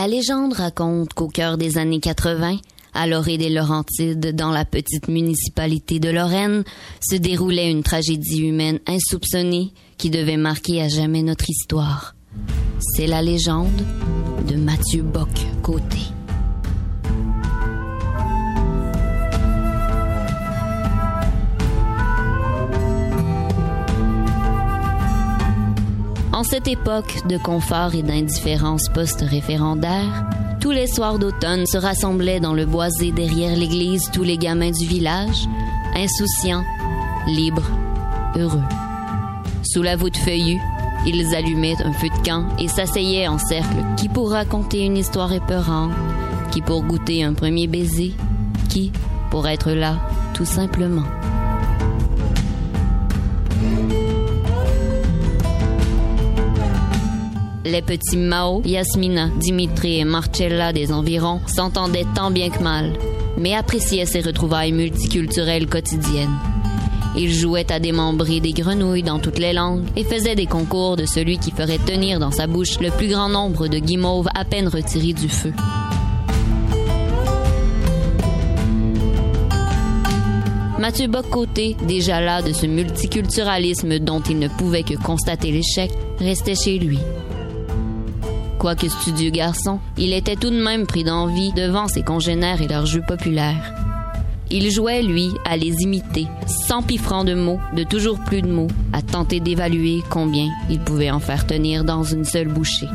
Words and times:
La 0.00 0.08
légende 0.08 0.54
raconte 0.54 1.12
qu'au 1.12 1.28
cœur 1.28 1.58
des 1.58 1.76
années 1.76 2.00
80, 2.00 2.56
à 2.94 3.06
l'orée 3.06 3.36
des 3.36 3.50
Laurentides, 3.50 4.34
dans 4.34 4.50
la 4.50 4.64
petite 4.64 5.08
municipalité 5.08 6.00
de 6.00 6.08
Lorraine, 6.08 6.64
se 7.06 7.16
déroulait 7.16 7.70
une 7.70 7.82
tragédie 7.82 8.48
humaine 8.48 8.80
insoupçonnée 8.86 9.74
qui 9.98 10.08
devait 10.08 10.38
marquer 10.38 10.80
à 10.80 10.88
jamais 10.88 11.22
notre 11.22 11.50
histoire. 11.50 12.14
C'est 12.80 13.06
la 13.06 13.20
légende 13.20 13.84
de 14.48 14.56
Mathieu 14.56 15.02
Bock-Côté. 15.02 15.98
En 26.40 26.42
cette 26.42 26.68
époque 26.68 27.26
de 27.28 27.36
confort 27.36 27.94
et 27.94 28.02
d'indifférence 28.02 28.88
post-référendaire, 28.94 30.24
tous 30.58 30.70
les 30.70 30.86
soirs 30.86 31.18
d'automne 31.18 31.66
se 31.66 31.76
rassemblaient 31.76 32.40
dans 32.40 32.54
le 32.54 32.64
boisé 32.64 33.12
derrière 33.12 33.54
l'église 33.54 34.10
tous 34.10 34.22
les 34.22 34.38
gamins 34.38 34.70
du 34.70 34.86
village, 34.86 35.46
insouciants, 35.94 36.64
libres, 37.26 37.70
heureux. 38.38 38.64
Sous 39.64 39.82
la 39.82 39.96
voûte 39.96 40.16
feuillue, 40.16 40.58
ils 41.06 41.34
allumaient 41.34 41.76
un 41.84 41.92
feu 41.92 42.08
de 42.08 42.26
camp 42.26 42.46
et 42.58 42.68
s'asseyaient 42.68 43.28
en 43.28 43.36
cercle, 43.36 43.84
qui 43.98 44.08
pour 44.08 44.30
raconter 44.30 44.80
une 44.80 44.96
histoire 44.96 45.34
épeurante, 45.34 45.92
qui 46.50 46.62
pour 46.62 46.84
goûter 46.84 47.22
un 47.22 47.34
premier 47.34 47.66
baiser, 47.66 48.14
qui 48.70 48.92
pour 49.30 49.46
être 49.46 49.72
là, 49.72 49.98
tout 50.32 50.46
simplement. 50.46 51.04
Les 57.70 57.82
petits 57.82 58.16
Mao, 58.16 58.62
Yasmina, 58.64 59.28
Dimitri 59.38 60.00
et 60.00 60.04
Marcella 60.04 60.72
des 60.72 60.90
environs 60.90 61.40
s'entendaient 61.46 62.06
tant 62.16 62.32
bien 62.32 62.50
que 62.50 62.60
mal, 62.60 62.94
mais 63.38 63.54
appréciaient 63.54 64.06
ces 64.06 64.22
retrouvailles 64.22 64.72
multiculturelles 64.72 65.68
quotidiennes. 65.68 66.36
Ils 67.16 67.32
jouaient 67.32 67.70
à 67.70 67.78
démembrer 67.78 68.40
des 68.40 68.52
grenouilles 68.52 69.04
dans 69.04 69.20
toutes 69.20 69.38
les 69.38 69.52
langues 69.52 69.84
et 69.94 70.02
faisaient 70.02 70.34
des 70.34 70.46
concours 70.46 70.96
de 70.96 71.06
celui 71.06 71.38
qui 71.38 71.52
ferait 71.52 71.78
tenir 71.78 72.18
dans 72.18 72.32
sa 72.32 72.48
bouche 72.48 72.80
le 72.80 72.90
plus 72.90 73.06
grand 73.06 73.28
nombre 73.28 73.68
de 73.68 73.78
guimauves 73.78 74.28
à 74.34 74.44
peine 74.44 74.66
retirés 74.66 75.12
du 75.12 75.28
feu. 75.28 75.52
Mathieu 80.80 81.06
Bock-Côté, 81.06 81.76
déjà 81.86 82.20
là 82.20 82.42
de 82.42 82.52
ce 82.52 82.66
multiculturalisme 82.66 84.00
dont 84.00 84.22
il 84.22 84.40
ne 84.40 84.48
pouvait 84.48 84.82
que 84.82 85.00
constater 85.00 85.52
l'échec, 85.52 85.92
restait 86.18 86.56
chez 86.56 86.80
lui. 86.80 86.98
Quoique 88.60 88.90
studieux 88.90 89.30
garçon, 89.30 89.80
il 89.96 90.12
était 90.12 90.36
tout 90.36 90.50
de 90.50 90.62
même 90.62 90.86
pris 90.86 91.02
d'envie 91.02 91.50
devant 91.54 91.88
ses 91.88 92.02
congénères 92.02 92.60
et 92.60 92.68
leurs 92.68 92.84
jeux 92.84 93.00
populaires. 93.00 93.72
Il 94.50 94.70
jouait, 94.70 95.02
lui, 95.02 95.30
à 95.46 95.56
les 95.56 95.72
imiter, 95.80 96.26
francs 96.98 97.26
de 97.26 97.32
mots, 97.32 97.58
de 97.74 97.84
toujours 97.84 98.20
plus 98.20 98.42
de 98.42 98.52
mots, 98.52 98.68
à 98.92 99.00
tenter 99.00 99.40
d'évaluer 99.40 100.02
combien 100.10 100.46
il 100.68 100.78
pouvait 100.78 101.10
en 101.10 101.20
faire 101.20 101.46
tenir 101.46 101.84
dans 101.84 102.02
une 102.02 102.26
seule 102.26 102.48
bouchée. 102.48 102.88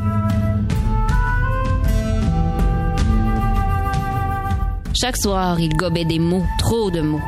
Chaque 4.94 5.16
soir, 5.16 5.58
il 5.58 5.74
gobait 5.76 6.04
des 6.04 6.20
mots, 6.20 6.44
trop 6.58 6.92
de 6.92 7.00
mots, 7.00 7.20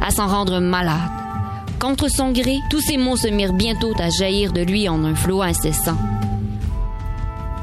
à 0.00 0.12
s'en 0.12 0.28
rendre 0.28 0.60
malade. 0.60 1.10
Contre 1.80 2.08
son 2.08 2.30
gré, 2.30 2.58
tous 2.70 2.82
ces 2.82 2.98
mots 2.98 3.16
se 3.16 3.26
mirent 3.26 3.52
bientôt 3.52 3.94
à 3.98 4.10
jaillir 4.10 4.52
de 4.52 4.60
lui 4.60 4.88
en 4.88 5.02
un 5.04 5.16
flot 5.16 5.42
incessant. 5.42 5.98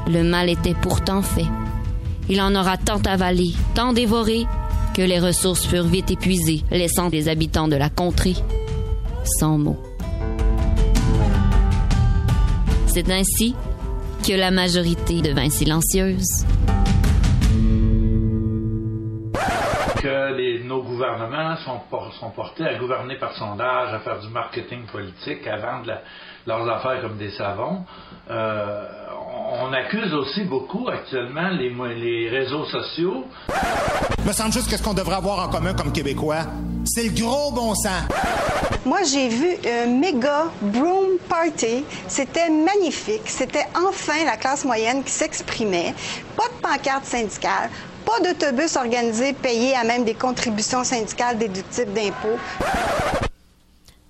Le 0.08 0.22
mal 0.22 0.48
était 0.48 0.74
pourtant 0.74 1.22
fait. 1.22 1.46
Il 2.28 2.40
en 2.40 2.54
aura 2.54 2.76
tant 2.76 3.00
avalé, 3.06 3.52
tant 3.74 3.92
dévoré, 3.92 4.46
que 4.94 5.02
les 5.02 5.18
ressources 5.20 5.66
furent 5.66 5.84
vite 5.86 6.10
épuisées, 6.10 6.62
laissant 6.70 7.08
les 7.08 7.28
habitants 7.28 7.68
de 7.68 7.76
la 7.76 7.88
contrée 7.90 8.34
sans 9.38 9.58
mots. 9.58 9.82
C'est 12.86 13.10
ainsi 13.10 13.54
que 14.26 14.32
la 14.32 14.50
majorité 14.50 15.20
devint 15.22 15.50
silencieuse. 15.50 16.44
que 20.00 20.62
nos 20.62 20.80
gouvernements 20.84 21.56
sont, 21.64 21.80
por- 21.90 22.12
sont 22.20 22.30
portés 22.30 22.64
à 22.64 22.78
gouverner 22.78 23.16
par 23.16 23.32
sondage, 23.34 23.92
à 23.92 23.98
faire 23.98 24.20
du 24.20 24.28
marketing 24.28 24.86
politique, 24.86 25.44
à 25.48 25.56
vendre 25.56 25.90
leurs 26.46 26.68
affaires 26.68 27.02
comme 27.02 27.18
des 27.18 27.30
savons. 27.32 27.84
Euh, 28.30 28.84
on 29.50 29.72
accuse 29.72 30.12
aussi 30.12 30.44
beaucoup 30.44 30.88
actuellement 30.88 31.48
les, 31.48 32.28
réseaux 32.28 32.64
sociaux 32.66 33.24
Me 34.26 34.32
semble 34.32 34.52
juste 34.52 34.70
que 34.70 34.76
ce 34.76 34.82
qu'on 34.82 34.94
devrait 34.94 35.16
avoir 35.16 35.46
en 35.46 35.48
commun 35.48 35.74
comme 35.74 35.92
Québécois, 35.92 36.42
c'est 36.84 37.04
le 37.04 37.20
gros 37.20 37.52
bon 37.52 37.74
sens. 37.74 38.02
Moi, 38.84 39.00
j'ai 39.10 39.28
vu 39.28 39.48
un 39.66 39.86
méga 39.86 40.44
broom 40.60 41.18
party. 41.28 41.84
C'était 42.06 42.48
magnifique. 42.48 43.22
C'était 43.26 43.66
enfin 43.74 44.24
la 44.24 44.36
classe 44.36 44.64
moyenne 44.64 45.02
qui 45.02 45.10
s'exprimait. 45.10 45.94
Pas 46.36 46.48
de 46.48 46.62
pancarte 46.62 47.04
syndicale, 47.04 47.70
pas 48.04 48.20
d'autobus 48.20 48.76
organisé 48.76 49.32
payé 49.32 49.74
à 49.74 49.84
même 49.84 50.04
des 50.04 50.14
contributions 50.14 50.84
syndicales 50.84 51.38
déductibles 51.38 51.92
d'impôts. 51.92 53.27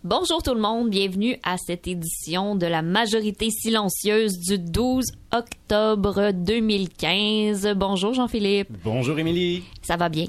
Bonjour 0.04 0.42
tout 0.42 0.54
le 0.54 0.60
monde, 0.60 0.91
bienvenue 0.91 1.38
à 1.42 1.56
cette 1.59 1.88
édition 1.88 2.54
de 2.54 2.66
la 2.66 2.82
majorité 2.82 3.50
silencieuse 3.50 4.38
du 4.38 4.59
12 4.59 5.04
octobre 5.32 6.31
2015. 6.32 7.69
Bonjour 7.76 8.14
Jean-Philippe, 8.14 8.69
Bonjour 8.84 9.19
Émilie. 9.19 9.64
ça 9.82 9.97
va 9.97 10.08
bien? 10.08 10.26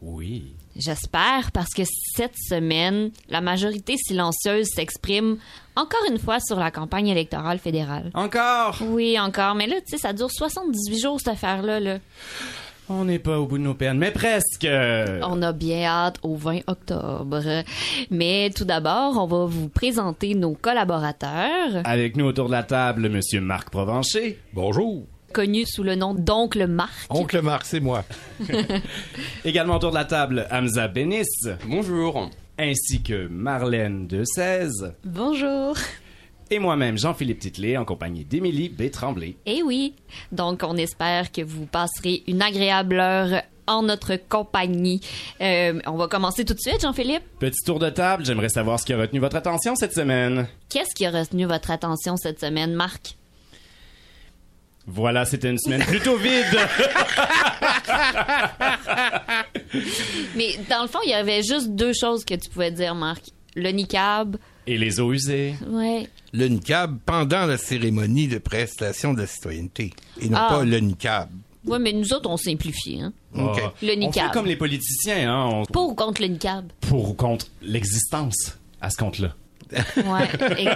Oui. 0.00 0.44
J'espère 0.76 1.50
parce 1.52 1.74
que 1.74 1.82
cette 2.16 2.36
semaine, 2.36 3.10
la 3.28 3.40
majorité 3.40 3.96
silencieuse 3.98 4.68
s'exprime 4.74 5.36
encore 5.76 6.00
une 6.10 6.18
fois 6.18 6.38
sur 6.40 6.58
la 6.58 6.70
campagne 6.70 7.08
électorale 7.08 7.58
fédérale. 7.58 8.10
Encore? 8.14 8.78
Oui, 8.80 9.18
encore, 9.20 9.54
mais 9.54 9.66
là, 9.66 9.76
tu 9.80 9.90
sais, 9.90 9.98
ça 9.98 10.12
dure 10.14 10.30
78 10.30 10.98
jours 10.98 11.18
cette 11.18 11.28
affaire-là. 11.34 11.78
Là. 11.80 11.98
On 12.94 13.06
n'est 13.06 13.18
pas 13.18 13.40
au 13.40 13.46
bout 13.46 13.56
de 13.56 13.62
nos 13.62 13.72
peines, 13.74 13.96
mais 13.96 14.10
presque. 14.10 14.66
On 15.22 15.40
a 15.42 15.52
bien 15.52 15.84
hâte 15.86 16.18
au 16.22 16.36
20 16.36 16.60
octobre. 16.66 17.40
Mais 18.10 18.50
tout 18.54 18.66
d'abord, 18.66 19.16
on 19.16 19.26
va 19.26 19.46
vous 19.46 19.68
présenter 19.70 20.34
nos 20.34 20.52
collaborateurs, 20.52 21.80
Avec 21.84 22.16
nous 22.16 22.26
autour 22.26 22.46
de 22.48 22.52
la 22.52 22.62
table, 22.62 23.08
Monsieur 23.08 23.40
Marc 23.40 23.70
Provencher. 23.70 24.38
Bonjour. 24.52 25.04
connus 25.32 25.64
sous 25.66 25.82
le 25.82 25.94
nom 25.94 26.12
d'Oncle 26.14 26.66
Marc. 26.66 27.06
Oncle 27.08 27.40
Marc, 27.40 27.64
c'est 27.64 27.80
moi. 27.80 28.04
Également 29.44 29.76
autour 29.76 29.90
de 29.90 29.96
la 29.96 30.04
table, 30.04 30.46
Hamza 30.50 30.86
Benis. 30.88 31.24
Bonjour. 31.66 32.28
Ainsi 32.58 33.02
que 33.02 33.26
Marlène 33.28 34.06
de 34.06 34.22
16. 34.24 34.92
Bonjour. 35.04 35.76
Et 36.52 36.58
moi-même, 36.58 36.98
Jean-Philippe 36.98 37.38
Titley, 37.38 37.78
en 37.78 37.86
compagnie 37.86 38.26
d'Émilie 38.26 38.68
B. 38.68 38.90
Tremblay. 38.90 39.36
Eh 39.46 39.62
oui. 39.62 39.94
Donc, 40.32 40.60
on 40.62 40.76
espère 40.76 41.32
que 41.32 41.40
vous 41.40 41.64
passerez 41.64 42.24
une 42.26 42.42
agréable 42.42 43.00
heure 43.00 43.40
en 43.66 43.82
notre 43.82 44.16
compagnie. 44.16 45.00
Euh, 45.40 45.80
on 45.86 45.96
va 45.96 46.08
commencer 46.08 46.44
tout 46.44 46.52
de 46.52 46.60
suite, 46.60 46.82
Jean-Philippe. 46.82 47.22
Petit 47.38 47.64
tour 47.64 47.78
de 47.78 47.88
table, 47.88 48.26
j'aimerais 48.26 48.50
savoir 48.50 48.78
ce 48.78 48.84
qui 48.84 48.92
a 48.92 48.98
retenu 48.98 49.18
votre 49.18 49.36
attention 49.36 49.74
cette 49.76 49.94
semaine. 49.94 50.46
Qu'est-ce 50.68 50.94
qui 50.94 51.06
a 51.06 51.10
retenu 51.10 51.46
votre 51.46 51.70
attention 51.70 52.18
cette 52.18 52.38
semaine, 52.38 52.74
Marc? 52.74 53.16
Voilà, 54.86 55.24
c'était 55.24 55.48
une 55.48 55.58
semaine 55.58 55.82
plutôt 55.86 56.18
vide. 56.18 56.44
Mais 60.36 60.58
dans 60.68 60.82
le 60.82 60.88
fond, 60.88 60.98
il 61.06 61.12
y 61.12 61.14
avait 61.14 61.42
juste 61.42 61.70
deux 61.70 61.94
choses 61.98 62.26
que 62.26 62.34
tu 62.34 62.50
pouvais 62.50 62.72
dire, 62.72 62.94
Marc. 62.94 63.22
Le 63.56 63.70
niqab, 63.70 64.36
Et 64.66 64.78
les 64.78 65.00
eaux 65.00 65.12
usées. 65.12 65.54
ouais. 65.68 66.08
Le 66.34 66.46
NICAB 66.48 66.98
pendant 67.04 67.44
la 67.46 67.58
cérémonie 67.58 68.26
de 68.28 68.38
prestation 68.38 69.12
de 69.12 69.20
la 69.22 69.26
citoyenneté. 69.26 69.92
Et 70.20 70.28
non 70.28 70.38
Ah. 70.40 70.46
pas 70.48 70.64
le 70.64 70.78
NICAB. 70.78 71.28
Ouais, 71.66 71.78
mais 71.78 71.92
nous 71.92 72.12
autres, 72.12 72.28
on 72.30 72.36
simplifie, 72.36 73.00
hein. 73.00 73.12
OK. 73.34 73.60
Oh, 73.64 73.68
Le 73.82 73.92
On 73.94 73.96
niqab. 73.98 74.26
fait 74.26 74.32
comme 74.32 74.46
les 74.46 74.56
politiciens, 74.56 75.32
hein. 75.32 75.48
on- 75.52 75.64
Pour 75.66 75.90
ou 75.90 75.94
contre 75.94 76.20
le 76.22 76.28
niqab? 76.28 76.66
Pour 76.80 77.10
ou 77.10 77.14
contre 77.14 77.46
l'existence 77.62 78.58
à 78.80 78.90
ce 78.90 78.96
compte-là. 78.96 79.34
Ouais. 79.96 80.28
Et- 80.58 80.64
et- 80.64 80.68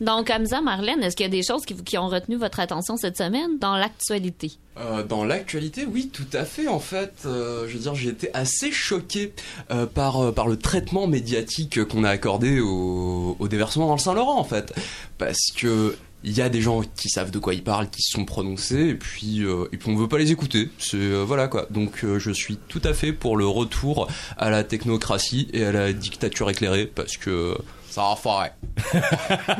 Donc, 0.04 0.30
Hamza, 0.30 0.60
Marlène, 0.60 1.02
est-ce 1.02 1.16
qu'il 1.16 1.24
y 1.24 1.28
a 1.28 1.32
des 1.32 1.42
choses 1.42 1.64
qui, 1.64 1.98
ont 1.98 2.08
retenu 2.08 2.36
votre 2.36 2.60
attention 2.60 2.96
cette 2.96 3.16
semaine 3.16 3.58
dans 3.58 3.76
l'actualité? 3.76 4.52
Euh, 4.78 5.02
dans 5.02 5.24
l'actualité, 5.24 5.86
oui, 5.90 6.08
tout 6.12 6.26
à 6.32 6.44
fait. 6.44 6.68
En 6.68 6.78
fait, 6.80 7.12
euh, 7.26 7.66
je 7.68 7.74
veux 7.74 7.80
dire, 7.80 7.94
j'ai 7.94 8.10
été 8.10 8.30
assez 8.34 8.70
choqué 8.70 9.32
euh, 9.72 9.86
par 9.86 10.22
euh, 10.22 10.32
par 10.32 10.46
le 10.46 10.56
traitement 10.56 11.06
médiatique 11.08 11.82
qu'on 11.84 12.04
a 12.04 12.10
accordé 12.10 12.60
au, 12.60 13.36
au 13.38 13.48
déversement 13.48 13.88
dans 13.88 13.94
le 13.94 14.00
Saint-Laurent, 14.00 14.38
en 14.38 14.44
fait, 14.44 14.72
parce 15.18 15.50
que 15.56 15.96
il 16.24 16.36
y 16.36 16.40
a 16.42 16.48
des 16.48 16.60
gens 16.60 16.82
qui 16.96 17.08
savent 17.08 17.30
de 17.30 17.38
quoi 17.38 17.54
ils 17.54 17.62
parlent, 17.62 17.88
qui 17.90 18.02
se 18.02 18.10
sont 18.12 18.24
prononcés, 18.24 18.88
et 18.90 18.94
puis 18.94 19.42
euh, 19.44 19.66
et 19.72 19.76
puis 19.78 19.88
on 19.90 19.96
veut 19.96 20.08
pas 20.08 20.18
les 20.18 20.30
écouter. 20.32 20.68
C'est 20.78 20.96
euh, 20.96 21.24
voilà 21.26 21.48
quoi. 21.48 21.66
Donc 21.70 22.04
euh, 22.04 22.18
je 22.20 22.30
suis 22.30 22.56
tout 22.68 22.82
à 22.84 22.92
fait 22.94 23.12
pour 23.12 23.36
le 23.36 23.46
retour 23.46 24.08
à 24.36 24.50
la 24.50 24.62
technocratie 24.64 25.48
et 25.52 25.64
à 25.64 25.72
la 25.72 25.92
dictature 25.92 26.50
éclairée, 26.50 26.86
parce 26.86 27.16
que 27.16 27.56
Ça 27.98 28.08
va 28.10 28.16
faire. 28.16 28.52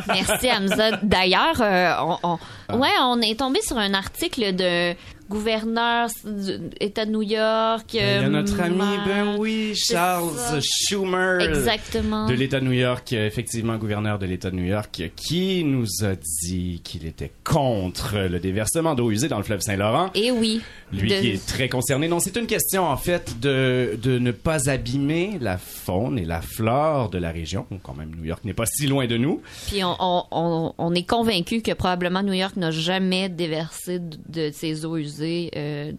Merci 0.08 0.48
Hamza. 0.50 0.96
D'ailleurs, 1.02 1.60
euh, 1.60 1.94
on, 2.00 2.18
on- 2.34 2.38
Ah. 2.68 2.76
ouais, 2.76 2.90
on 3.02 3.20
est 3.20 3.38
tombé 3.38 3.60
sur 3.62 3.78
un 3.78 3.94
article 3.94 4.54
de 4.54 4.94
gouverneur 5.28 6.08
du 6.24 6.52
État 6.80 7.04
de 7.04 7.10
New 7.10 7.22
York. 7.22 7.86
Il 7.94 7.96
y 7.96 8.00
a 8.02 8.22
euh, 8.22 8.28
notre 8.28 8.60
ami, 8.60 8.78
ben 9.06 9.36
oui, 9.38 9.74
Charles. 9.76 10.30
Schumer. 10.62 11.40
Exactement. 11.40 12.26
De 12.26 12.34
l'État 12.34 12.60
de 12.60 12.64
New 12.64 12.72
York, 12.72 13.12
effectivement, 13.12 13.76
gouverneur 13.76 14.18
de 14.18 14.26
l'État 14.26 14.50
de 14.50 14.56
New 14.56 14.64
York, 14.64 15.10
qui 15.16 15.64
nous 15.64 15.86
a 16.02 16.14
dit 16.42 16.80
qu'il 16.82 17.06
était 17.06 17.32
contre 17.44 18.18
le 18.28 18.40
déversement 18.40 18.94
d'eau 18.94 19.10
usée 19.10 19.28
dans 19.28 19.38
le 19.38 19.44
fleuve 19.44 19.60
Saint-Laurent. 19.60 20.10
Et 20.14 20.30
oui. 20.30 20.60
Lui 20.92 21.10
De- 21.10 21.20
qui 21.20 21.28
est 21.32 21.46
très 21.46 21.68
concerné. 21.68 22.08
Non, 22.08 22.18
c'est 22.20 22.36
une 22.36 22.46
question, 22.46 22.84
en 22.86 22.96
fait, 22.96 23.38
de, 23.40 23.98
de 24.02 24.18
ne 24.18 24.30
pas 24.30 24.70
abîmer 24.70 25.38
la 25.40 25.58
faune 25.58 26.18
et 26.18 26.24
la 26.24 26.40
flore 26.40 27.10
de 27.10 27.18
la 27.18 27.30
région. 27.30 27.66
Quand 27.82 27.94
même, 27.94 28.12
New 28.16 28.24
York 28.24 28.42
n'est 28.44 28.54
pas 28.54 28.64
si 28.66 28.86
loin 28.86 29.06
de 29.06 29.18
nous. 29.18 29.42
Puis 29.66 29.84
on, 29.84 29.94
on, 30.00 30.24
on, 30.30 30.72
on 30.78 30.94
est 30.94 31.06
convaincu 31.06 31.60
que 31.60 31.72
probablement 31.72 32.22
New 32.22 32.32
York 32.32 32.56
n'a 32.56 32.70
jamais 32.70 33.28
déversé 33.28 33.98
de, 33.98 34.16
de 34.28 34.50
ses 34.52 34.86
eaux 34.86 34.96
usées 34.96 35.17
euh, 35.22 35.92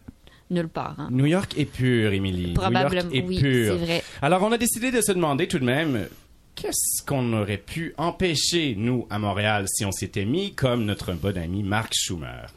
nulle 0.49 0.67
part. 0.69 0.95
hein. 0.99 1.09
New 1.11 1.25
York 1.25 1.53
est 1.57 1.65
pur, 1.65 2.11
Émilie. 2.13 2.53
Probablement, 2.53 3.09
New 3.09 3.15
York 3.15 3.15
est 3.15 3.27
oui, 3.27 3.39
pur. 3.39 3.73
c'est 3.73 3.85
vrai. 3.85 4.03
Alors, 4.21 4.43
on 4.43 4.51
a 4.51 4.57
décidé 4.57 4.91
de 4.91 5.01
se 5.01 5.11
demander 5.11 5.47
tout 5.47 5.59
de 5.59 5.65
même, 5.65 6.07
qu'est-ce 6.55 7.03
qu'on 7.05 7.33
aurait 7.33 7.57
pu 7.57 7.93
empêcher, 7.97 8.75
nous, 8.77 9.07
à 9.09 9.19
Montréal, 9.19 9.65
si 9.67 9.85
on 9.85 9.91
s'était 9.91 10.25
mis 10.25 10.53
comme 10.53 10.85
notre 10.85 11.13
bon 11.13 11.37
ami 11.37 11.63
Mark 11.63 11.93
Schumer? 11.93 12.47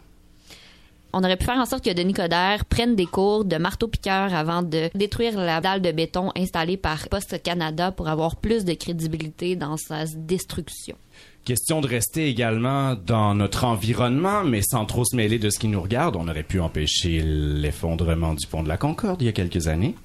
On 1.14 1.22
aurait 1.22 1.36
pu 1.36 1.44
faire 1.44 1.58
en 1.58 1.66
sorte 1.66 1.84
que 1.84 1.92
Denis 1.92 2.14
Coderre 2.14 2.64
prenne 2.64 2.96
des 2.96 3.04
cours 3.04 3.44
de 3.44 3.56
marteau-piqueur 3.58 4.32
avant 4.32 4.62
de 4.62 4.88
détruire 4.94 5.36
la 5.38 5.60
dalle 5.60 5.82
de 5.82 5.92
béton 5.92 6.30
installée 6.34 6.78
par 6.78 7.06
Poste 7.10 7.42
Canada 7.42 7.92
pour 7.92 8.08
avoir 8.08 8.36
plus 8.36 8.64
de 8.64 8.72
crédibilité 8.72 9.54
dans 9.54 9.76
sa 9.76 10.06
destruction. 10.06 10.96
Question 11.44 11.80
de 11.80 11.88
rester 11.88 12.28
également 12.28 12.94
dans 12.94 13.34
notre 13.34 13.64
environnement, 13.64 14.44
mais 14.44 14.62
sans 14.62 14.84
trop 14.84 15.04
se 15.04 15.16
mêler 15.16 15.40
de 15.40 15.50
ce 15.50 15.58
qui 15.58 15.66
nous 15.66 15.82
regarde. 15.82 16.14
On 16.14 16.28
aurait 16.28 16.44
pu 16.44 16.60
empêcher 16.60 17.20
l'effondrement 17.24 18.34
du 18.34 18.46
pont 18.46 18.62
de 18.62 18.68
la 18.68 18.76
Concorde 18.76 19.20
il 19.22 19.24
y 19.24 19.28
a 19.28 19.32
quelques 19.32 19.66
années. 19.66 19.96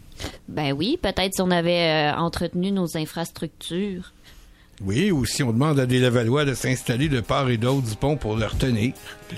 Ben 0.48 0.74
oui, 0.74 0.98
peut-être 1.00 1.36
si 1.36 1.42
on 1.42 1.52
avait 1.52 2.12
euh, 2.12 2.18
entretenu 2.18 2.72
nos 2.72 2.98
infrastructures. 2.98 4.14
Oui, 4.86 5.12
ou 5.12 5.26
si 5.26 5.42
on 5.42 5.52
demande 5.52 5.80
à 5.80 5.88
des 5.88 6.00
Lavallois 6.00 6.46
de 6.46 6.54
s'installer 6.54 7.10
de 7.10 7.20
part 7.20 7.50
et 7.50 7.58
d'autre 7.58 7.82
du 7.82 7.96
pont 7.96 8.16
pour 8.16 8.36
le 8.36 8.46
retenir. 8.46 8.94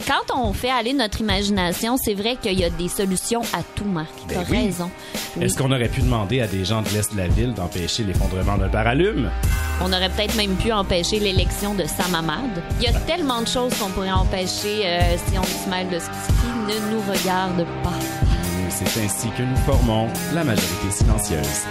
Quand 0.06 0.36
on 0.36 0.52
fait 0.52 0.70
aller 0.70 0.92
notre 0.92 1.22
imagination, 1.22 1.96
c'est 1.96 2.14
vrai 2.14 2.36
qu'il 2.36 2.60
y 2.60 2.66
a 2.66 2.70
des 2.70 2.90
solutions 2.90 3.42
à 3.54 3.64
tout, 3.76 3.86
Marc. 3.86 4.12
T'as 4.28 4.44
oui. 4.50 4.66
raison. 4.66 4.92
Oui. 5.38 5.46
Est-ce 5.46 5.58
qu'on 5.58 5.72
aurait 5.72 5.88
pu 5.88 6.02
demander 6.02 6.42
à 6.42 6.48
des 6.48 6.66
gens 6.66 6.82
de 6.82 6.90
l'Est 6.90 7.14
de 7.14 7.18
la 7.18 7.30
ville 7.30 7.54
d'empêcher 7.54 8.04
l'effondrement 8.04 8.58
d'un 8.58 8.68
paralume? 8.68 9.32
On 9.82 9.94
aurait 9.94 10.10
peut-être 10.10 10.36
même 10.36 10.56
pu 10.58 10.74
empêcher 10.74 11.20
l'élection 11.20 11.74
de 11.74 11.86
Sam 11.86 12.14
Hamad. 12.16 12.62
Il 12.82 12.84
y 12.84 12.88
a 12.88 13.00
tellement 13.02 13.42
de 13.42 13.48
choses 13.48 13.74
qu'on 13.78 13.90
pourrait 13.90 14.12
empêcher 14.12 14.86
euh, 14.86 15.16
si 15.26 15.38
on 15.40 15.44
se 15.44 15.70
mêle 15.70 15.90
de 15.90 16.00
ce 16.00 16.08
qui 16.08 16.50
ne 16.68 16.92
nous 16.92 17.02
regarde 17.02 17.66
pas. 17.82 18.00
C'est 18.70 19.04
ainsi 19.04 19.30
que 19.38 19.44
nous 19.44 19.58
formons 19.66 20.08
la 20.34 20.44
majorité 20.44 20.92
silencieuse. 20.92 21.66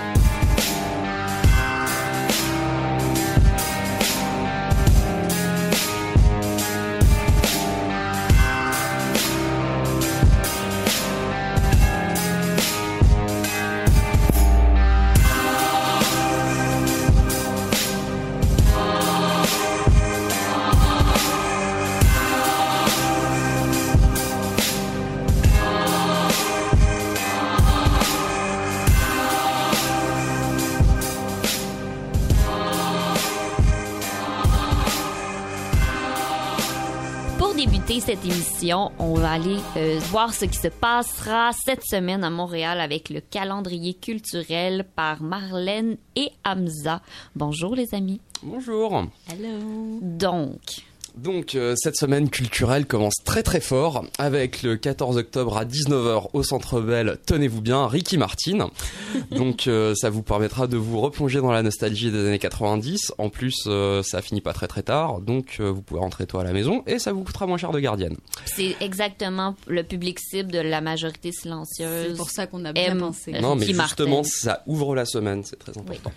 Cette 38.08 38.24
émission, 38.24 38.90
on 38.98 39.12
va 39.12 39.32
aller 39.32 39.58
euh, 39.76 39.98
voir 40.04 40.32
ce 40.32 40.46
qui 40.46 40.56
se 40.56 40.68
passera 40.68 41.50
cette 41.52 41.84
semaine 41.84 42.24
à 42.24 42.30
Montréal 42.30 42.80
avec 42.80 43.10
le 43.10 43.20
calendrier 43.20 43.92
culturel 43.92 44.86
par 44.96 45.20
Marlène 45.20 45.98
et 46.16 46.30
Hamza. 46.42 47.02
Bonjour 47.36 47.74
les 47.74 47.94
amis. 47.94 48.22
Bonjour. 48.42 49.04
Hello. 49.28 49.98
Donc, 50.00 50.86
Donc, 51.22 51.54
euh, 51.54 51.74
cette 51.76 51.96
semaine 51.96 52.30
culturelle 52.30 52.86
commence 52.86 53.16
très 53.24 53.42
très 53.42 53.60
fort 53.60 54.04
avec 54.18 54.62
le 54.62 54.76
14 54.76 55.16
octobre 55.16 55.56
à 55.56 55.64
19h 55.64 56.30
au 56.32 56.42
Centre 56.42 56.80
Bell, 56.80 57.18
tenez-vous 57.26 57.60
bien, 57.60 57.86
Ricky 57.86 58.18
Martin. 58.18 58.70
Donc, 59.30 59.66
euh, 59.66 59.94
ça 59.94 60.10
vous 60.10 60.22
permettra 60.22 60.66
de 60.66 60.76
vous 60.76 61.00
replonger 61.00 61.40
dans 61.40 61.50
la 61.50 61.62
nostalgie 61.62 62.10
des 62.10 62.26
années 62.26 62.38
90. 62.38 63.12
En 63.18 63.30
plus, 63.30 63.64
euh, 63.66 64.02
ça 64.02 64.22
finit 64.22 64.40
pas 64.40 64.52
très 64.52 64.68
très 64.68 64.82
tard, 64.82 65.20
donc 65.20 65.56
euh, 65.60 65.70
vous 65.70 65.82
pouvez 65.82 66.00
rentrer 66.00 66.26
toi 66.26 66.42
à 66.42 66.44
la 66.44 66.52
maison 66.52 66.82
et 66.86 66.98
ça 66.98 67.12
vous 67.12 67.24
coûtera 67.24 67.46
moins 67.46 67.58
cher 67.58 67.72
de 67.72 67.80
gardienne. 67.80 68.16
c'est 68.44 68.76
exactement 68.80 69.56
le 69.66 69.82
public 69.82 70.18
cible 70.20 70.52
de 70.52 70.58
la 70.58 70.80
majorité 70.80 71.32
silencieuse. 71.32 72.08
C'est 72.10 72.16
pour 72.16 72.30
ça 72.30 72.46
qu'on 72.46 72.64
a 72.64 72.72
bien 72.72 72.96
pensé. 72.96 73.32
Non, 73.32 73.54
mais 73.54 73.66
Ricky 73.66 73.80
justement, 73.80 74.16
Martin. 74.16 74.30
ça 74.30 74.62
ouvre 74.66 74.94
la 74.94 75.04
semaine, 75.04 75.42
c'est 75.44 75.58
très 75.58 75.76
important. 75.76 76.12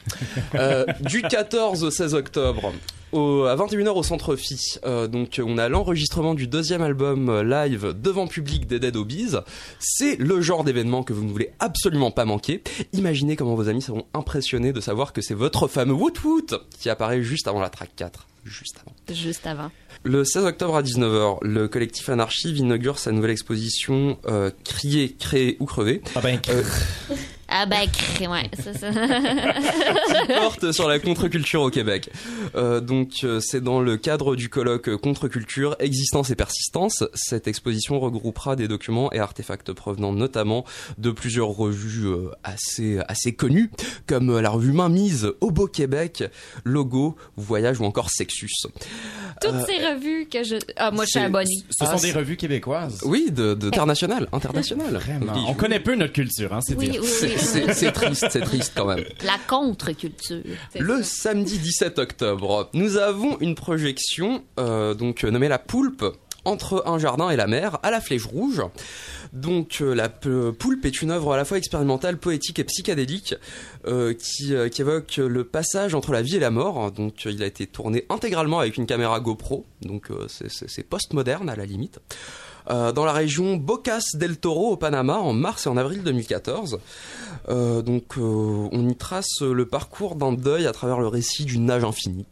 Euh, 0.55 0.85
du 1.01 1.21
14 1.21 1.83
au 1.83 1.91
16 1.91 2.13
octobre, 2.13 2.73
au, 3.11 3.45
à 3.45 3.55
21h 3.55 3.89
au 3.89 4.03
Centre 4.03 4.35
Phi, 4.35 4.57
euh, 4.85 5.07
donc 5.07 5.41
on 5.43 5.57
a 5.57 5.69
l'enregistrement 5.69 6.33
du 6.33 6.47
deuxième 6.47 6.81
album 6.81 7.29
euh, 7.29 7.43
live 7.43 7.93
devant 7.99 8.27
public 8.27 8.67
des 8.67 8.79
Dead 8.79 8.95
Obies. 8.95 9.35
C'est 9.79 10.15
le 10.17 10.41
genre 10.41 10.63
d'événement 10.63 11.03
que 11.03 11.13
vous 11.13 11.23
ne 11.23 11.31
voulez 11.31 11.51
absolument 11.59 12.11
pas 12.11 12.25
manquer. 12.25 12.61
Imaginez 12.93 13.35
comment 13.35 13.55
vos 13.55 13.69
amis 13.69 13.81
seront 13.81 14.05
impressionnés 14.13 14.73
de 14.73 14.81
savoir 14.81 15.13
que 15.13 15.21
c'est 15.21 15.33
votre 15.33 15.67
fameux 15.67 15.93
Woot 15.93 16.23
Woot 16.23 16.55
qui 16.79 16.89
apparaît 16.89 17.23
juste 17.23 17.47
avant 17.47 17.59
la 17.59 17.69
track 17.69 17.91
4. 17.95 18.27
Juste 18.43 18.77
avant. 18.81 18.95
Juste 19.15 19.45
avant. 19.45 19.71
Le 20.03 20.23
16 20.23 20.45
octobre 20.45 20.75
à 20.75 20.81
19h, 20.81 21.37
le 21.43 21.67
collectif 21.67 22.09
Anarchive 22.09 22.57
inaugure 22.57 22.97
sa 22.97 23.11
nouvelle 23.11 23.29
exposition 23.31 24.17
euh, 24.27 24.49
Crier, 24.63 25.13
créer 25.13 25.57
ou 25.59 25.65
crever. 25.65 26.01
Ah 26.15 26.21
ben, 26.21 26.39
Euh, 26.49 26.63
Ah 27.53 27.65
cré- 27.91 28.27
ouais, 28.27 28.49
c'est 28.57 28.77
ça. 28.77 28.87
porte 30.39 30.71
sur 30.71 30.87
la 30.87 30.99
contre-culture 30.99 31.61
au 31.61 31.69
Québec. 31.69 32.09
Euh, 32.55 32.79
donc 32.79 33.09
euh, 33.23 33.39
c'est 33.41 33.61
dans 33.61 33.81
le 33.81 33.97
cadre 33.97 34.35
du 34.35 34.47
colloque 34.49 34.95
Contre-culture, 34.97 35.75
existence 35.79 36.29
et 36.29 36.35
persistance. 36.35 37.03
Cette 37.13 37.47
exposition 37.47 37.99
regroupera 37.99 38.55
des 38.55 38.67
documents 38.67 39.11
et 39.11 39.19
artefacts 39.19 39.73
provenant 39.73 40.13
notamment 40.13 40.63
de 40.97 41.11
plusieurs 41.11 41.49
revues 41.49 42.07
euh, 42.07 42.29
assez 42.43 42.99
assez 43.07 43.33
connues, 43.33 43.69
comme 44.07 44.39
la 44.39 44.49
revue 44.49 44.71
Mainmise, 44.71 45.33
Beau 45.51 45.67
Québec, 45.67 46.23
Logo, 46.63 47.17
Voyage 47.35 47.81
ou 47.81 47.83
encore 47.83 48.09
Sexus. 48.09 48.49
Toutes 49.41 49.65
ces 49.65 49.77
revues 49.85 50.27
que 50.31 50.43
je... 50.43 50.55
Ah, 50.77 50.91
moi, 50.91 51.05
je 51.05 51.09
suis 51.11 51.19
abonnée. 51.19 51.63
ce 51.69 51.85
sont 51.85 51.91
Ah, 51.93 51.99
des 51.99 52.11
revues 52.11 52.37
québécoises. 52.37 52.99
Oui, 53.05 53.31
de, 53.31 53.53
de 53.53 53.67
international, 53.67 54.27
international. 54.31 54.93
Vraiment. 54.95 55.33
Oui, 55.35 55.41
On 55.47 55.53
connaît 55.53 55.79
peu 55.79 55.95
notre 55.95 56.13
culture, 56.13 56.53
hein, 56.53 56.59
c'est 56.61 56.75
Oui, 56.75 56.89
dire. 56.89 57.01
oui, 57.01 57.07
C'est 57.07 57.27
oui. 57.27 57.33
c'est- 57.37 57.73
c'est 57.73 57.91
triste, 57.91 58.27
c'est 58.29 58.41
triste 58.41 58.73
quand 58.75 58.85
même. 58.85 59.03
La 59.25 59.37
contre-culture. 59.47 60.41
Le 60.79 61.03
samedi 61.03 61.57
17 61.57 61.99
octobre, 61.99 62.69
nous 62.73 62.97
avons 62.97 63.37
une 63.39 63.55
projection 63.55 64.43
euh, 64.59 64.93
donc 64.93 65.23
euh, 65.23 65.31
nommée 65.31 65.47
la 65.47 65.59
Poulpe 65.59 66.03
entre 66.45 66.83
un 66.87 66.97
jardin 66.99 67.29
et 67.29 67.35
la 67.35 67.47
mer 67.47 67.77
à 67.83 67.91
la 67.91 68.01
Flèche 68.01 68.25
Rouge. 68.25 68.61
Donc 69.33 69.77
euh, 69.81 69.93
la 69.93 70.09
Poulpe 70.09 70.85
est 70.85 71.01
une 71.01 71.11
œuvre 71.11 71.33
à 71.33 71.37
la 71.37 71.45
fois 71.45 71.57
expérimentale, 71.57 72.17
poétique 72.17 72.59
et 72.59 72.63
psychédélique 72.63 73.35
euh, 73.87 74.13
qui, 74.13 74.53
euh, 74.53 74.67
qui 74.69 74.81
évoque 74.81 75.17
le 75.17 75.43
passage 75.43 75.95
entre 75.95 76.11
la 76.11 76.21
vie 76.21 76.35
et 76.37 76.39
la 76.39 76.51
mort. 76.51 76.91
Donc 76.91 77.25
il 77.25 77.41
a 77.43 77.45
été 77.45 77.67
tourné 77.67 78.05
intégralement 78.09 78.59
avec 78.59 78.77
une 78.77 78.85
caméra 78.85 79.19
GoPro, 79.19 79.65
donc 79.81 80.07
c'est- 80.27 80.67
c'est 80.67 80.83
post-moderne 80.83 81.49
à 81.49 81.55
la 81.55 81.65
limite. 81.65 81.99
Euh, 82.71 82.91
dans 82.93 83.03
la 83.05 83.11
région 83.11 83.57
Bocas 83.57 84.01
del 84.13 84.37
Toro 84.37 84.71
au 84.71 84.77
Panama 84.77 85.17
en 85.17 85.33
mars 85.33 85.65
et 85.65 85.69
en 85.69 85.75
avril 85.77 86.03
2014. 86.03 86.79
Euh, 87.49 87.81
donc 87.81 88.17
euh, 88.17 88.67
on 88.71 88.87
y 88.87 88.95
trace 88.95 89.41
le 89.41 89.65
parcours 89.65 90.15
d'un 90.15 90.31
deuil 90.31 90.67
à 90.67 90.71
travers 90.71 90.99
le 90.99 91.07
récit 91.07 91.43
d'une 91.43 91.65
nage 91.65 91.83
infinie. 91.83 92.25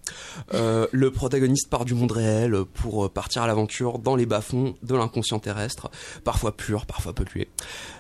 Euh, 0.54 0.86
le 0.92 1.12
protagoniste 1.12 1.70
part 1.70 1.84
du 1.84 1.94
monde 1.96 2.12
réel 2.12 2.56
pour 2.76 3.10
partir 3.12 3.42
à 3.42 3.48
l'aventure 3.48 4.00
dans 4.00 4.16
les 4.16 4.26
bas-fonds 4.28 4.76
de 4.84 4.96
l'inconscient 4.96 5.40
terrestre, 5.40 5.90
parfois 6.24 6.56
pur, 6.56 6.86
parfois 6.86 7.14
pollué. 7.14 7.50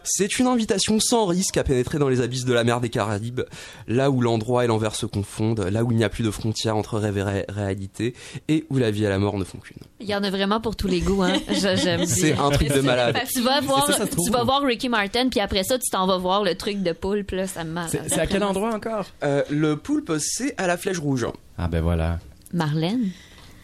C'est 0.03 0.39
une 0.39 0.47
invitation 0.47 0.99
sans 0.99 1.25
risque 1.25 1.57
à 1.57 1.63
pénétrer 1.63 1.97
dans 1.99 2.09
les 2.09 2.21
abysses 2.21 2.45
de 2.45 2.53
la 2.53 2.63
mer 2.63 2.79
des 2.79 2.89
Caraïbes, 2.89 3.41
là 3.87 4.09
où 4.11 4.21
l'endroit 4.21 4.63
et 4.63 4.67
l'envers 4.67 4.95
se 4.95 5.05
confondent, 5.05 5.59
là 5.71 5.83
où 5.83 5.91
il 5.91 5.97
n'y 5.97 6.03
a 6.03 6.09
plus 6.09 6.23
de 6.23 6.31
frontières 6.31 6.77
entre 6.77 6.99
rêve 6.99 7.17
et 7.17 7.23
ré- 7.23 7.45
réalité, 7.49 8.13
et 8.47 8.65
où 8.69 8.77
la 8.77 8.91
vie 8.91 9.03
et 9.05 9.09
la 9.09 9.19
mort 9.19 9.37
ne 9.37 9.43
font 9.43 9.57
qu'une. 9.57 9.77
Il 9.99 10.07
y 10.07 10.15
en 10.15 10.23
a 10.23 10.29
vraiment 10.29 10.61
pour 10.61 10.75
tous 10.75 10.87
les 10.87 11.01
goûts, 11.01 11.23
hein. 11.23 11.33
J'aime 11.51 12.05
C'est 12.35 12.41
un 12.41 12.49
truc 12.49 12.69
de 12.73 12.81
malade. 12.81 13.17
Tu 13.33 13.41
vas 13.41 13.61
voir, 13.61 13.87
ça, 13.87 13.93
ça 13.93 14.05
se 14.05 14.11
trouve. 14.11 14.25
tu 14.25 14.31
vas 14.31 14.43
voir 14.43 14.61
Ricky 14.63 14.89
Martin, 14.89 15.29
puis 15.29 15.39
après 15.39 15.63
ça, 15.63 15.77
tu 15.77 15.89
t'en 15.89 16.07
vas 16.07 16.17
voir 16.17 16.43
le 16.43 16.55
truc 16.55 16.81
de 16.83 16.91
poulpe, 16.91 17.31
là, 17.31 17.47
ça 17.47 17.63
me 17.63 17.71
marre. 17.71 17.89
C'est 17.89 18.07
c'est 18.09 18.19
à 18.19 18.27
quel 18.27 18.43
endroit 18.43 18.73
encore? 18.73 19.05
Euh, 19.23 19.43
le 19.49 19.77
poulpe, 19.77 20.13
c'est 20.19 20.53
à 20.57 20.67
la 20.67 20.77
Flèche 20.77 20.99
Rouge. 20.99 21.27
Ah 21.57 21.67
ben 21.67 21.81
voilà. 21.81 22.19
Marlène? 22.53 23.09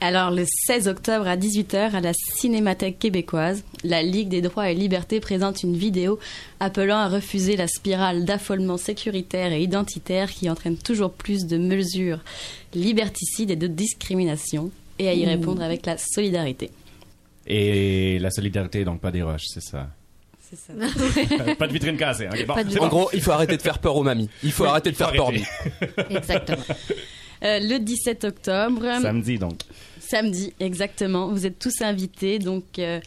Alors, 0.02 0.30
le 0.30 0.44
16 0.68 0.90
octobre 0.90 1.26
à 1.26 1.38
18h, 1.38 1.96
à 1.96 2.02
la 2.02 2.12
Cinémathèque 2.36 3.00
québécoise, 3.00 3.64
la 3.84 4.04
Ligue 4.04 4.28
des 4.28 4.42
droits 4.42 4.70
et 4.70 4.76
libertés 4.76 5.22
présente 5.22 5.64
une 5.64 5.76
vidéo 5.76 6.20
appelant 6.60 6.98
à 6.98 7.08
refuser 7.08 7.56
la 7.56 7.68
spirale 7.68 8.26
d'affolement 8.26 8.78
sécuritaire 8.78 9.54
et 9.54 9.62
identitaire 9.64 10.30
qui 10.32 10.50
entraîne 10.50 10.78
toujours 10.78 11.12
plus 11.12 11.46
de 11.48 11.58
mesures 11.58 12.20
liberticides 12.74 13.52
et 13.52 13.56
de 13.56 13.68
discrimination, 13.68 14.70
et 15.00 15.08
à 15.10 15.14
y 15.14 15.26
Mmh. 15.26 15.30
répondre 15.30 15.62
avec 15.64 15.86
la 15.86 15.98
solidarité. 15.98 16.70
Et 17.48 18.20
la 18.20 18.32
solidarité, 18.32 18.84
donc 18.86 19.02
pas 19.02 19.12
des 19.12 19.22
roches, 19.22 19.46
c'est 19.48 19.62
ça. 19.62 19.90
C'est 20.50 20.56
ça. 20.58 20.74
pas 21.56 21.68
de 21.68 21.74
vitrine 21.74 21.98
cassée. 21.98 22.28
ok, 22.28 22.46
bon, 22.46 22.54
Pas 22.56 22.64
de 22.64 22.70
c'est 22.72 22.80
En 22.80 22.84
bon. 22.84 22.88
gros, 22.90 23.10
il 23.14 23.22
faut 23.22 23.32
arrêter 23.32 23.58
de 23.58 23.62
faire 23.62 23.80
peur 23.80 23.96
aux 23.96 24.04
mamies. 24.04 24.30
Il 24.44 24.52
faut 24.52 24.66
arrêter 24.66 24.92
de 24.92 24.96
faire 24.96 25.12
peur. 25.12 25.28
arrêter. 25.28 25.46
Exactement. 26.10 26.64
Euh, 27.44 27.60
le 27.60 27.78
17 27.80 28.24
octobre, 28.24 28.86
Samedi, 29.02 29.38
donc. 29.38 29.60
Samedi, 30.00 30.54
exactement. 30.60 31.28
Vous 31.30 31.46
êtes 31.46 31.58
tous 31.60 31.82
invités 31.82 32.38
donc 32.40 32.64
euh, 32.80 33.00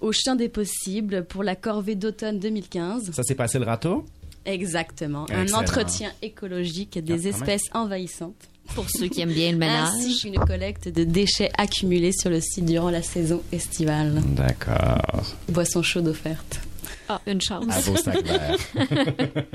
au 0.00 0.10
Champ 0.12 0.34
des 0.34 0.48
Possibles 0.48 1.24
pour 1.24 1.42
la 1.44 1.54
corvée 1.56 1.94
d'automne 1.94 2.38
2015. 2.40 3.12
Ça 3.12 3.22
s'est 3.22 3.34
passé 3.36 3.58
le 3.58 3.64
râteau? 3.64 4.04
Exactement. 4.44 5.26
Excellent. 5.26 5.56
Un 5.58 5.60
entretien 5.62 6.12
écologique 6.22 6.98
des 6.98 7.12
Ah, 7.12 7.16
quand 7.16 7.22
même. 7.22 7.34
espèces 7.34 7.70
envahissantes. 7.72 8.34
Pour 8.74 8.86
ceux 8.90 9.08
qui 9.08 9.20
aiment 9.20 9.32
bien 9.32 9.52
le 9.52 9.58
ménage. 9.58 9.88
Ainsi 9.94 10.20
qu'une 10.20 10.38
collecte 10.38 10.88
de 10.88 11.04
déchets 11.04 11.50
accumulés 11.56 12.12
sur 12.12 12.30
le 12.30 12.40
site 12.40 12.64
durant 12.64 12.90
la 12.90 13.02
saison 13.02 13.42
estivale. 13.52 14.20
D'accord. 14.34 15.34
Boisson 15.48 15.82
chaude 15.82 16.08
offerte. 16.08 16.60
Ah, 17.08 17.20
une 17.26 17.40
chance. 17.40 17.64
À 17.68 17.80
vos 17.80 17.96
sacs 17.96 18.24
verts. 18.24 18.56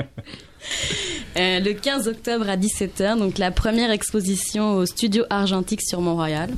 Euh, 1.37 1.59
le 1.59 1.73
15 1.73 2.07
octobre 2.07 2.49
à 2.49 2.57
17h, 2.57 3.17
donc 3.17 3.37
la 3.37 3.51
première 3.51 3.91
exposition 3.91 4.73
au 4.73 4.85
studio 4.85 5.23
argentique 5.29 5.81
sur 5.81 6.01
Mont-Royal. 6.01 6.49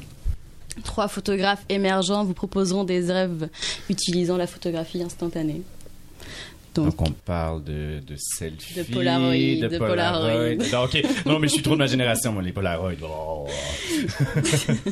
Trois 0.85 1.07
photographes 1.07 1.63
émergents 1.69 2.23
vous 2.23 2.33
proposeront 2.33 2.83
des 2.85 3.09
œuvres 3.09 3.47
utilisant 3.89 4.37
la 4.37 4.47
photographie 4.47 5.03
instantanée. 5.03 5.61
Donc, 6.73 6.85
Donc 6.97 7.01
on 7.01 7.11
parle 7.11 7.63
de, 7.63 7.99
de 7.99 8.15
selfie, 8.17 8.75
De 8.75 8.83
Polaroid, 8.83 9.33
de, 9.33 9.67
de 9.67 9.77
Polaroid. 9.77 10.55
Polaroid. 10.57 10.83
Ok, 10.83 11.03
non 11.25 11.39
mais 11.39 11.47
je 11.47 11.53
suis 11.53 11.61
trop 11.63 11.73
de 11.73 11.79
ma 11.79 11.87
génération, 11.87 12.31
moi 12.31 12.41
les 12.41 12.51
Polaroid. 12.51 12.91
Oh. 13.03 13.47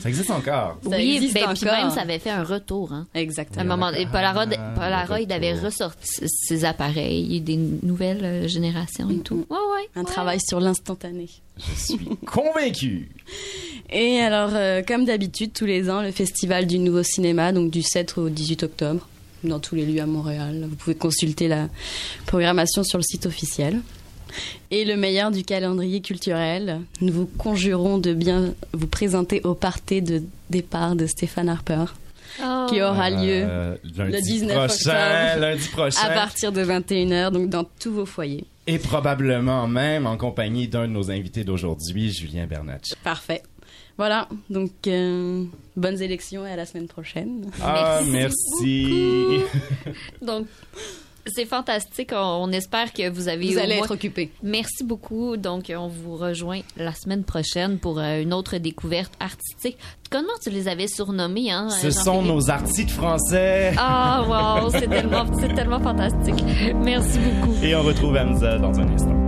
ça 0.02 0.10
existe 0.10 0.30
encore. 0.32 0.78
Ça 0.84 0.98
oui, 0.98 1.16
existe 1.16 1.34
ben, 1.34 1.54
puis 1.54 1.68
encore. 1.70 1.80
même, 1.80 1.90
ça 1.92 2.02
avait 2.02 2.20
fait 2.20 2.30
un 2.30 2.44
retour. 2.44 2.92
Hein. 2.94 3.08
À 3.14 3.18
un 3.18 3.22
exactement. 3.22 3.78
moment, 3.78 3.92
et 3.92 4.06
Polaroid, 4.08 4.46
Ah, 4.58 4.74
Polaroid 4.76 5.20
le 5.20 5.34
avait 5.34 5.54
ressorti 5.54 6.10
ses 6.28 6.66
appareils, 6.66 7.40
des 7.42 7.58
nouvelles 7.58 8.24
euh, 8.24 8.48
générations 8.48 9.10
et 9.10 9.20
tout. 9.20 9.46
Ouais, 9.50 9.58
ouais. 9.58 9.90
Un 9.96 10.02
ouais. 10.02 10.06
travail 10.06 10.40
sur 10.42 10.60
l'instantané. 10.60 11.28
Je 11.58 11.80
suis 11.80 12.00
convaincu. 12.26 13.10
Et 13.92 14.20
alors, 14.20 14.52
euh, 14.54 14.82
comme 14.88 15.06
d'habitude, 15.06 15.52
tous 15.54 15.66
les 15.66 15.90
ans, 15.90 16.02
le 16.02 16.12
Festival 16.12 16.68
du 16.68 16.80
Nouveau 16.80 17.04
Cinéma, 17.04 17.52
donc 17.52 17.72
du 17.72 17.82
7 17.82 18.18
au 18.18 18.30
18 18.30 18.64
octobre, 18.64 19.08
dans 19.44 19.60
tous 19.60 19.76
les 19.76 19.86
lieux 19.86 20.02
à 20.02 20.06
Montréal. 20.06 20.66
Vous 20.70 20.76
pouvez 20.76 20.96
consulter 20.96 21.48
la 21.48 21.68
programmation 22.26 22.84
sur 22.84 22.98
le 22.98 23.04
site 23.04 23.26
officiel. 23.26 23.80
Et 24.70 24.86
le 24.86 24.96
meilleur 24.96 25.32
du 25.32 25.44
calendrier 25.44 26.02
culturel, 26.02 26.82
nous 27.02 27.12
vous 27.12 27.26
conjurons 27.26 27.98
de 27.98 28.14
bien 28.14 28.54
vous 28.74 28.86
présenter 28.88 29.42
au 29.44 29.56
party 29.56 30.02
de 30.04 30.22
départ 30.52 30.96
de 30.96 31.06
Stéphane 31.08 31.50
Harper, 31.50 31.86
Oh. 32.42 32.68
qui 32.70 32.80
aura 32.80 33.10
lieu 33.10 33.44
Euh, 33.44 33.76
lundi 33.98 34.12
le 34.14 34.22
19 34.22 34.56
prochain, 34.68 34.92
octobre. 34.92 35.42
lundi 35.42 35.68
prochain. 35.70 36.02
à 36.04 36.10
partir 36.12 36.52
de 36.52 36.62
21h, 36.64 37.32
donc 37.32 37.50
dans 37.50 37.64
tous 37.80 37.92
vos 37.92 38.06
foyers. 38.06 38.46
Et 38.68 38.78
probablement 38.78 39.68
même 39.68 40.06
en 40.06 40.16
compagnie 40.16 40.68
d'un 40.68 40.84
de 40.88 40.94
nos 40.94 41.10
invités 41.10 41.44
d'aujourd'hui, 41.44 42.14
Julien 42.14 42.46
Bernatchez. 42.46 42.94
Parfait. 43.04 43.42
Voilà, 44.00 44.30
donc 44.50 44.72
euh, 44.88 45.44
bonnes 45.76 46.02
élections 46.02 46.48
et 46.48 46.52
à 46.52 46.56
la 46.56 46.66
semaine 46.66 46.88
prochaine. 46.88 47.52
Ah, 47.62 48.00
Merci 48.10 48.88
merci. 48.90 49.42
Donc, 50.22 50.48
c'est 51.28 51.44
fantastique. 51.46 52.12
On, 52.14 52.46
on 52.48 52.52
espère 52.54 52.94
que 52.94 53.10
vous 53.10 53.28
avez 53.28 53.50
Vous 53.52 53.58
au 53.58 53.60
allez 53.60 53.76
moins- 53.76 53.84
être 53.84 53.92
occupés. 53.94 54.32
Merci 54.42 54.86
beaucoup. 54.86 55.36
Donc, 55.36 55.70
on 55.78 55.90
vous 55.90 56.16
rejoint 56.16 56.62
la 56.78 56.94
semaine 56.94 57.26
prochaine 57.26 57.78
pour 57.78 58.00
euh, 58.00 58.22
une 58.22 58.34
autre 58.34 58.58
découverte 58.58 59.12
artistique. 59.20 59.78
Comment 60.10 60.32
tu 60.42 60.50
les 60.50 60.70
avais 60.70 60.88
surnommés, 60.88 61.52
hein? 61.52 61.70
Ce 61.70 61.92
sont 61.92 62.22
nos 62.22 62.50
artistes 62.50 62.92
français. 62.92 63.74
Ah, 63.78 64.62
wow! 64.64 64.70
C'est 64.72 64.88
tellement, 64.88 65.26
c'est 65.42 65.54
tellement 65.54 65.82
fantastique. 65.82 66.42
Merci 66.74 67.20
beaucoup. 67.20 67.54
Et 67.62 67.76
on 67.76 67.84
retrouve 67.84 68.16
Hamza 68.16 68.58
dans 68.60 68.80
un 68.80 68.88
instant. 68.94 69.28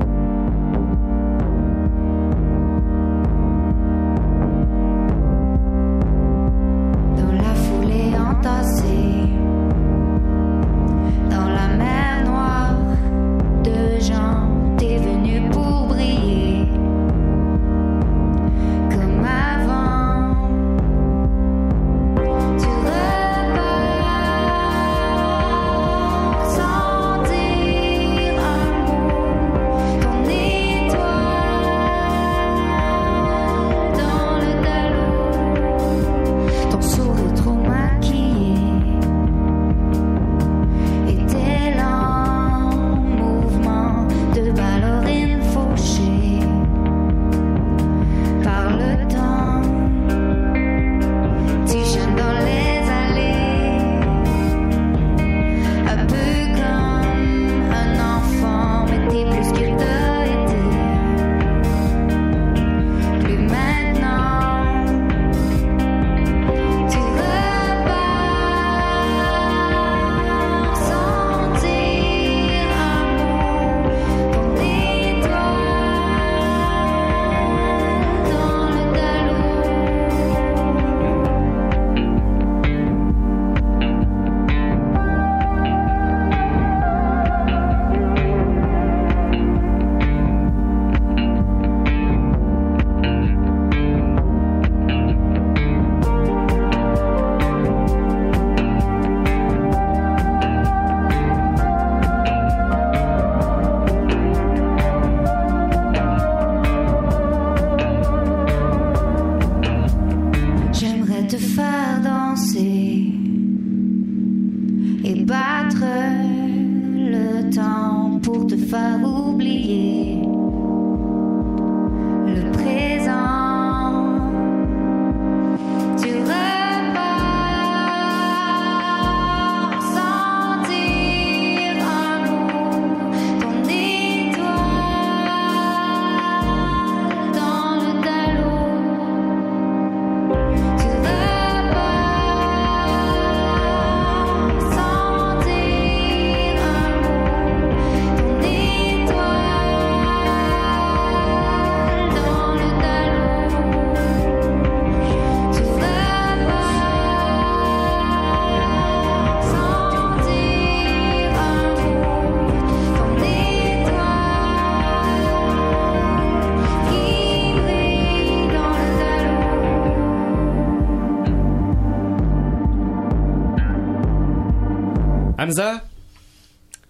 Hamza, 175.51 175.83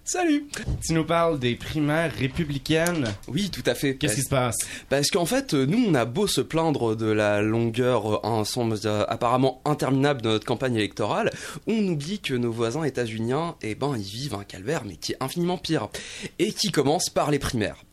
Salut 0.04 0.48
tu 0.86 0.94
nous 0.94 1.04
parles 1.04 1.40
des 1.40 1.56
primaires 1.56 2.14
républicaines. 2.16 3.08
Oui, 3.28 3.50
tout 3.50 3.64
à 3.66 3.74
fait. 3.74 3.96
Qu'est-ce 3.96 4.18
qui 4.18 4.22
se 4.22 4.30
passe? 4.30 4.58
Parce 4.88 5.10
qu'en 5.10 5.26
fait, 5.26 5.56
euh, 5.56 5.66
nous, 5.66 5.84
on 5.88 5.96
a 5.96 6.06
beau 6.06 6.28
se 6.28 6.42
plaindre 6.42 6.96
de 6.96 7.08
la 7.08 7.42
longueur 7.42 8.14
euh, 8.14 8.20
ensemble 8.22 8.78
euh, 8.86 9.04
apparemment 9.08 9.64
interminable 9.66 10.22
de 10.22 10.30
notre 10.30 10.46
campagne 10.46 10.76
électorale, 10.76 11.32
on 11.66 11.88
oublie 11.88 12.20
que 12.20 12.36
nos 12.36 12.52
voisins 12.52 12.84
états-uniens, 12.84 13.56
eh 13.64 13.74
ben, 13.74 13.96
ils 13.98 14.04
vivent 14.04 14.36
un 14.36 14.44
calvaire, 14.44 14.84
mais 14.86 14.96
qui 14.96 15.14
est 15.14 15.18
infiniment 15.22 15.58
pire. 15.58 15.90
Et 16.38 16.54
qui 16.54 16.70
commence 16.70 17.10
par 17.10 17.32
les 17.32 17.40
primaires. 17.40 17.84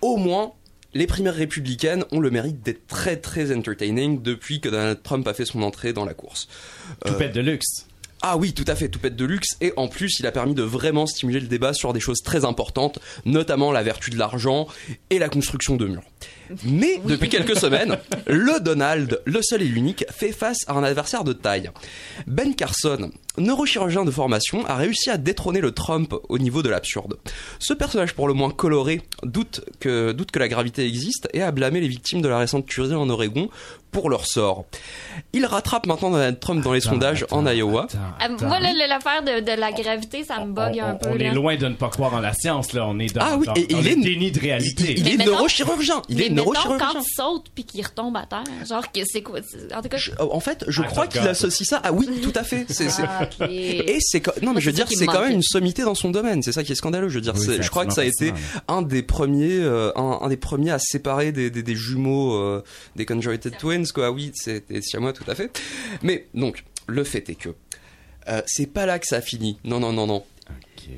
Au 0.00 0.16
moins, 0.16 0.54
les 0.94 1.06
primaires 1.06 1.34
républicaines 1.34 2.06
ont 2.10 2.20
le 2.20 2.30
mérite 2.30 2.62
d'être 2.62 2.86
très 2.86 3.18
très 3.18 3.54
entertaining 3.54 4.22
depuis 4.22 4.60
que 4.60 4.70
Donald 4.70 5.02
Trump 5.02 5.28
a 5.28 5.34
fait 5.34 5.44
son 5.44 5.62
entrée 5.62 5.92
dans 5.92 6.06
la 6.06 6.14
course. 6.14 6.48
Euh, 7.04 7.10
Toupette 7.10 7.34
de 7.34 7.40
luxe. 7.40 7.86
Ah 8.26 8.38
oui, 8.38 8.54
tout 8.54 8.64
à 8.68 8.74
fait, 8.74 8.88
toupette 8.88 9.16
de 9.16 9.26
luxe. 9.26 9.48
Et 9.60 9.74
en 9.76 9.86
plus, 9.86 10.18
il 10.18 10.26
a 10.26 10.32
permis 10.32 10.54
de 10.54 10.62
vraiment 10.62 11.04
stimuler 11.04 11.40
le 11.40 11.46
débat 11.46 11.74
sur 11.74 11.92
des 11.92 12.00
choses 12.00 12.22
très 12.24 12.46
importantes, 12.46 12.98
notamment 13.26 13.70
la 13.70 13.82
vertu 13.82 14.08
de 14.08 14.16
l'argent 14.16 14.66
et 15.10 15.18
la 15.18 15.28
construction 15.28 15.76
de 15.76 15.86
murs. 15.86 16.02
Mais 16.64 17.00
depuis 17.04 17.28
quelques 17.28 17.56
semaines, 17.56 17.98
le 18.26 18.60
Donald, 18.60 19.20
le 19.24 19.40
seul 19.42 19.62
et 19.62 19.66
l'unique, 19.66 20.04
fait 20.10 20.32
face 20.32 20.58
à 20.66 20.72
un 20.74 20.82
adversaire 20.84 21.24
de 21.24 21.32
taille. 21.32 21.70
Ben 22.26 22.54
Carson, 22.54 23.10
neurochirurgien 23.38 24.04
de 24.04 24.10
formation, 24.10 24.64
a 24.66 24.76
réussi 24.76 25.10
à 25.10 25.16
détrôner 25.16 25.60
le 25.60 25.72
Trump 25.72 26.14
au 26.28 26.38
niveau 26.38 26.62
de 26.62 26.68
l'absurde. 26.68 27.16
Ce 27.58 27.72
personnage 27.74 28.14
pour 28.14 28.28
le 28.28 28.34
moins 28.34 28.50
coloré 28.50 29.02
doute 29.22 29.62
que, 29.80 30.12
doute 30.12 30.30
que 30.30 30.38
la 30.38 30.48
gravité 30.48 30.86
existe 30.86 31.28
et 31.32 31.42
a 31.42 31.50
blâmé 31.50 31.80
les 31.80 31.88
victimes 31.88 32.22
de 32.22 32.28
la 32.28 32.38
récente 32.38 32.66
tuerie 32.66 32.94
en 32.94 33.08
Oregon 33.10 33.48
pour 33.90 34.10
leur 34.10 34.26
sort. 34.26 34.64
Il 35.32 35.46
rattrape 35.46 35.86
maintenant 35.86 36.10
Donald 36.10 36.40
Trump 36.40 36.64
dans 36.64 36.72
les 36.72 36.80
Attends, 36.84 36.94
sondages 36.94 37.26
en 37.30 37.46
Iowa. 37.46 37.84
attends, 37.84 37.98
Ah, 38.18 38.28
moi, 38.28 38.58
l'affaire 38.58 39.22
de, 39.22 39.40
de 39.40 39.60
la 39.60 39.70
gravité, 39.70 40.24
ça 40.24 40.44
me 40.44 40.52
bug 40.52 40.80
on, 40.82 40.84
un 40.84 40.94
peu. 40.96 41.10
on 41.10 41.14
est 41.14 41.28
là. 41.28 41.32
loin 41.32 41.56
de 41.56 41.68
ne 41.68 41.74
pas 41.74 41.88
croire 41.90 42.12
en 42.12 42.18
la 42.20 42.32
science, 42.34 42.72
là. 42.72 42.86
On 42.88 42.98
est 42.98 43.14
dans, 43.14 43.20
Ah 43.24 43.36
oui, 43.38 43.46
dans- 43.46 43.54
et 43.54 43.66
dans 43.66 43.78
il 43.78 43.84
le 43.84 43.90
est- 43.92 44.02
déni 44.02 44.32
de 44.32 44.40
réalité. 44.40 44.94
Il 44.96 45.04
Mais 45.04 45.14
est 45.14 45.24
neurochirurgien. 45.26 46.02
Il 46.08 46.16
Mais 46.16 46.26
est 46.26 46.30
neurochirurgien. 46.34 46.78
quand 46.92 46.98
il 47.00 47.04
saute 47.14 47.46
puis 47.54 47.64
qu'il 47.64 47.84
retombe 47.84 48.16
à 48.16 48.26
terre, 48.26 48.44
genre, 48.66 48.90
que 48.92 49.00
c'est 49.04 49.22
quoi? 49.22 49.40
c'est- 49.42 49.72
En 49.74 49.82
tout 49.82 49.88
cas, 49.88 49.96
Je- 49.96 50.10
euh, 50.12 50.26
en 50.30 50.40
fait, 50.40 50.64
je 50.68 50.82
Ah, 50.82 50.86
crois 50.86 51.06
qu'il 51.06 51.20
associe 51.20 51.68
ça. 51.68 51.80
Ah 51.84 51.92
oui, 51.92 52.08
tout 52.22 52.32
à 52.34 52.44
fait. 52.44 52.66
C'est, 52.72 52.88
Ah. 53.06 53.28
Et 53.50 53.98
c'est 54.00 54.26
non 54.42 54.48
mais 54.48 54.52
Moi, 54.52 54.60
je 54.60 54.66
veux 54.66 54.72
dire 54.72 54.86
c'est 54.88 55.06
quand 55.06 55.20
même 55.22 55.32
une 55.32 55.42
sommité 55.42 55.82
dans 55.82 55.94
son 55.94 56.10
domaine 56.10 56.42
c'est 56.42 56.52
ça 56.52 56.62
qui 56.64 56.72
est 56.72 56.74
scandaleux 56.76 57.08
je 57.08 57.16
veux 57.16 57.20
dire 57.20 57.34
Oui, 57.36 57.58
je 57.60 57.68
crois 57.70 57.86
que 57.86 57.92
ça 57.92 58.00
a 58.02 58.04
été 58.04 58.32
un 58.68 58.82
des 58.82 59.02
premiers 59.02 59.58
euh, 59.60 59.90
un, 59.96 60.18
un 60.22 60.28
des 60.28 60.36
premiers 60.36 60.70
à 60.70 60.78
séparer 60.78 61.32
des, 61.32 61.50
des, 61.50 61.62
des 61.62 61.74
jumeaux 61.76 62.34
euh, 62.34 62.62
des 62.96 63.04
conjoined 63.06 63.40
twins 63.58 63.86
quoi 63.92 64.10
oui 64.10 64.32
c'est 64.34 64.64
siamois 64.82 65.12
tout 65.12 65.24
à 65.28 65.34
fait 65.34 65.58
mais 66.02 66.26
donc 66.34 66.64
le 66.86 67.04
fait 67.04 67.28
est 67.28 67.34
que 67.34 67.50
euh, 68.28 68.42
c'est 68.46 68.66
pas 68.66 68.86
là 68.86 68.98
que 68.98 69.06
ça 69.06 69.20
finit 69.20 69.58
non 69.64 69.80
non 69.80 69.92
non 69.92 70.06
non 70.06 70.24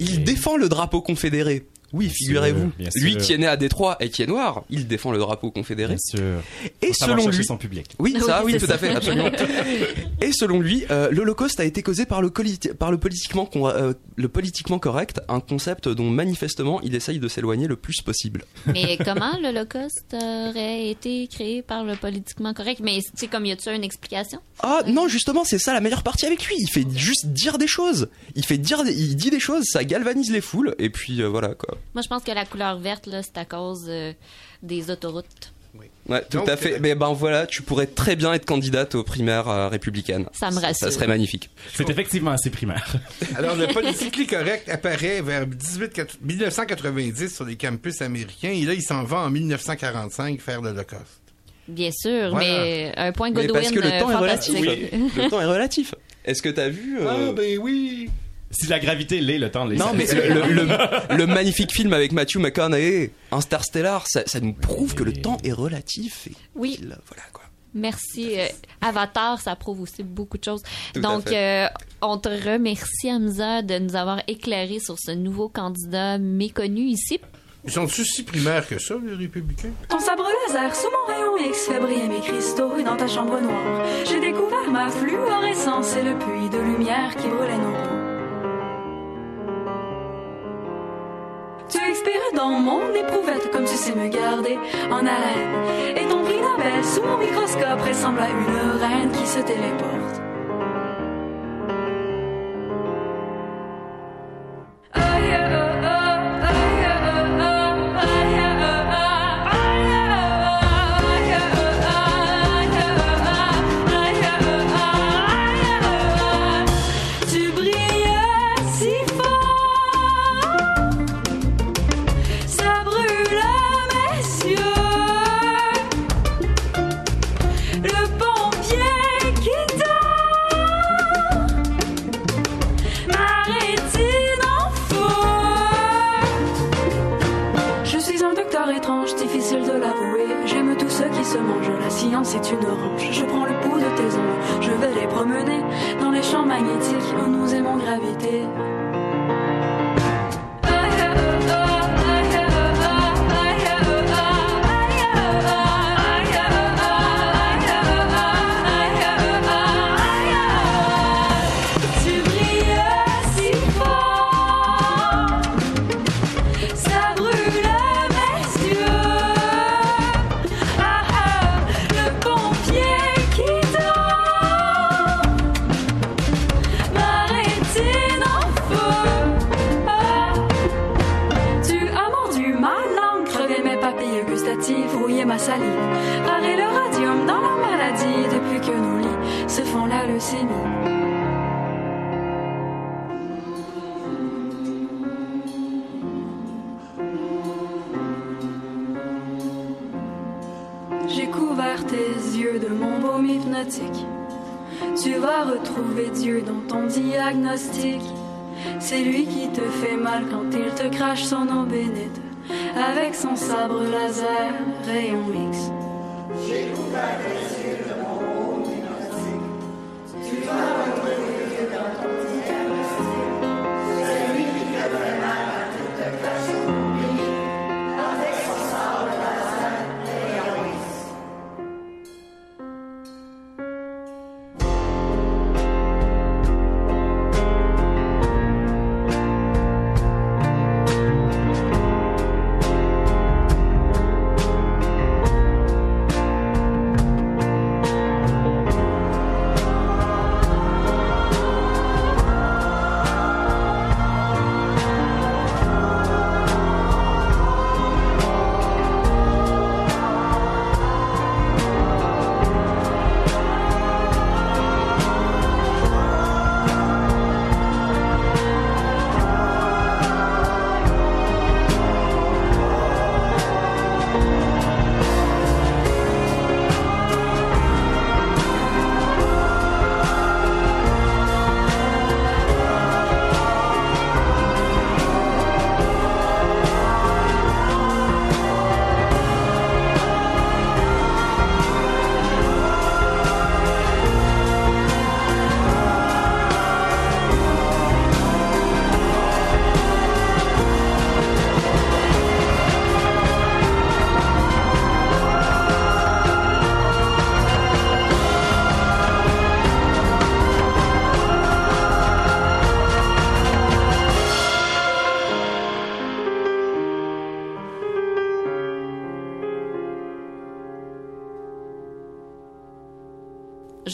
il 0.01 0.25
défend 0.25 0.57
le 0.57 0.69
drapeau 0.69 1.01
confédéré 1.01 1.67
oui, 1.93 2.09
figurez-vous, 2.09 2.73
lui 2.97 3.17
qui 3.17 3.33
est 3.33 3.39
né 3.39 3.47
à 3.47 3.57
Détroit 3.57 3.97
et 4.01 4.11
qui 4.11 4.23
est 4.23 4.27
noir, 4.27 4.65
il 4.71 4.87
défend 4.87 5.13
le 5.13 5.19
drapeau 5.19 5.51
confédéré. 5.51 5.95
Bien 5.95 5.99
sûr. 6.21 6.43
Et 6.83 6.89
Faut 6.89 7.05
selon 7.07 7.29
lui, 7.29 7.45
son 7.45 7.57
public. 7.57 7.87
oui, 7.99 8.17
ça, 8.25 8.43
Oui, 8.45 8.59
tout 8.59 8.67
ça. 8.67 8.75
à 8.75 8.79
fait, 8.79 8.95
absolument. 8.95 9.31
Et 10.23 10.33
selon 10.33 10.61
lui, 10.61 10.85
euh, 10.91 11.11
l'Holocauste 11.11 11.61
a 11.61 11.65
été 11.65 11.83
causé 11.83 12.07
par 12.07 12.23
le, 12.23 12.29
coliti- 12.31 12.73
par 12.73 12.91
le 12.91 12.99
politiquement 12.99 13.45
con- 13.45 13.69
euh, 13.69 13.93
le 14.17 14.29
politiquement 14.29 14.79
correct, 14.79 15.21
un 15.29 15.41
concept 15.41 15.89
dont 15.89 16.09
manifestement 16.09 16.81
il 16.81 16.95
essaye 16.95 17.19
de 17.19 17.29
s'éloigner 17.29 17.67
le 17.67 17.77
plus 17.77 18.01
possible. 18.01 18.45
Mais 18.67 18.97
comment 19.05 19.37
l'Holocauste 19.43 20.15
aurait 20.15 20.89
été 20.89 21.27
créé 21.29 21.61
par 21.63 21.85
le 21.85 21.97
politiquement 21.97 22.55
correct? 22.55 22.81
Mais 22.83 23.01
sais, 23.15 23.27
comme 23.29 23.45
y 23.45 23.53
a-tu 23.53 23.69
une 23.71 23.85
explication? 23.85 24.39
Ah 24.63 24.81
non, 24.87 25.07
justement, 25.07 25.45
c'est 25.45 25.59
ça 25.59 25.75
la 25.75 25.81
meilleure 25.81 26.03
partie 26.03 26.25
avec 26.27 26.45
lui. 26.47 26.55
Il 26.59 26.69
fait 26.71 26.87
juste 26.95 27.27
dire 27.27 27.59
des 27.59 27.67
choses. 27.69 28.09
Il 28.35 28.45
fait 28.45 28.59
dire, 28.59 28.83
il 28.87 29.17
dit 29.17 29.31
des 29.31 29.41
choses, 29.41 29.65
ça 29.67 29.85
galvanise 29.85 30.31
les 30.31 30.41
foules. 30.41 30.75
Et 30.79 30.89
puis 30.89 31.21
euh, 31.21 31.29
voilà 31.29 31.55
quoi. 31.55 31.77
Moi, 31.95 32.03
je 32.03 32.09
pense 32.09 32.23
que 32.23 32.31
la 32.33 32.47
couleur 32.47 32.79
verte, 32.79 33.07
là, 33.07 33.23
c'est 33.23 33.37
à 33.37 33.45
cause 33.45 33.85
euh, 33.89 34.13
des 34.63 34.91
autoroutes. 34.91 35.53
Ouais, 36.09 36.23
tout 36.31 36.39
Donc, 36.39 36.49
à 36.49 36.57
fait. 36.57 36.75
euh, 36.75 36.79
Mais 36.81 36.95
ben 36.95 37.13
voilà, 37.13 37.47
tu 37.47 37.63
pourrais 37.63 37.87
très 37.87 38.15
bien 38.15 38.33
être 38.33 38.45
candidate 38.45 38.95
aux 38.95 39.03
primaires 39.03 39.49
euh, 39.49 39.69
républicaines. 39.69 40.27
Ça 40.33 40.51
me 40.51 40.61
rassure. 40.61 40.87
Ça 40.87 40.91
serait 40.91 41.09
magnifique. 41.09 41.51
C'est 41.75 41.91
effectivement 41.91 42.31
assez 42.31 42.51
primaire. 42.51 42.95
Alors, 43.37 43.57
le 43.57 43.67
politically 43.67 44.27
correct 44.27 44.69
apparaît 44.69 45.21
vers 45.21 45.47
18, 45.47 46.19
1990 46.23 47.35
sur 47.35 47.45
les 47.45 47.57
campus 47.57 48.03
américains 48.03 48.51
et 48.51 48.63
là, 48.63 48.75
il 48.75 48.83
s'en 48.83 49.03
va 49.05 49.19
en 49.19 49.31
1945 49.31 50.41
faire 50.41 50.63
l'Holocauste. 50.63 51.21
Bien 51.69 51.91
sûr, 51.91 52.31
Voilà. 52.31 52.47
mais 52.47 52.93
un 52.97 53.11
point 53.11 53.31
Mais 53.31 53.47
Godwin 53.47 53.55
parce 53.63 53.73
que 53.73 53.81
le 53.81 53.87
euh, 53.93 54.01
temps 54.01 54.11
est 54.13 54.15
relatif. 54.15 54.61
Le 55.17 55.29
temps 55.29 55.41
est 55.41 55.47
relatif. 55.47 55.95
Est-ce 56.25 56.41
que 56.43 56.49
t'as 56.49 56.69
vu 56.69 56.99
euh, 57.01 57.09
Ah, 57.09 57.33
ben 57.33 57.59
oui! 57.59 58.09
Si 58.51 58.67
la 58.69 58.79
gravité 58.79 59.21
l'est, 59.21 59.39
le 59.39 59.51
temps 59.51 59.65
l'est. 59.65 59.77
Non, 59.77 59.93
mais 59.95 60.07
le, 60.07 60.43
le- 60.53 60.65
le- 60.65 61.17
le 61.17 61.27
magnifique 61.27 61.73
film 61.73 61.93
avec 61.93 62.13
Matthew 62.13 62.37
McConaughey, 62.39 63.11
Interstellar, 63.33 64.05
ça, 64.09 64.23
ça 64.27 64.41
nous 64.41 64.53
prouve 64.55 64.95
que 64.95 65.03
le 65.05 65.13
temps 65.13 65.37
est 65.45 65.53
relatif. 65.53 66.27
Et 66.29 66.33
Oui. 66.55 66.79
voilà 66.81 67.23
quoi. 67.33 67.43
Merci. 67.75 68.39
euh, 68.41 68.47
Avatar, 68.81 69.41
ça 69.41 69.55
prouve 69.55 69.83
aussi 69.83 70.03
beaucoup 70.03 70.39
de 70.39 70.45
choses. 70.45 70.63
Tout 70.95 71.01
Donc, 71.01 71.31
euh, 71.31 71.67
on 72.01 72.17
te 72.17 72.29
remercie, 72.31 73.11
Hamza, 73.13 73.61
de 73.61 73.79
nous 73.79 73.95
avoir 73.97 74.23
éclairé 74.29 74.79
sur 74.81 74.97
ce 74.99 75.11
nouveau 75.11 75.49
candidat 75.51 76.17
méconnu 76.17 76.83
ici. 76.87 77.21
Ils 77.67 77.73
sont-ils 77.73 78.07
si 78.07 78.23
primaires 78.23 78.67
que 78.67 78.79
ça, 78.79 78.95
les 79.05 79.13
républicains? 79.15 79.73
Ton 79.91 79.99
sabre 79.99 80.25
laser 80.49 80.75
sous 80.75 80.87
mon 80.87 81.13
rayon 81.13 81.51
X 81.51 81.67
fait 81.67 81.81
briller 81.81 82.09
mes 82.09 82.21
cristaux 82.21 82.81
dans 82.83 82.97
ta 82.97 83.09
chambre 83.09 83.41
noire. 83.41 83.85
J'ai 84.09 84.21
découvert 84.21 84.71
ma 84.71 84.89
fluorescence 84.89 85.97
et 85.97 86.03
le 86.03 86.17
puits 86.17 86.49
de 86.49 86.59
lumière 86.63 87.15
qui 87.17 87.27
brûlait 87.29 87.59
nos 87.59 87.96
Tu 91.69 91.79
expires 91.79 92.33
dans 92.35 92.51
mon 92.51 92.95
éprouvette 92.95 93.51
comme 93.51 93.65
tu 93.65 93.75
sais 93.75 93.95
me 93.95 94.09
garder 94.09 94.57
en 94.91 94.99
haleine. 94.99 95.97
Et 95.97 96.09
ton 96.09 96.23
prix 96.23 96.41
Nobel 96.41 96.85
sous 96.85 97.03
mon 97.03 97.19
microscope 97.19 97.81
ressemble 97.81 98.21
à 98.21 98.29
une 98.29 98.81
reine 98.81 99.11
qui 99.11 99.27
se 99.27 99.41
téléporte. 99.41 100.16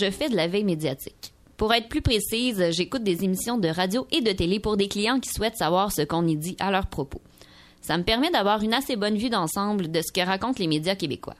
Je 0.02 0.10
fais 0.10 0.28
de 0.28 0.34
la 0.34 0.48
veille 0.48 0.64
médiatique. 0.64 1.32
Pour 1.56 1.72
être 1.72 1.88
plus 1.88 2.02
précise, 2.02 2.70
j'écoute 2.70 3.04
des 3.04 3.22
émissions 3.22 3.56
de 3.56 3.68
radio 3.68 4.04
et 4.10 4.20
de 4.20 4.32
télé 4.32 4.58
pour 4.58 4.76
des 4.76 4.88
clients 4.88 5.20
qui 5.20 5.30
souhaitent 5.30 5.56
savoir 5.56 5.92
ce 5.92 6.02
qu'on 6.02 6.26
y 6.26 6.36
dit 6.36 6.56
à 6.58 6.72
leur 6.72 6.88
propos. 6.88 7.20
Ça 7.82 7.96
me 7.96 8.02
permet 8.02 8.32
d'avoir 8.32 8.62
une 8.64 8.74
assez 8.74 8.96
bonne 8.96 9.16
vue 9.16 9.30
d'ensemble 9.30 9.92
de 9.92 10.00
ce 10.00 10.10
que 10.10 10.26
racontent 10.26 10.58
les 10.58 10.66
médias 10.66 10.96
québécois. 10.96 11.36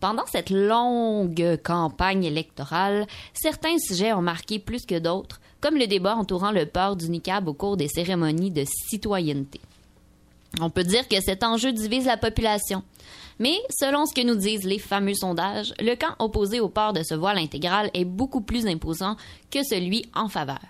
Pendant 0.00 0.24
cette 0.24 0.48
longue 0.48 1.58
campagne 1.62 2.24
électorale, 2.24 3.06
certains 3.34 3.78
sujets 3.78 4.14
ont 4.14 4.22
marqué 4.22 4.58
plus 4.58 4.86
que 4.86 4.98
d'autres, 4.98 5.42
comme 5.60 5.76
le 5.76 5.86
débat 5.86 6.16
entourant 6.16 6.50
le 6.50 6.64
port 6.64 6.96
du 6.96 7.10
niqab 7.10 7.46
au 7.46 7.52
cours 7.52 7.76
des 7.76 7.88
cérémonies 7.88 8.50
de 8.50 8.64
citoyenneté. 8.88 9.60
On 10.60 10.70
peut 10.70 10.84
dire 10.84 11.08
que 11.08 11.20
cet 11.20 11.44
enjeu 11.44 11.72
divise 11.72 12.06
la 12.06 12.16
population. 12.16 12.82
Mais 13.38 13.56
selon 13.70 14.06
ce 14.06 14.14
que 14.14 14.26
nous 14.26 14.34
disent 14.34 14.64
les 14.64 14.78
fameux 14.78 15.14
sondages, 15.14 15.74
le 15.80 15.94
camp 15.94 16.14
opposé 16.18 16.60
au 16.60 16.68
port 16.68 16.92
de 16.92 17.02
ce 17.02 17.14
voile 17.14 17.38
intégral 17.38 17.90
est 17.94 18.04
beaucoup 18.04 18.42
plus 18.42 18.66
imposant 18.66 19.16
que 19.50 19.62
celui 19.64 20.04
en 20.14 20.28
faveur. 20.28 20.60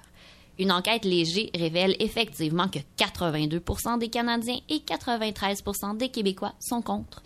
Une 0.58 0.70
enquête 0.70 1.04
léger 1.04 1.50
révèle 1.54 1.96
effectivement 1.98 2.68
que 2.68 2.78
82% 2.98 3.98
des 3.98 4.08
Canadiens 4.08 4.60
et 4.68 4.78
93% 4.78 5.96
des 5.96 6.08
Québécois 6.08 6.54
sont 6.60 6.82
contre. 6.82 7.22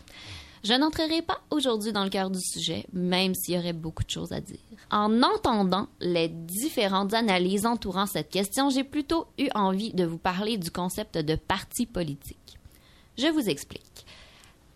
Je 0.67 0.75
n'entrerai 0.75 1.23
pas 1.23 1.39
aujourd'hui 1.51 1.93
dans 1.93 2.03
le 2.03 2.11
cœur 2.11 2.29
du 2.29 2.41
sujet, 2.41 2.87
même 2.93 3.37
s'il 3.37 3.55
y 3.55 3.59
aurait 3.59 3.73
beaucoup 3.73 4.03
de 4.03 4.11
choses 4.11 4.33
à 4.33 4.41
dire. 4.41 4.59
En 4.91 5.23
entendant 5.23 5.87
les 6.01 6.27
différentes 6.29 7.15
analyses 7.15 7.67
entourant 7.67 8.07
cette 8.07 8.31
question, 8.31 8.69
j'ai 8.69 8.83
plutôt 8.83 9.29
eu 9.39 9.47
envie 9.55 9.93
de 9.93 10.05
vous 10.05 10.19
parler 10.19 10.59
du 10.59 10.73
concept 10.73 11.19
de 11.19 11.37
parti 11.37 11.87
politique. 11.87 12.59
Je 13.17 13.29
vous 13.29 13.49
explique. 13.49 14.07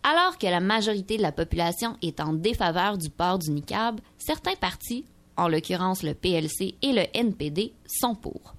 Alors 0.05 0.38
que 0.38 0.46
la 0.46 0.61
majorité 0.61 1.16
de 1.16 1.22
la 1.22 1.33
population 1.33 1.96
est 2.03 2.20
en 2.20 2.35
défaveur 2.35 2.96
du 2.96 3.11
port 3.11 3.40
du 3.40 3.50
niqab, 3.50 4.00
certains 4.16 4.55
partis, 4.55 5.05
en 5.37 5.48
l'occurrence 5.48 6.05
le 6.05 6.14
PLC 6.14 6.76
et 6.83 6.92
le 6.92 7.03
NPD, 7.14 7.72
sont 7.88 8.14
pour. 8.14 8.55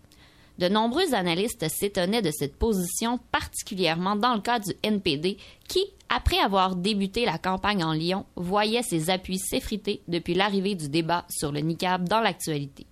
De 0.62 0.70
nombreux 0.70 1.16
analystes 1.16 1.68
s'étonnaient 1.70 2.22
de 2.22 2.30
cette 2.30 2.56
position, 2.56 3.18
particulièrement 3.32 4.16
dans 4.16 4.36
le 4.36 4.42
cas 4.42 4.60
du 4.60 4.74
NPD, 4.84 5.38
qui, 5.68 5.84
après 6.08 6.38
avoir 6.38 6.76
débuté 6.76 7.26
la 7.26 7.40
campagne 7.40 7.84
en 7.84 7.94
Lyon, 7.94 8.28
voyait 8.36 8.84
ses 8.84 9.10
appuis 9.10 9.40
s'effriter 9.40 10.04
depuis 10.08 10.36
l'arrivée 10.36 10.76
du 10.76 10.88
débat 10.88 11.26
sur 11.32 11.52
le 11.52 11.62
niqab 11.62 12.08
dans 12.08 12.22
l'actualité. 12.22 12.86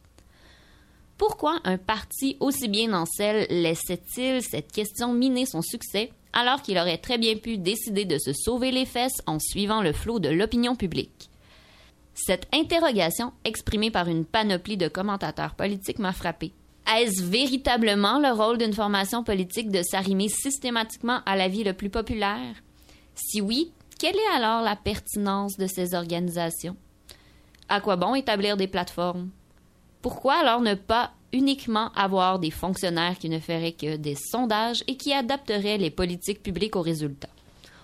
Pourquoi 1.19 1.59
un 1.63 1.77
parti 1.77 2.37
aussi 2.39 2.69
bien 2.69 2.91
en 2.93 3.05
selle 3.05 3.45
laissait-il 3.51 4.41
cette 4.41 4.71
question 4.71 5.13
miner 5.13 5.45
son 5.45 5.61
succès 5.61 6.11
alors 6.33 6.63
qu'il 6.63 6.79
aurait 6.79 6.97
très 6.97 7.19
bien 7.19 7.35
pu 7.35 7.59
décider 7.59 8.05
de 8.05 8.17
se 8.17 8.33
sauver 8.33 8.71
les 8.71 8.87
fesses 8.87 9.21
en 9.27 9.37
suivant 9.37 9.83
le 9.83 9.93
flot 9.93 10.17
de 10.17 10.29
l'opinion 10.29 10.75
publique? 10.75 11.29
Cette 12.15 12.47
interrogation, 12.51 13.31
exprimée 13.43 13.91
par 13.91 14.07
une 14.07 14.25
panoplie 14.25 14.77
de 14.77 14.87
commentateurs 14.87 15.53
politiques, 15.53 15.99
m'a 15.99 16.13
frappé. 16.13 16.51
Est-ce 16.95 17.21
véritablement 17.23 18.19
le 18.19 18.31
rôle 18.31 18.57
d'une 18.57 18.73
formation 18.73 19.23
politique 19.23 19.69
de 19.69 19.83
s'arrimer 19.83 20.27
systématiquement 20.27 21.19
à 21.25 21.35
l'avis 21.35 21.63
le 21.63 21.73
plus 21.73 21.89
populaire? 21.89 22.55
Si 23.13 23.41
oui, 23.41 23.71
quelle 23.99 24.15
est 24.15 24.35
alors 24.35 24.63
la 24.63 24.75
pertinence 24.75 25.57
de 25.57 25.67
ces 25.67 25.93
organisations? 25.93 26.75
À 27.67 27.79
quoi 27.79 27.95
bon 27.95 28.15
établir 28.15 28.57
des 28.57 28.67
plateformes? 28.67 29.29
Pourquoi 30.01 30.35
alors 30.35 30.61
ne 30.61 30.73
pas 30.73 31.11
uniquement 31.31 31.91
avoir 31.93 32.39
des 32.39 32.49
fonctionnaires 32.49 33.19
qui 33.19 33.29
ne 33.29 33.39
feraient 33.39 33.73
que 33.73 33.97
des 33.97 34.15
sondages 34.15 34.83
et 34.87 34.95
qui 34.95 35.13
adapteraient 35.13 35.77
les 35.77 35.91
politiques 35.91 36.41
publiques 36.41 36.75
aux 36.75 36.81
résultats? 36.81 37.29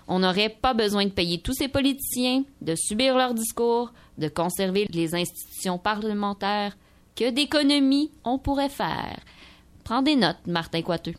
On 0.08 0.20
n'aurait 0.20 0.48
pas 0.48 0.74
besoin 0.74 1.04
de 1.04 1.10
payer 1.10 1.38
tous 1.38 1.52
ces 1.52 1.68
politiciens, 1.68 2.44
de 2.60 2.74
subir 2.74 3.16
leurs 3.16 3.34
discours, 3.34 3.92
de 4.18 4.28
conserver 4.28 4.86
les 4.90 5.14
institutions 5.14 5.78
parlementaires. 5.78 6.76
Que 7.16 7.30
d'économies 7.30 8.10
on 8.24 8.38
pourrait 8.38 8.68
faire? 8.68 9.18
Prends 9.84 10.02
des 10.02 10.16
notes, 10.16 10.46
Martin 10.46 10.82
Coiteux. 10.82 11.14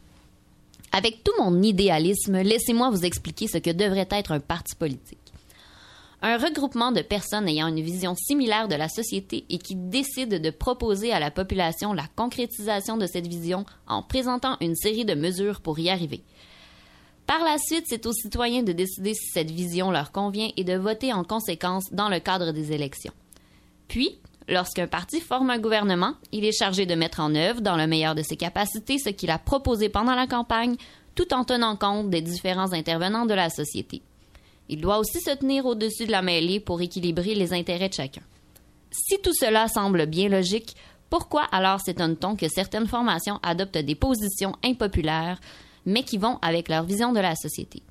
Avec 0.92 1.24
tout 1.24 1.32
mon 1.40 1.64
idéalisme, 1.64 2.38
laissez-moi 2.38 2.92
vous 2.92 3.04
expliquer 3.04 3.48
ce 3.48 3.58
que 3.58 3.72
devrait 3.72 4.08
être 4.12 4.32
un 4.32 4.40
parti 4.40 4.76
politique. 4.76 5.18
Un 6.22 6.38
regroupement 6.38 6.92
de 6.92 7.02
personnes 7.02 7.48
ayant 7.48 7.68
une 7.68 7.82
vision 7.82 8.14
similaire 8.16 8.68
de 8.68 8.76
la 8.76 8.90
société 8.90 9.46
et 9.50 9.58
qui 9.58 9.74
décident 9.76 10.38
de 10.38 10.50
proposer 10.52 11.12
à 11.12 11.20
la 11.20 11.32
population 11.32 11.94
la 11.94 12.08
concrétisation 12.16 12.98
de 12.98 13.08
cette 13.08 13.28
vision 13.28 13.66
en 13.88 14.04
présentant 14.04 14.58
une 14.62 14.76
série 14.76 15.06
de 15.06 15.16
mesures 15.16 15.62
pour 15.62 15.80
y 15.80 15.90
arriver. 15.90 16.22
Par 17.26 17.44
la 17.44 17.58
suite, 17.58 17.86
c'est 17.88 18.06
aux 18.06 18.14
citoyens 18.14 18.64
de 18.64 18.72
décider 18.72 19.16
si 19.16 19.32
cette 19.34 19.52
vision 19.52 19.90
leur 19.90 20.12
convient 20.12 20.50
et 20.58 20.64
de 20.64 20.78
voter 20.78 21.12
en 21.12 21.24
conséquence 21.24 21.92
dans 21.92 22.10
le 22.10 22.20
cadre 22.20 22.52
des 22.52 22.72
élections. 22.72 23.14
Puis, 23.88 24.20
lorsqu'un 24.48 24.88
parti 24.88 25.20
forme 25.20 25.50
un 25.50 25.60
gouvernement, 25.60 26.14
il 26.32 26.46
est 26.46 26.58
chargé 26.58 26.86
de 26.86 26.96
mettre 26.96 27.20
en 27.20 27.36
œuvre, 27.36 27.62
dans 27.62 27.76
le 27.76 27.88
meilleur 27.88 28.16
de 28.16 28.22
ses 28.22 28.38
capacités, 28.38 28.98
ce 28.98 29.10
qu'il 29.10 29.30
a 29.30 29.40
proposé 29.40 29.90
pendant 29.90 30.16
la 30.16 30.28
campagne, 30.28 30.76
tout 31.16 31.34
en 31.34 31.44
tenant 31.44 31.76
compte 31.76 32.10
des 32.10 32.22
différents 32.22 32.74
intervenants 32.74 33.26
de 33.26 33.34
la 33.34 33.50
société. 33.50 34.02
Il 34.70 34.82
doit 34.82 35.00
aussi 35.00 35.22
se 35.22 35.32
tenir 35.32 35.66
au-dessus 35.66 36.06
de 36.06 36.12
la 36.12 36.22
mêlée 36.22 36.60
pour 36.60 36.82
équilibrer 36.82 37.36
les 37.36 37.54
intérêts 37.54 37.90
de 37.90 37.94
chacun. 37.94 38.22
Si 38.92 39.20
tout 39.22 39.34
cela 39.34 39.68
semble 39.68 40.06
bien 40.06 40.30
logique, 40.30 40.76
pourquoi 41.10 41.44
alors 41.52 41.80
s'étonne-t-on 41.80 42.36
que 42.36 42.50
certaines 42.50 42.88
formations 42.88 43.40
adoptent 43.44 43.78
des 43.78 43.96
positions 43.96 44.54
impopulaires, 44.64 45.40
mais 45.86 46.04
qui 46.04 46.18
vont 46.18 46.38
avec 46.42 46.68
leur 46.68 46.84
vision 46.84 47.14
de 47.14 47.20
la 47.20 47.36
société? 47.36 47.82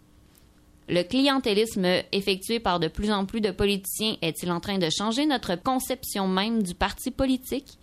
Le 0.89 1.03
clientélisme 1.03 1.87
effectué 2.13 2.61
par 2.61 2.79
de 2.79 2.89
plus 2.89 3.11
en 3.11 3.27
plus 3.27 3.41
de 3.41 3.51
politiciens 3.51 4.17
est-il 4.23 4.51
en 4.53 4.61
train 4.61 4.79
de 4.79 4.89
changer 4.91 5.27
notre 5.27 5.57
conception 5.57 6.29
même 6.29 6.63
du 6.63 6.75
parti 6.75 7.11
politique? 7.11 7.79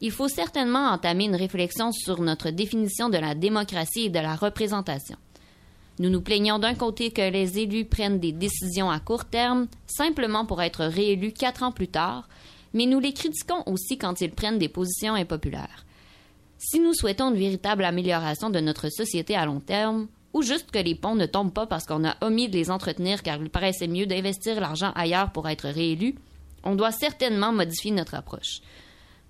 il 0.00 0.10
faut 0.10 0.28
certainement 0.28 0.88
entamer 0.88 1.24
une 1.24 1.36
réflexion 1.36 1.92
sur 1.92 2.20
notre 2.20 2.50
définition 2.50 3.08
de 3.08 3.18
la 3.18 3.34
démocratie 3.34 4.06
et 4.06 4.10
de 4.10 4.18
la 4.18 4.34
représentation. 4.34 5.16
Nous 5.98 6.08
nous 6.08 6.22
plaignons 6.22 6.58
d'un 6.58 6.74
côté 6.74 7.10
que 7.10 7.30
les 7.30 7.58
élus 7.58 7.84
prennent 7.84 8.18
des 8.18 8.32
décisions 8.32 8.90
à 8.90 9.00
court 9.00 9.26
terme 9.26 9.66
simplement 9.86 10.46
pour 10.46 10.62
être 10.62 10.84
réélus 10.84 11.32
quatre 11.32 11.62
ans 11.62 11.72
plus 11.72 11.88
tard, 11.88 12.28
mais 12.72 12.86
nous 12.86 13.00
les 13.00 13.12
critiquons 13.12 13.62
aussi 13.66 13.98
quand 13.98 14.20
ils 14.22 14.30
prennent 14.30 14.58
des 14.58 14.68
positions 14.68 15.14
impopulaires. 15.14 15.84
Si 16.56 16.80
nous 16.80 16.94
souhaitons 16.94 17.30
une 17.30 17.38
véritable 17.38 17.84
amélioration 17.84 18.48
de 18.48 18.60
notre 18.60 18.88
société 18.88 19.36
à 19.36 19.44
long 19.44 19.60
terme, 19.60 20.08
ou 20.32 20.42
juste 20.42 20.70
que 20.70 20.78
les 20.78 20.94
ponts 20.94 21.14
ne 21.14 21.26
tombent 21.26 21.52
pas 21.52 21.66
parce 21.66 21.86
qu'on 21.86 22.04
a 22.04 22.16
omis 22.20 22.48
de 22.48 22.56
les 22.56 22.70
entretenir 22.70 23.22
car 23.22 23.40
il 23.40 23.50
paraissait 23.50 23.88
mieux 23.88 24.06
d'investir 24.06 24.60
l'argent 24.60 24.92
ailleurs 24.94 25.32
pour 25.32 25.48
être 25.48 25.68
réélu, 25.68 26.14
on 26.64 26.74
doit 26.74 26.92
certainement 26.92 27.52
modifier 27.52 27.90
notre 27.90 28.14
approche. 28.14 28.60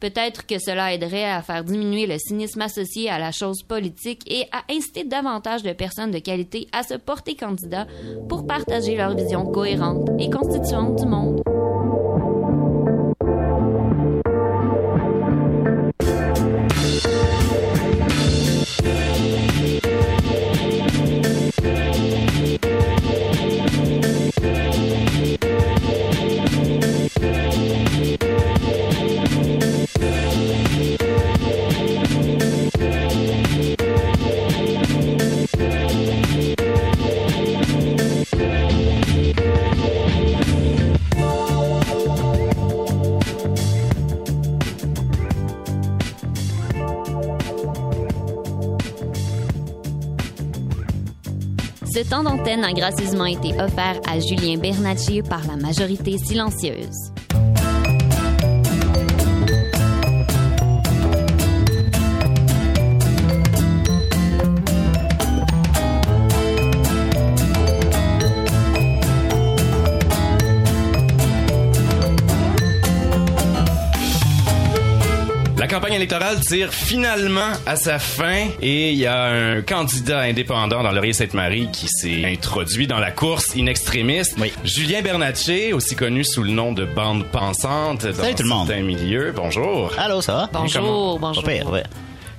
Peut-être 0.01 0.47
que 0.47 0.59
cela 0.59 0.95
aiderait 0.95 1.31
à 1.31 1.43
faire 1.43 1.63
diminuer 1.63 2.07
le 2.07 2.17
cynisme 2.19 2.63
associé 2.63 3.11
à 3.11 3.19
la 3.19 3.33
chose 3.33 3.63
politique 3.63 4.23
et 4.27 4.47
à 4.51 4.63
inciter 4.73 5.05
davantage 5.05 5.63
de 5.63 5.75
personnes 5.75 6.11
de 6.11 6.19
qualité 6.19 6.69
à 6.73 6.83
se 6.83 6.95
porter 6.95 7.37
candidat 7.37 7.87
pour 8.29 8.47
partager 8.47 8.97
leur 8.97 9.15
vision 9.15 9.45
cohérente 9.45 10.09
et 10.19 10.31
constituante 10.31 10.97
du 10.97 11.07
monde. 11.07 11.43
Temps 52.11 52.25
d'antenne 52.25 52.65
a 52.65 52.73
gracieusement 52.73 53.27
été 53.27 53.55
offert 53.61 54.01
à 54.11 54.19
Julien 54.19 54.59
Bernacci 54.59 55.23
par 55.23 55.47
la 55.47 55.57
majorité 55.57 56.19
silencieuse. 56.19 57.13
Campagne 75.91 76.03
électorale 76.03 76.41
tire 76.41 76.73
finalement 76.73 77.51
à 77.67 77.75
sa 77.75 77.99
fin 77.99 78.47
et 78.63 78.93
il 78.93 78.99
y 78.99 79.07
a 79.07 79.25
un 79.25 79.61
candidat 79.61 80.21
indépendant 80.21 80.85
dans 80.85 80.93
Laurier-Sainte-Marie 80.93 81.69
qui 81.73 81.89
s'est 81.89 82.25
introduit 82.25 82.87
dans 82.87 83.01
la 83.01 83.11
course 83.11 83.57
in 83.57 83.67
extremis. 83.67 84.23
Julien 84.63 85.03
Bernatchez, 85.03 85.73
aussi 85.73 85.97
connu 85.97 86.25
sous 86.25 86.45
le 86.45 86.51
nom 86.53 86.73
de 86.73 86.85
Bande 86.85 87.25
Pensante 87.25 88.07
dans 88.07 88.13
Salut 88.15 88.35
tout 88.37 88.43
le 88.45 88.49
monde. 88.49 88.69
certains 88.69 88.83
milieux. 88.85 89.33
Bonjour. 89.35 89.93
Allô, 89.99 90.21
ça 90.21 90.33
va? 90.35 90.51
Bonjour, 90.53 91.19
bonjour. 91.19 91.43
Pas 91.43 91.51
pire, 91.51 91.71
ouais. 91.71 91.83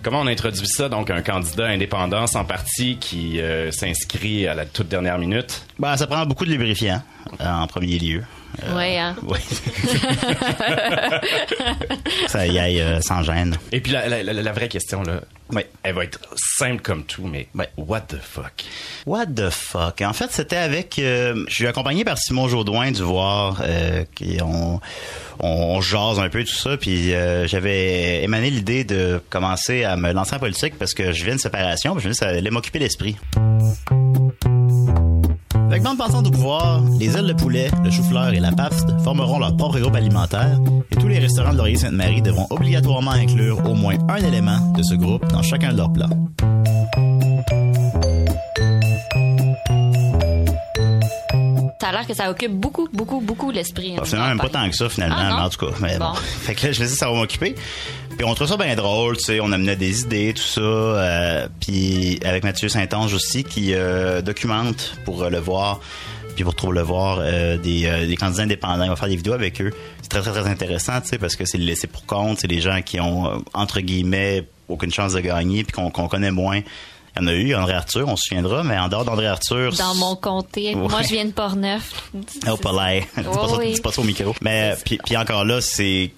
Comment 0.01 0.21
on 0.21 0.27
introduit 0.27 0.67
ça, 0.67 0.87
donc 0.87 1.09
un 1.09 1.21
candidat 1.21 1.67
indépendant 1.67 2.27
sans 2.27 2.45
parti 2.45 2.97
qui 2.99 3.41
euh, 3.41 3.69
s'inscrit 3.71 4.47
à 4.47 4.53
la 4.53 4.65
toute 4.65 4.87
dernière 4.87 5.17
minute? 5.17 5.65
Ben, 5.77 5.97
ça 5.97 6.07
prend 6.07 6.25
beaucoup 6.25 6.45
de 6.45 6.51
lubrifiant, 6.51 7.01
euh, 7.41 7.45
en 7.45 7.67
premier 7.67 7.99
lieu. 7.99 8.23
Euh, 8.63 8.75
Ouais, 8.75 8.97
hein? 8.97 9.15
Oui. 9.23 9.39
ça 12.27 12.45
y 12.47 12.59
aille 12.59 12.81
euh, 12.81 13.01
sans 13.01 13.23
gêne. 13.23 13.55
Et 13.71 13.81
puis 13.81 13.91
la, 13.91 14.07
la- 14.07 14.23
la- 14.23 14.33
la 14.33 14.51
vraie 14.51 14.69
question, 14.69 15.03
là, 15.03 15.21
elle 15.83 15.95
va 15.95 16.03
être 16.03 16.19
simple 16.35 16.81
comme 16.81 17.03
tout, 17.03 17.27
mais 17.27 17.47
what 17.77 18.01
the 18.01 18.17
fuck? 18.21 18.63
What 19.05 19.27
the 19.27 19.49
fuck? 19.49 20.01
En 20.01 20.13
fait, 20.13 20.31
c'était 20.31 20.57
avec... 20.57 20.99
euh, 20.99 21.43
je 21.47 21.53
suis 21.53 21.67
accompagné 21.67 22.03
par 22.03 22.17
Simon 22.17 22.47
Jaudoin 22.47 22.91
du 22.91 23.01
Voir, 23.01 23.61
euh, 23.63 24.03
qui 24.15 24.37
on, 24.41 24.79
on, 25.39 25.81
jase 25.81 26.19
un 26.19 26.29
peu 26.29 26.43
tout 26.43 26.55
ça, 26.55 26.77
puis 26.77 27.13
euh, 27.13 27.47
j'avais 27.47 28.23
émané 28.23 28.49
l'idée 28.49 28.83
de 28.83 29.21
commencer 29.29 29.83
à 29.83 29.95
me 29.97 30.11
lancer 30.11 30.35
en 30.35 30.39
politique 30.39 30.77
parce 30.77 30.93
que 30.93 31.11
je 31.11 31.23
viens 31.23 31.35
de 31.35 31.39
séparation, 31.39 31.93
puis 31.93 32.03
je 32.03 32.07
me 32.07 32.13
dis 32.13 32.17
ça 32.17 32.27
allait 32.29 32.51
m'occuper 32.51 32.79
l'esprit. 32.79 33.17
Avec 35.71 35.83
bande 35.83 35.97
pensante 35.97 36.27
au 36.27 36.31
pouvoir, 36.31 36.81
les 36.99 37.15
ailes 37.15 37.27
de 37.27 37.33
poulet, 37.33 37.69
le 37.81 37.89
chou-fleur 37.89 38.33
et 38.33 38.41
la 38.41 38.51
pafste 38.51 38.89
formeront 39.05 39.39
leur 39.39 39.55
propre 39.55 39.79
groupe 39.79 39.95
alimentaire 39.95 40.59
et 40.91 40.97
tous 40.97 41.07
les 41.07 41.17
restaurants 41.17 41.53
de 41.53 41.57
Laurier-Sainte-Marie 41.57 42.21
devront 42.21 42.45
obligatoirement 42.49 43.11
inclure 43.11 43.65
au 43.65 43.73
moins 43.73 43.95
un 44.09 44.17
élément 44.17 44.59
de 44.75 44.83
ce 44.83 44.95
groupe 44.95 45.25
dans 45.31 45.40
chacun 45.43 45.71
de 45.73 45.77
leurs 45.77 45.91
plats. 45.91 46.09
Ça 51.79 51.87
a 51.87 51.91
l'air 51.93 52.07
que 52.07 52.13
ça 52.13 52.29
occupe 52.29 52.51
beaucoup, 52.51 52.87
beaucoup, 52.93 53.21
beaucoup 53.21 53.49
l'esprit. 53.51 53.93
hein, 53.93 53.95
Bah, 53.97 54.03
finalement, 54.05 54.27
même 54.29 54.37
pas 54.37 54.49
tant 54.49 54.69
que 54.69 54.75
ça, 54.75 54.87
finalement, 54.87 55.15
Ah, 55.17 55.29
non? 55.29 55.35
mais 55.37 55.41
en 55.43 55.49
tout 55.49 55.65
cas. 55.65 55.73
Mais 55.81 55.97
bon. 55.97 56.05
Bon. 56.09 56.13
Fait 56.41 56.53
que 56.55 56.67
là, 56.67 56.71
je 56.73 56.81
me 56.81 56.87
dis, 56.87 56.93
ça 56.95 57.07
va 57.09 57.13
m'occuper. 57.17 57.55
Puis 58.17 58.25
on 58.25 58.33
trouve 58.35 58.47
ça 58.47 58.57
bien 58.57 58.75
drôle, 58.75 59.17
tu 59.17 59.23
sais, 59.23 59.39
on 59.41 59.51
amenait 59.51 59.75
des 59.75 60.01
idées, 60.01 60.33
tout 60.35 60.43
ça. 60.43 60.61
euh, 60.61 61.47
puis 61.59 62.19
avec 62.23 62.43
Mathieu 62.43 62.69
Saint-Onge 62.69 63.13
aussi, 63.13 63.43
qui 63.43 63.73
euh, 63.73 64.21
documente 64.21 64.95
pour 65.05 65.23
euh, 65.23 65.29
le 65.29 65.39
voir, 65.39 65.79
puis 66.35 66.43
pour 66.43 66.53
trouver 66.55 66.75
le 66.75 66.83
voir, 66.83 67.17
des, 67.17 68.05
des 68.07 68.15
candidats 68.15 68.43
indépendants. 68.43 68.83
Il 68.83 68.89
va 68.89 68.95
faire 68.95 69.09
des 69.09 69.15
vidéos 69.15 69.33
avec 69.33 69.59
eux. 69.61 69.71
C'est 70.03 70.09
très, 70.09 70.21
très, 70.21 70.31
très 70.31 70.47
intéressant, 70.49 71.01
tu 71.01 71.07
sais, 71.09 71.17
parce 71.17 71.35
que 71.35 71.45
c'est 71.45 71.57
le 71.57 71.65
laissé 71.65 71.87
pour 71.87 72.05
compte. 72.05 72.39
C'est 72.39 72.47
des 72.47 72.61
gens 72.61 72.81
qui 72.83 72.99
ont, 73.01 73.43
entre 73.53 73.81
guillemets, 73.81 74.47
aucune 74.71 74.91
chance 74.91 75.13
de 75.13 75.19
gagner, 75.19 75.63
puis 75.63 75.73
qu'on 75.73 75.89
connaît 76.07 76.31
moins. 76.31 76.61
Il 77.17 77.21
y 77.21 77.25
en 77.25 77.27
a 77.27 77.33
eu, 77.33 77.53
André 77.55 77.73
Arthur, 77.73 78.07
on 78.07 78.15
se 78.15 78.27
souviendra, 78.29 78.63
mais 78.63 78.77
en 78.77 78.87
dehors 78.87 79.03
d'André 79.03 79.27
Arthur... 79.27 79.73
Dans 79.73 79.95
mon 79.95 80.15
comté. 80.15 80.73
Moi, 80.75 81.01
je 81.03 81.09
viens 81.09 81.25
de 81.25 81.31
Portneuf. 81.31 82.09
Oh, 82.49 82.55
pas 82.55 82.71
l'air. 82.71 83.03
Dis 83.17 83.23
pas 83.23 83.47
ça- 83.49 83.57
oui. 83.57 83.73
dis 83.73 83.81
pas 83.81 83.91
ça 83.91 84.01
au 84.01 84.05
micro. 84.05 84.33
Mais 84.41 84.75
puis, 84.85 84.97
puis 85.03 85.17
encore 85.17 85.43
là, 85.43 85.59
c'est 85.59 86.11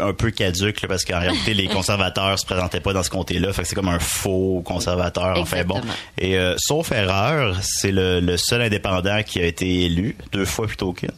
un 0.00 0.12
peu 0.12 0.32
caduque 0.32 0.82
là, 0.82 0.88
parce 0.88 1.04
qu'en 1.04 1.20
réalité 1.20 1.54
les 1.54 1.68
conservateurs 1.68 2.36
se 2.36 2.44
présentaient 2.44 2.80
pas 2.80 2.92
dans 2.92 3.04
ce 3.04 3.10
comté-là 3.10 3.52
fait 3.52 3.62
que 3.62 3.68
c'est 3.68 3.76
comme 3.76 3.88
un 3.88 4.00
faux 4.00 4.60
conservateur 4.64 5.38
enfin 5.38 5.62
bon 5.62 5.80
et 6.18 6.36
euh, 6.36 6.56
sauf 6.58 6.90
erreur 6.90 7.56
c'est 7.62 7.92
le, 7.92 8.18
le 8.18 8.36
seul 8.36 8.62
indépendant 8.62 9.22
qui 9.22 9.38
a 9.38 9.44
été 9.46 9.82
élu 9.84 10.16
deux 10.32 10.46
fois 10.46 10.66
plutôt 10.66 10.92
qu'une 10.94 11.12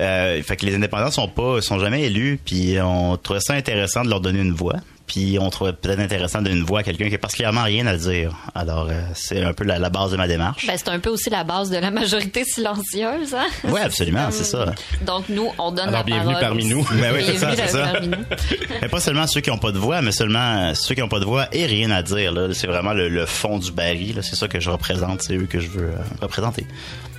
euh, 0.00 0.42
fait 0.42 0.56
que 0.56 0.66
les 0.66 0.74
indépendants 0.74 1.12
sont 1.12 1.28
pas 1.28 1.62
sont 1.62 1.78
jamais 1.78 2.02
élus 2.02 2.40
puis 2.44 2.76
on 2.82 3.16
trouvait 3.18 3.38
ça 3.38 3.54
intéressant 3.54 4.02
de 4.02 4.10
leur 4.10 4.20
donner 4.20 4.40
une 4.40 4.52
voix 4.52 4.74
puis 5.06 5.38
on 5.40 5.50
trouvait 5.50 5.72
peut-être 5.72 6.00
intéressant 6.00 6.40
de 6.40 6.44
donner 6.44 6.56
une 6.58 6.64
voix 6.64 6.80
à 6.80 6.82
quelqu'un 6.82 7.08
qui 7.08 7.14
a 7.14 7.18
particulièrement 7.18 7.62
rien 7.62 7.86
à 7.86 7.96
dire 7.96 8.34
alors 8.54 8.88
euh, 8.90 9.00
c'est 9.14 9.42
un 9.42 9.52
peu 9.52 9.64
la, 9.64 9.78
la 9.78 9.90
base 9.90 10.10
de 10.12 10.16
ma 10.16 10.26
démarche 10.28 10.66
Ben, 10.66 10.76
c'est 10.76 10.88
un 10.88 10.98
peu 10.98 11.10
aussi 11.10 11.30
la 11.30 11.44
base 11.44 11.70
de 11.70 11.76
la 11.78 11.90
majorité 11.90 12.44
silencieuse, 12.44 13.34
hein? 13.34 13.46
ouais 13.70 13.80
absolument 13.80 14.28
c'est 14.30 14.44
ça 14.44 14.66
Donc, 15.06 15.28
nous, 15.28 15.50
on 15.58 15.70
donne 15.70 15.88
Alors, 15.88 16.00
la 16.00 16.02
bienvenue 16.04 16.32
parole. 16.34 16.40
parmi 16.48 16.64
nous. 16.66 16.82
Ben 17.00 17.12
oui, 17.14 17.22
c'est 17.26 17.36
ça, 17.38 17.54
c'est 17.54 17.68
ça. 17.68 17.92
Mais 18.82 18.88
pas 18.88 19.00
seulement 19.00 19.26
ceux 19.26 19.40
qui 19.40 19.50
n'ont 19.50 19.58
pas 19.58 19.72
de 19.72 19.78
voix, 19.78 20.02
mais 20.02 20.12
seulement 20.12 20.74
ceux 20.74 20.94
qui 20.94 21.00
n'ont 21.00 21.08
pas 21.08 21.20
de 21.20 21.24
voix 21.24 21.46
et 21.52 21.66
rien 21.66 21.90
à 21.90 22.02
dire. 22.02 22.32
là. 22.32 22.48
C'est 22.52 22.66
vraiment 22.66 22.92
le, 22.92 23.08
le 23.08 23.26
fond 23.26 23.58
du 23.58 23.70
baril. 23.72 24.16
là. 24.16 24.22
C'est 24.22 24.36
ça 24.36 24.48
que 24.48 24.58
je 24.60 24.70
représente. 24.70 25.22
C'est 25.22 25.36
eux 25.36 25.46
que 25.46 25.60
je 25.60 25.68
veux 25.68 25.90
euh, 25.90 25.96
représenter. 26.20 26.66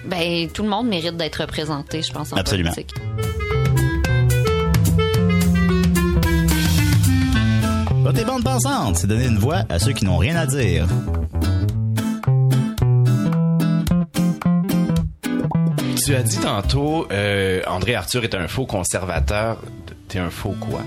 Ben, 0.06 0.50
tout 0.54 0.64
le 0.64 0.70
monde 0.70 0.88
mérite 0.88 1.16
d'être 1.18 1.42
représenté, 1.42 2.02
je 2.02 2.12
pense, 2.12 2.34
en 2.34 2.38
Absolument. 2.38 2.72
politique. 2.72 2.96
Voter 8.08 8.24
bande 8.24 8.42
pensante, 8.42 8.96
c'est 9.00 9.08
donner 9.08 9.26
une 9.26 9.38
voix 9.38 9.64
à 9.68 9.80
ceux 9.80 9.92
qui 9.92 10.06
n'ont 10.06 10.16
rien 10.16 10.38
à 10.38 10.46
dire. 10.46 10.88
Tu 16.06 16.16
as 16.16 16.24
dit 16.24 16.38
tantôt, 16.38 17.06
euh, 17.12 17.62
André 17.68 17.96
Arthur 17.96 18.24
est 18.24 18.34
un 18.34 18.48
faux 18.48 18.66
conservateur. 18.66 19.58
T'es 20.08 20.20
un 20.20 20.30
faux 20.30 20.56
quoi? 20.58 20.84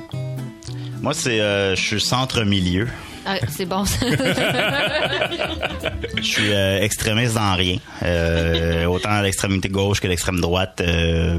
Moi, 1.03 1.13
c'est, 1.13 1.43
euh, 1.43 1.77
je 1.77 1.83
suis 1.83 2.01
centre-milieu. 2.01 2.89
Ah, 3.27 3.35
c'est 3.51 3.67
bon, 3.67 3.85
ça. 3.85 4.07
Je 6.17 6.23
suis 6.23 6.55
euh, 6.55 6.81
extrémiste 6.81 7.35
dans 7.35 7.55
rien. 7.55 7.77
Euh, 8.03 8.87
autant 8.87 9.11
à 9.11 9.23
l'extrémité 9.23 9.69
gauche 9.69 10.01
que 10.01 10.09
l'extrême 10.09 10.41
droite. 10.41 10.81
euh, 10.81 11.39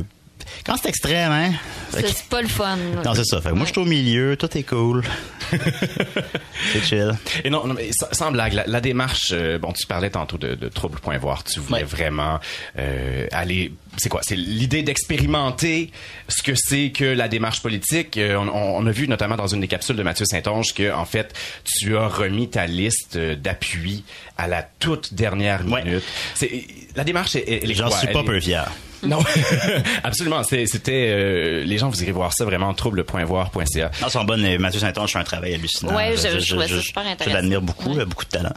quand 0.64 0.76
c'est 0.80 0.90
extrême, 0.90 1.32
hein? 1.32 1.52
Que- 1.92 2.06
C'est 2.08 2.30
pas 2.30 2.44
le 2.44 2.48
fun. 2.48 2.78
Non, 3.04 3.16
c'est 3.16 3.26
ça. 3.26 3.42
Fait 3.42 3.50
que 3.50 3.56
moi, 3.56 3.66
je 3.66 3.72
suis 3.72 3.82
au 3.82 3.86
milieu, 3.86 4.38
tout 4.38 4.56
est 4.56 4.62
cool. 4.64 5.04
c'est 6.74 6.84
chill. 6.84 7.14
Et 7.44 7.50
non, 7.50 7.66
non, 7.66 7.74
mais 7.74 7.90
sans, 7.94 8.32
blague, 8.32 8.54
la, 8.54 8.66
la 8.66 8.82
démarche, 8.82 9.30
euh, 9.32 9.58
bon, 9.58 9.72
tu 9.72 9.86
parlais 9.86 10.10
tantôt 10.10 10.38
de, 10.38 10.56
de 10.56 10.68
trouble.voir, 10.68 11.44
tu 11.44 11.60
voulais 11.60 11.84
vraiment 11.84 12.40
euh, 12.78 13.28
aller, 13.32 13.74
c'est 13.98 14.10
quoi, 14.10 14.22
c'est 14.24 14.36
l'idée 14.36 14.84
d'expérimenter 14.84 15.92
ce 16.28 16.44
que 16.44 16.54
c'est 16.56 16.92
que 16.92 17.06
la 17.06 17.28
démarche 17.28 17.62
politique. 17.62 18.18
Euh, 18.18 18.38
on, 18.38 18.86
a 18.86 18.92
vu 18.92 19.08
notamment 19.08 19.36
dans 19.36 19.48
une 19.48 19.62
des 19.62 19.68
capsules 19.68 19.96
de 19.96 20.04
Mathieu 20.04 20.26
Saint-Onge 20.26 20.74
que, 20.74 20.92
en 20.94 21.06
fait, 21.06 21.34
tu 21.64 21.98
as 21.98 22.08
remis 22.08 22.50
ta 22.50 22.66
liste 22.66 23.18
d'appui 23.18 24.04
à 24.38 24.48
la 24.48 24.64
toute 24.64 25.14
dernière 25.14 25.64
minute. 25.64 26.04
C'est, 26.36 26.66
la 26.96 27.04
démarche, 27.04 27.36
elle, 27.36 27.44
elle 27.64 27.72
est 27.72 27.76
J'en 27.76 27.92
suis 27.92 28.08
pas 28.08 28.24
peu 28.24 28.40
fier. 28.40 28.72
Non, 29.08 29.20
absolument. 30.04 30.44
C'était 30.44 31.08
euh, 31.10 31.64
les 31.64 31.78
gens, 31.78 31.90
vous 31.90 32.02
irez 32.04 32.12
voir 32.12 32.34
ça 32.34 32.46
vraiment 32.46 32.74
trouble.voir.ca. 32.74 33.92
Non, 34.02 34.10
sont 34.10 34.24
bonnes. 34.24 34.58
Mathieu 34.58 34.80
Saint-Onge 34.80 35.12
fait 35.12 35.20
un 35.20 35.24
travail 35.24 35.54
hallucinant. 35.56 35.96
Ouais, 35.96 36.14
je- 36.16 36.40
je 36.40 36.56
ça 36.58 36.68
super 36.82 37.04
Je 37.04 37.10
intéressant. 37.10 37.36
l'admire 37.36 37.62
beaucoup, 37.62 37.92
il 37.94 38.00
a 38.02 38.06
beaucoup 38.06 38.26
de 38.26 38.30
talent. 38.30 38.54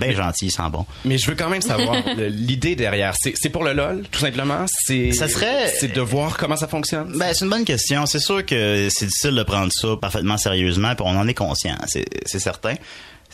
Bien 0.00 0.12
gentil, 0.12 0.46
il 0.46 0.50
sent 0.52 0.62
bon. 0.70 0.86
Mais 1.04 1.18
je 1.18 1.26
veux 1.28 1.34
quand 1.34 1.48
même 1.48 1.60
savoir 1.62 1.96
l'idée 2.16 2.76
derrière. 2.76 3.14
C'est 3.34 3.48
pour 3.50 3.64
le 3.64 3.72
lol, 3.72 4.04
tout 4.12 4.20
simplement? 4.20 4.64
C'est 4.68 5.10
Ça 5.12 5.26
serait- 5.28 5.72
c'est 5.80 5.92
de 5.92 6.00
voir 6.00 6.36
comment 6.36 6.56
ça 6.56 6.68
fonctionne? 6.68 7.12
Ben, 7.18 7.34
c'est 7.34 7.44
une 7.44 7.50
bonne 7.50 7.64
question. 7.64 8.06
C'est 8.06 8.20
sûr 8.20 8.46
que 8.46 8.88
c'est 8.90 9.06
difficile 9.06 9.34
de 9.34 9.42
prendre 9.42 9.72
ça 9.72 9.88
parfaitement 10.00 10.38
sérieusement, 10.38 10.94
puis 10.94 11.04
on 11.06 11.18
en 11.18 11.26
est 11.26 11.34
conscient, 11.34 11.76
c'est 11.88 12.38
certain. 12.38 12.74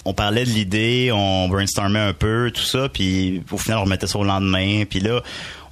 On 0.06 0.12
parlait 0.12 0.44
de 0.44 0.50
l'idée, 0.50 1.10
on 1.12 1.48
brainstormait 1.48 1.98
un 1.98 2.12
peu, 2.12 2.50
tout 2.54 2.62
ça, 2.62 2.88
puis 2.90 3.42
au 3.50 3.56
final, 3.56 3.78
on 3.78 3.84
remettait 3.84 4.06
ça 4.06 4.18
au 4.18 4.24
lendemain. 4.24 4.84
Puis 4.88 5.00
là, 5.00 5.22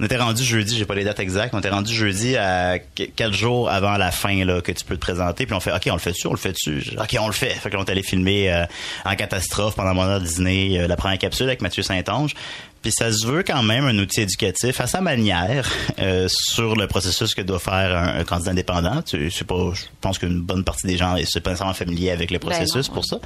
on 0.00 0.04
était 0.04 0.16
rendu 0.16 0.42
jeudi, 0.42 0.78
j'ai 0.78 0.86
pas 0.86 0.94
les 0.94 1.04
dates 1.04 1.20
exactes, 1.20 1.54
on 1.54 1.58
était 1.58 1.68
rendu 1.68 1.92
jeudi 1.94 2.36
à 2.36 2.78
qu- 2.78 3.10
quatre 3.14 3.34
jours 3.34 3.68
avant 3.68 3.98
la 3.98 4.10
fin 4.10 4.44
là, 4.44 4.62
que 4.62 4.72
tu 4.72 4.84
peux 4.86 4.94
te 4.96 5.00
présenter. 5.00 5.44
Puis 5.44 5.54
on 5.54 5.60
fait, 5.60 5.72
OK, 5.72 5.82
on 5.90 5.92
le 5.92 5.98
fait 5.98 6.12
dessus, 6.12 6.26
on 6.28 6.32
le 6.32 6.38
fait 6.38 6.52
dessus. 6.52 6.82
OK, 6.98 7.16
on 7.20 7.26
le 7.26 7.32
fait. 7.34 7.50
Fait 7.50 7.68
que 7.68 7.76
là, 7.76 7.82
on 7.82 7.84
est 7.84 7.90
allé 7.90 8.02
filmer 8.02 8.50
euh, 8.50 8.64
en 9.04 9.14
catastrophe 9.16 9.74
pendant 9.76 9.92
mon 9.92 10.02
heure 10.04 10.20
de 10.20 10.26
dîner 10.26 10.80
euh, 10.80 10.86
la 10.88 10.96
première 10.96 11.18
capsule 11.18 11.46
avec 11.46 11.60
Mathieu 11.60 11.82
Saint-Onge. 11.82 12.34
Puis 12.82 12.90
ça 12.92 13.12
se 13.12 13.24
veut 13.26 13.42
quand 13.44 13.62
même 13.62 13.84
un 13.86 13.96
outil 13.98 14.22
éducatif 14.22 14.80
à 14.80 14.86
sa 14.86 15.00
manière 15.00 15.68
euh, 16.00 16.26
sur 16.28 16.74
le 16.74 16.86
processus 16.88 17.34
que 17.34 17.40
doit 17.42 17.58
faire 17.60 17.96
un, 17.96 18.18
un 18.20 18.24
candidat 18.24 18.50
indépendant. 18.50 19.02
Tu- 19.02 19.30
C'est 19.30 19.46
pas, 19.46 19.72
je 19.74 19.82
pense 20.00 20.18
qu'une 20.18 20.40
bonne 20.40 20.64
partie 20.64 20.86
des 20.88 20.96
gens 20.96 21.14
est 21.16 21.40
pas 21.40 21.50
nécessairement 21.50 21.74
familier 21.74 22.10
avec 22.10 22.30
le 22.32 22.38
Ben 22.38 22.48
processus 22.50 22.88
non, 22.88 22.94
pour 22.94 23.04
ça. 23.04 23.18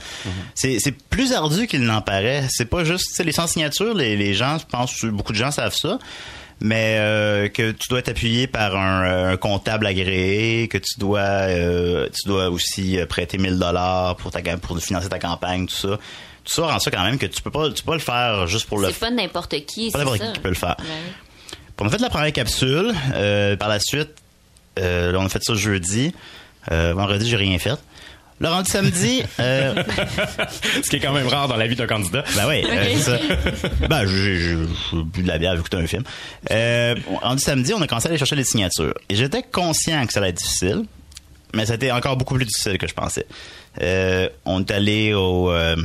C'est 0.55 0.79
c'est 0.79 0.93
plus 0.93 1.33
ardu 1.33 1.67
qu'il 1.67 1.83
n'en 1.83 2.03
paraît. 2.03 2.45
C'est 2.51 2.67
pas 2.67 2.85
juste, 2.85 3.07
tu 3.09 3.15
sais, 3.15 3.25
les 3.25 3.33
sans 3.33 3.47
signatures, 3.47 3.95
les, 3.95 4.17
les 4.17 4.35
gens, 4.35 4.59
je 4.59 4.67
pense, 4.67 5.01
que 5.01 5.07
beaucoup 5.07 5.33
de 5.33 5.39
gens 5.39 5.51
savent 5.51 5.75
ça. 5.75 5.99
Mais 6.61 6.97
euh, 6.99 7.49
que 7.49 7.71
tu 7.73 7.89
dois 7.91 7.99
être 7.99 8.09
appuyé 8.09 8.47
par 8.47 8.77
un, 8.77 9.05
euh, 9.05 9.33
un 9.33 9.37
comptable 9.37 9.87
agréé, 9.87 10.69
que 10.69 10.79
tu 10.79 10.99
dois 10.99 11.21
euh, 11.21 12.09
tu 12.15 12.27
dois 12.29 12.49
aussi 12.49 12.99
euh, 12.99 13.05
prêter 13.05 13.37
1000 13.37 13.59
dollars 13.59 14.17
pour 14.17 14.31
ta 14.31 14.41
pour 14.57 14.79
financer 14.79 15.11
ta 15.11 15.19
campagne, 15.19 15.67
tout 15.67 15.75
ça. 15.75 15.99
Ça 16.47 16.63
rend 16.63 16.79
ça 16.79 16.91
quand 16.91 17.03
même 17.05 17.19
que 17.19 17.27
tu 17.27 17.43
peux 17.43 17.51
pas 17.51 17.69
tu 17.71 17.83
peux 17.83 17.91
pas 17.91 17.95
le 17.95 18.01
faire 18.01 18.47
juste 18.47 18.67
pour 18.67 18.79
le 18.79 18.89
C'est 18.89 19.01
pas 19.01 19.11
n'importe 19.11 19.55
qui, 19.67 19.91
pas 19.91 19.99
c'est 19.99 20.05
n'importe 20.05 20.21
qui 20.21 20.33
qui 20.33 20.41
peut 20.41 20.49
le 20.49 20.55
faire. 20.55 20.77
Ouais. 20.79 20.87
On 21.81 21.87
a 21.87 21.91
fait 21.91 22.01
la 22.01 22.09
première 22.09 22.33
capsule. 22.33 22.95
Euh, 23.15 23.57
par 23.57 23.69
la 23.69 23.79
suite, 23.81 24.11
euh, 24.79 25.13
là, 25.13 25.19
on 25.21 25.27
a 25.27 25.29
fait 25.29 25.43
ça 25.43 25.55
jeudi. 25.55 26.15
Euh, 26.73 26.95
vendredi, 26.95 27.29
j'ai 27.29 27.37
rien 27.37 27.59
fait. 27.59 27.79
Le 28.39 28.49
rendu 28.49 28.71
samedi, 28.71 29.23
euh, 29.41 29.83
Ce 30.83 30.91
qui 30.91 30.97
est 30.97 31.01
quand 31.01 31.13
même 31.13 31.27
rare 31.27 31.49
dans 31.49 31.57
la 31.57 31.67
vie 31.67 31.75
d'un 31.75 31.87
candidat. 31.87 32.23
ben 32.35 32.47
oui, 32.49 32.65
euh, 32.69 32.85
c'est 32.95 33.01
ça. 33.01 33.19
Ben, 33.89 34.07
j'ai 34.07 34.57
bu 34.93 35.23
de 35.23 35.29
la 35.29 35.39
bière, 35.39 35.53
j'ai 35.55 35.61
écouté 35.61 35.77
un 35.79 35.87
film. 35.87 36.05
Euh, 36.51 36.95
rendu 37.23 37.43
samedi, 37.43 37.73
on 37.73 37.81
a 37.81 37.87
commencé 37.87 38.09
à 38.09 38.11
aller 38.11 38.19
chercher 38.19 38.37
les 38.37 38.45
signatures. 38.45 38.95
Et 39.09 39.15
j'étais 39.17 39.43
conscient 39.43 40.07
que 40.07 40.13
ça 40.13 40.21
allait 40.21 40.31
être 40.31 40.37
difficile, 40.37 40.83
mais 41.55 41.65
c'était 41.67 41.91
encore 41.93 42.17
beaucoup 42.19 42.35
plus 42.35 42.45
difficile 42.45 42.77
que 42.77 42.87
je 42.87 42.95
pensais. 42.95 43.27
Euh, 43.81 44.29
on 44.45 44.61
est 44.61 44.71
allé 44.71 45.15
au, 45.15 45.51
euh, 45.51 45.77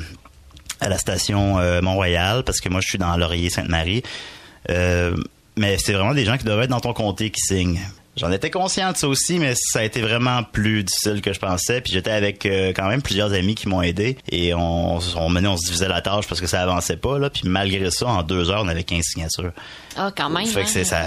à 0.81 0.89
la 0.89 0.97
station 0.97 1.59
euh, 1.59 1.79
parce 2.43 2.59
que 2.59 2.69
moi, 2.69 2.81
je 2.81 2.87
suis 2.87 2.97
dans 2.97 3.15
Laurier-Sainte-Marie. 3.15 4.03
Euh, 4.69 5.15
mais 5.55 5.77
c'est 5.77 5.93
vraiment 5.93 6.13
des 6.13 6.25
gens 6.25 6.37
qui 6.37 6.43
doivent 6.43 6.61
être 6.61 6.69
dans 6.69 6.79
ton 6.79 6.93
comté 6.93 7.29
qui 7.29 7.41
signent. 7.41 7.79
J'en 8.17 8.31
étais 8.31 8.51
conscient 8.51 8.91
de 8.91 8.97
ça 8.97 9.07
aussi, 9.07 9.39
mais 9.39 9.53
ça 9.55 9.79
a 9.79 9.83
été 9.83 10.01
vraiment 10.01 10.43
plus 10.43 10.83
difficile 10.83 11.21
que 11.21 11.31
je 11.31 11.39
pensais. 11.39 11.79
Puis 11.79 11.93
j'étais 11.93 12.11
avec 12.11 12.45
euh, 12.45 12.73
quand 12.75 12.87
même 12.89 13.01
plusieurs 13.01 13.31
amis 13.31 13.55
qui 13.55 13.69
m'ont 13.69 13.81
aidé. 13.81 14.17
Et 14.29 14.53
on, 14.53 14.99
on 15.15 15.29
menait, 15.29 15.47
on 15.47 15.55
se 15.55 15.65
divisait 15.65 15.87
la 15.87 16.01
tâche 16.01 16.27
parce 16.27 16.41
que 16.41 16.47
ça 16.47 16.61
avançait 16.61 16.97
pas. 16.97 17.17
Là. 17.19 17.29
Puis 17.29 17.43
malgré 17.45 17.89
ça, 17.89 18.07
en 18.07 18.23
deux 18.23 18.49
heures, 18.49 18.63
on 18.63 18.67
avait 18.67 18.83
15 18.83 19.01
signatures. 19.01 19.51
Ah, 19.95 20.11
quand 20.15 20.29
même. 20.29 20.45
Fait 20.45 20.61
que 20.61 20.65
hein? 20.65 20.69
c'est 20.69 20.83
ça. 20.83 21.03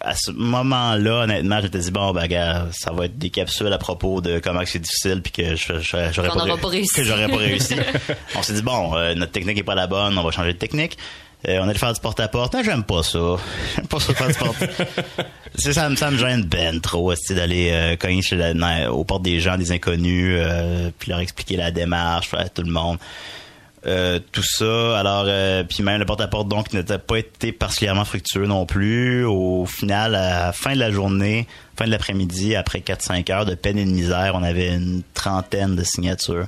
À 0.00 0.14
ce 0.14 0.30
moment-là, 0.32 1.22
honnêtement, 1.22 1.60
j'étais 1.62 1.78
dit 1.78 1.90
bon, 1.90 2.12
ben, 2.12 2.26
gars, 2.26 2.66
ça 2.72 2.92
va 2.92 3.06
être 3.06 3.16
des 3.16 3.30
capsules 3.30 3.72
à 3.72 3.78
propos 3.78 4.20
de 4.20 4.40
comment 4.40 4.60
que 4.60 4.68
c'est 4.68 4.78
difficile 4.78 5.22
puis 5.22 5.32
que 5.32 5.56
j'aurais 5.56 6.28
pas, 6.28 6.56
pas 6.56 6.68
réussi. 6.68 6.94
que 6.96 7.04
j'aurais 7.04 7.28
pas 7.28 7.36
réussi. 7.36 7.76
on 8.34 8.42
s'est 8.42 8.52
dit 8.52 8.62
bon, 8.62 8.94
euh, 8.94 9.14
notre 9.14 9.32
technique 9.32 9.56
est 9.58 9.62
pas 9.62 9.74
la 9.74 9.86
bonne, 9.86 10.18
on 10.18 10.22
va 10.22 10.30
changer 10.30 10.52
de 10.52 10.58
technique. 10.58 10.98
Euh, 11.48 11.58
on 11.60 11.68
allait 11.68 11.78
faire 11.78 11.92
du 11.92 12.00
porte-à-porte. 12.00 12.52
Non, 12.54 12.62
j'aime 12.62 12.84
pas 12.84 13.02
ça. 13.02 13.18
J'aime 13.76 13.86
pas 13.86 13.98
ça 14.00 14.12
faire 14.14 14.28
du 14.28 14.34
porte 14.34 14.56
C'est 15.54 15.72
ça, 15.74 15.88
me- 15.88 15.96
ça 15.96 16.10
me 16.10 16.18
gêne 16.18 16.42
ben 16.44 16.80
trop, 16.80 17.14
c'est 17.16 17.34
d'aller 17.34 17.70
euh, 17.72 17.96
cogner 17.96 18.20
chez 18.22 18.36
la, 18.36 18.52
dans- 18.52 18.90
aux 18.90 19.04
portes 19.04 19.22
des 19.22 19.40
gens, 19.40 19.56
des 19.56 19.72
inconnus, 19.72 20.34
euh, 20.38 20.90
puis 20.98 21.10
leur 21.10 21.20
expliquer 21.20 21.56
la 21.56 21.70
démarche 21.70 22.34
à 22.34 22.48
tout 22.48 22.62
le 22.62 22.70
monde. 22.70 22.98
Tout 24.32 24.42
ça. 24.42 24.98
Alors, 24.98 25.24
puis 25.66 25.82
même 25.82 25.98
le 25.98 26.04
porte-à-porte 26.04 26.48
donc 26.48 26.74
n'était 26.74 26.98
pas 26.98 27.16
été 27.16 27.50
particulièrement 27.50 28.04
fructueux 28.04 28.46
non 28.46 28.66
plus. 28.66 29.24
Au 29.24 29.64
final, 29.64 30.14
à 30.14 30.46
la 30.46 30.52
fin 30.52 30.74
de 30.74 30.78
la 30.78 30.90
journée, 30.90 31.46
fin 31.78 31.86
de 31.86 31.90
l'après-midi, 31.90 32.54
après 32.56 32.80
4-5 32.80 33.32
heures 33.32 33.46
de 33.46 33.54
peine 33.54 33.78
et 33.78 33.86
de 33.86 33.90
misère, 33.90 34.32
on 34.34 34.42
avait 34.42 34.74
une 34.74 35.02
trentaine 35.14 35.76
de 35.76 35.82
signatures. 35.84 36.44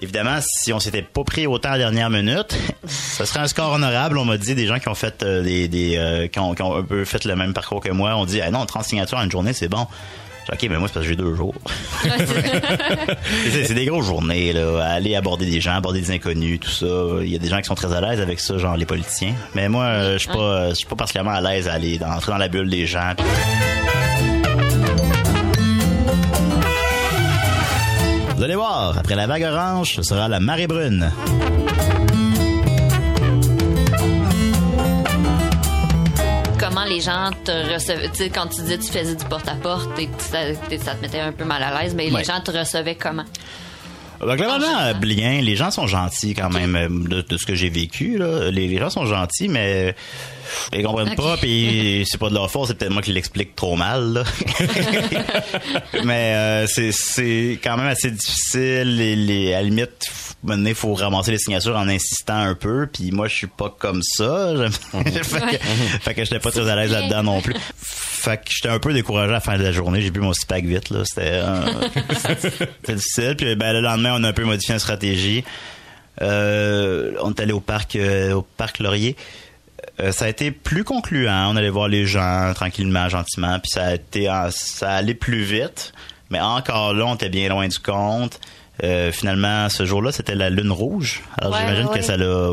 Évidemment, 0.00 0.38
si 0.40 0.72
on 0.72 0.80
s'était 0.80 1.02
pas 1.02 1.22
pris 1.22 1.46
autant 1.46 1.68
à 1.68 1.72
la 1.72 1.78
dernière 1.78 2.10
minute, 2.10 2.56
ça 2.86 3.26
serait 3.26 3.40
un 3.40 3.46
score 3.46 3.72
honorable. 3.72 4.18
On 4.18 4.24
m'a 4.24 4.38
dit 4.38 4.54
des 4.54 4.66
gens 4.66 4.78
qui 4.78 4.88
ont 4.88 4.94
fait 4.94 5.22
euh, 5.22 5.42
des, 5.42 5.68
des 5.68 5.96
euh, 5.96 6.26
qui, 6.28 6.38
ont, 6.38 6.54
qui 6.54 6.62
ont 6.62 6.76
un 6.76 6.82
peu 6.82 7.04
fait 7.04 7.24
le 7.24 7.36
même 7.36 7.52
parcours 7.52 7.80
que 7.80 7.90
moi. 7.90 8.16
On 8.16 8.24
dit 8.24 8.40
ah 8.40 8.50
non, 8.50 8.64
30 8.66 8.84
signatures 8.84 9.18
en 9.18 9.24
une 9.24 9.30
journée, 9.30 9.52
c'est 9.52 9.68
bon. 9.68 9.86
J'ai 10.50 10.56
dit, 10.56 10.64
OK, 10.66 10.70
mais 10.72 10.78
moi, 10.78 10.88
c'est 10.88 10.94
parce 10.94 11.04
que 11.06 11.10
j'ai 11.10 11.16
deux 11.16 11.36
jours. 11.36 11.54
c'est 13.52 13.74
des 13.74 13.86
grosses 13.86 14.06
journées, 14.06 14.52
là. 14.52 14.82
Aller 14.84 15.14
aborder 15.14 15.46
des 15.46 15.60
gens, 15.60 15.74
aborder 15.76 16.00
des 16.00 16.10
inconnus, 16.10 16.58
tout 16.58 16.68
ça. 16.70 16.86
Il 17.22 17.28
y 17.28 17.36
a 17.36 17.38
des 17.38 17.48
gens 17.48 17.58
qui 17.60 17.66
sont 17.66 17.76
très 17.76 17.92
à 17.94 18.00
l'aise 18.00 18.20
avec 18.20 18.40
ça, 18.40 18.58
genre 18.58 18.76
les 18.76 18.84
politiciens. 18.86 19.34
Mais 19.54 19.68
moi, 19.68 19.84
euh, 19.84 20.12
je 20.14 20.18
suis 20.18 20.28
pas, 20.32 20.70
je 20.70 20.74
suis 20.74 20.86
pas 20.86 20.96
particulièrement 20.96 21.30
à 21.36 21.40
l'aise 21.40 21.68
à 21.68 21.74
aller 21.74 21.98
dans- 21.98 22.08
entrer 22.10 22.32
dans 22.32 22.38
la 22.38 22.48
bulle 22.48 22.70
des 22.70 22.86
gens. 22.86 23.12
Vous 28.42 28.46
allez 28.46 28.56
voir, 28.56 28.98
après 28.98 29.14
la 29.14 29.28
vague 29.28 29.44
orange, 29.44 29.94
ce 29.94 30.02
sera 30.02 30.26
la 30.26 30.40
marée 30.40 30.66
brune. 30.66 31.12
Comment 36.58 36.84
les 36.84 37.00
gens 37.00 37.30
te 37.44 37.52
recevaient, 37.74 38.08
tu 38.10 38.16
sais, 38.16 38.30
quand 38.30 38.46
tu 38.46 38.62
disais 38.62 38.78
que 38.78 38.82
tu 38.84 38.92
faisais 38.92 39.14
du 39.16 39.24
porte-à-porte 39.24 39.98
et 39.98 40.06
que 40.06 40.22
ça, 40.22 40.38
ça 40.80 40.94
te 40.94 41.02
mettait 41.02 41.20
un 41.20 41.32
peu 41.32 41.44
mal 41.44 41.62
à 41.62 41.82
l'aise, 41.82 41.94
mais 41.94 42.10
Ouais. 42.10 42.18
les 42.20 42.24
gens 42.24 42.40
te 42.40 42.50
recevaient 42.50 42.94
comment? 42.94 43.24
Ben, 44.24 44.36
globalement, 44.36 44.94
bien, 45.00 45.40
les 45.40 45.56
gens 45.56 45.70
sont 45.70 45.86
gentils 45.86 46.34
quand 46.34 46.50
même 46.50 47.06
de, 47.08 47.22
de 47.22 47.36
ce 47.36 47.44
que 47.44 47.54
j'ai 47.54 47.70
vécu. 47.70 48.18
Là. 48.18 48.50
Les, 48.50 48.68
les 48.68 48.78
gens 48.78 48.90
sont 48.90 49.06
gentils, 49.06 49.48
mais 49.48 49.94
ils 50.72 50.82
comprennent 50.84 51.14
pas, 51.14 51.36
puis 51.36 52.04
c'est 52.10 52.18
pas 52.18 52.28
de 52.28 52.34
leur 52.34 52.50
faute, 52.50 52.68
c'est 52.68 52.78
peut-être 52.78 52.92
moi 52.92 53.02
qui 53.02 53.12
l'explique 53.12 53.56
trop 53.56 53.76
mal. 53.76 54.12
là. 54.12 54.24
mais 56.04 56.34
euh, 56.34 56.66
c'est 56.66 57.58
quand 57.62 57.76
même 57.76 57.88
assez 57.88 58.10
difficile. 58.10 58.96
Les, 58.96 59.16
les, 59.16 59.54
à 59.54 59.58
la 59.58 59.62
limite, 59.64 60.06
il 60.48 60.74
faut 60.74 60.94
ramasser 60.94 61.30
les 61.30 61.38
signatures 61.38 61.76
en 61.76 61.88
insistant 61.88 62.36
un 62.38 62.54
peu, 62.54 62.86
puis 62.92 63.12
moi, 63.12 63.28
je 63.28 63.36
suis 63.36 63.46
pas 63.46 63.74
comme 63.78 64.02
ça. 64.02 64.54
J'aime- 64.56 64.72
fait, 65.22 65.40
que, 65.40 65.56
fait 66.00 66.14
que 66.14 66.24
j'étais 66.24 66.40
pas 66.40 66.50
très 66.50 66.68
à 66.68 66.76
l'aise 66.76 66.90
là-dedans 66.92 67.22
non 67.22 67.40
plus. 67.40 67.54
Fait 67.76 68.36
que 68.38 68.44
j'étais 68.50 68.68
un 68.68 68.78
peu 68.78 68.92
découragé 68.92 69.30
à 69.30 69.32
la 69.34 69.40
fin 69.40 69.56
de 69.56 69.62
la 69.62 69.72
journée. 69.72 70.00
J'ai 70.02 70.10
bu 70.10 70.20
mon 70.20 70.32
six-pack 70.32 70.64
vite, 70.64 70.90
là. 70.90 71.04
C'était 71.04 71.30
euh, 71.32 71.88
c'était 72.40 72.94
difficile. 72.94 73.34
Puis 73.36 73.54
ben, 73.56 73.72
le 73.72 73.80
lendemain, 73.80 74.14
on 74.18 74.24
a 74.24 74.28
un 74.28 74.32
peu 74.32 74.44
modifié 74.44 74.74
notre 74.74 74.84
stratégie. 74.84 75.44
Euh, 76.20 77.12
on 77.22 77.30
est 77.30 77.40
allé 77.40 77.52
au 77.52 77.60
parc, 77.60 77.96
euh, 77.96 78.32
au 78.34 78.42
parc 78.42 78.78
Laurier. 78.78 79.16
Ça 80.10 80.24
a 80.24 80.28
été 80.28 80.50
plus 80.50 80.82
concluant. 80.82 81.50
On 81.52 81.56
allait 81.56 81.68
voir 81.70 81.86
les 81.86 82.06
gens 82.06 82.52
tranquillement, 82.54 83.08
gentiment. 83.08 83.60
Puis 83.60 83.70
ça 83.74 83.84
a 83.86 83.94
été, 83.94 84.28
ça 84.50 84.90
allait 84.90 85.14
plus 85.14 85.42
vite. 85.42 85.92
Mais 86.30 86.40
encore 86.40 86.92
là, 86.94 87.06
on 87.06 87.14
était 87.14 87.28
bien 87.28 87.48
loin 87.48 87.68
du 87.68 87.78
compte. 87.78 88.40
Euh, 88.82 89.12
finalement, 89.12 89.68
ce 89.68 89.84
jour-là, 89.84 90.12
c'était 90.12 90.34
la 90.34 90.50
lune 90.50 90.72
rouge. 90.72 91.22
Alors 91.38 91.52
Ouais, 91.52 91.60
j'imagine 91.60 91.86
ouais. 91.86 91.98
que 91.98 92.04
ça 92.04 92.16
l'a 92.16 92.48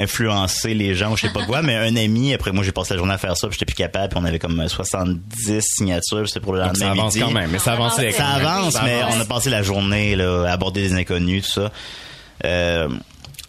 influencé 0.00 0.74
les 0.74 0.94
gens 0.94 1.12
ou 1.12 1.16
je 1.16 1.22
sais 1.26 1.32
pas 1.32 1.44
quoi. 1.44 1.60
mais 1.62 1.74
un 1.76 1.94
ami, 1.96 2.32
après 2.32 2.52
moi, 2.52 2.64
j'ai 2.64 2.72
passé 2.72 2.94
la 2.94 2.98
journée 2.98 3.14
à 3.14 3.18
faire 3.18 3.36
ça. 3.36 3.48
Puis 3.48 3.54
j'étais 3.58 3.66
plus 3.72 3.76
capable. 3.76 4.08
Puis 4.10 4.18
on 4.20 4.24
avait 4.24 4.38
comme 4.38 4.66
70 4.66 5.60
signatures. 5.60 6.18
puis 6.20 6.28
C'était 6.28 6.40
pour 6.40 6.52
le 6.54 6.60
Donc, 6.60 6.68
lendemain 6.68 6.86
ça 6.86 6.90
avance 6.92 7.14
midi. 7.14 7.24
quand 7.26 7.32
même, 7.32 7.50
mais 7.50 7.58
ça 7.58 7.72
avance 7.72 7.98
avec- 7.98 8.14
Ça 8.14 8.26
avance, 8.28 8.74
Ça 8.74 8.82
mais 8.84 9.00
avance. 9.00 9.14
on 9.16 9.20
a 9.20 9.24
passé 9.24 9.50
la 9.50 9.62
journée 9.62 10.16
là, 10.16 10.44
à 10.48 10.52
aborder 10.52 10.82
des 10.88 10.94
inconnus, 10.94 11.44
tout 11.52 11.60
ça. 11.60 11.70
Euh, 12.44 12.88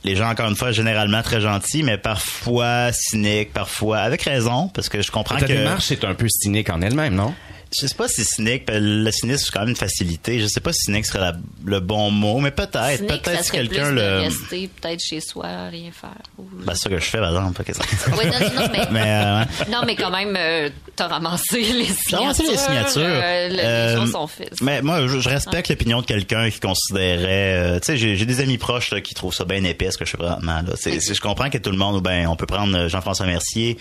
les 0.04 0.16
gens, 0.16 0.30
encore 0.30 0.48
une 0.50 0.56
fois, 0.56 0.72
généralement 0.72 1.22
très 1.22 1.42
gentils, 1.42 1.84
mais 1.84 1.98
parfois 1.98 2.92
cyniques, 2.94 3.52
parfois 3.54 4.00
avec 4.00 4.22
raison, 4.24 4.70
parce 4.74 4.88
que 4.90 5.02
je 5.02 5.12
comprends 5.12 5.36
Ta 5.36 5.42
que 5.46 5.52
démarche 5.52 5.92
est 5.92 6.04
un 6.06 6.14
peu 6.16 6.28
cynique 6.30 6.70
en 6.70 6.82
elle-même, 6.82 7.16
non? 7.16 7.34
Je 7.72 7.86
sais 7.86 7.94
pas 7.96 8.08
si 8.08 8.26
cynique, 8.26 8.64
le 8.68 9.12
cynisme 9.12 9.44
c'est 9.46 9.52
quand 9.52 9.60
même 9.60 9.70
une 9.70 9.76
facilité. 9.76 10.40
Je 10.40 10.48
sais 10.48 10.60
pas 10.60 10.74
si 10.74 10.86
cynique 10.86 11.06
serait 11.06 11.20
la- 11.20 11.36
le 11.66 11.80
bon 11.80 12.10
mot, 12.10 12.40
mais 12.40 12.50
peut-être. 12.50 13.06
Peut-être 13.06 13.44
si 13.44 13.52
quelqu'un 13.52 13.92
le. 13.92 14.22
rester 14.22 14.68
peut-être 14.82 15.00
chez 15.02 15.22
soi, 15.22 15.68
rien 15.70 15.92
faire. 15.92 16.10
ou- 16.40 16.48
Ben, 16.66 16.74
c'est 16.74 16.84
ça 16.84 16.90
que 16.90 16.98
je 16.98 17.04
fais, 17.06 17.20
par 17.20 17.30
exemple. 17.30 17.64
fait 17.64 17.72
que 17.72 17.78
ça- 17.78 18.16
Ouais, 18.18 18.26
non, 18.26 18.40
non, 18.62 18.68
mais, 18.72 18.88
Mais, 18.92 19.04
euh, 19.06 19.44
non, 19.72 19.82
mais 19.86 19.96
quand 19.96 20.10
même, 20.10 20.36
euh, 20.36 20.70
t'as 20.96 21.08
ramassé 21.08 21.62
les 21.62 21.86
signatures. 21.86 22.18
Ramassé 22.20 22.44
les 22.44 22.58
signatures. 22.58 23.02
euh, 23.06 23.50
le- 23.50 23.60
Euh, 23.60 23.94
les 23.96 24.02
choses 24.02 24.12
sont 24.14 24.28
faites. 24.28 24.62
Mais 24.62 24.82
moi, 24.82 25.08
je, 25.08 25.20
je 25.20 25.30
respecte 25.30 25.70
l'opinion 25.70 26.02
de 26.02 26.06
quelqu'un 26.08 26.50
qui 26.50 26.60
considérait. 26.60 27.54
euh, 27.76 27.80
tu 27.80 27.86
sais, 27.86 27.98
j'ai 27.98 28.26
des 28.26 28.40
amis 28.40 28.58
proches 28.58 28.90
là, 28.92 29.00
qui 29.02 29.14
trouvent 29.14 29.34
ça 29.36 29.46
bien 29.46 29.64
épais 29.64 29.92
ce 29.92 29.98
que 30.00 30.06
je 30.06 30.12
fais 30.12 30.18
vraiment. 30.18 30.62
Là. 30.62 30.74
C'est- 30.76 31.00
c'est- 31.00 31.14
je 31.14 31.22
comprends 31.22 31.50
que 31.52 31.60
tout 31.60 31.70
le 31.72 31.78
monde, 31.78 32.02
ben, 32.02 32.26
on 32.28 32.36
peut 32.36 32.48
prendre 32.48 32.76
euh, 32.76 32.90
Jean-François 32.90 33.28
Mercier 33.28 33.78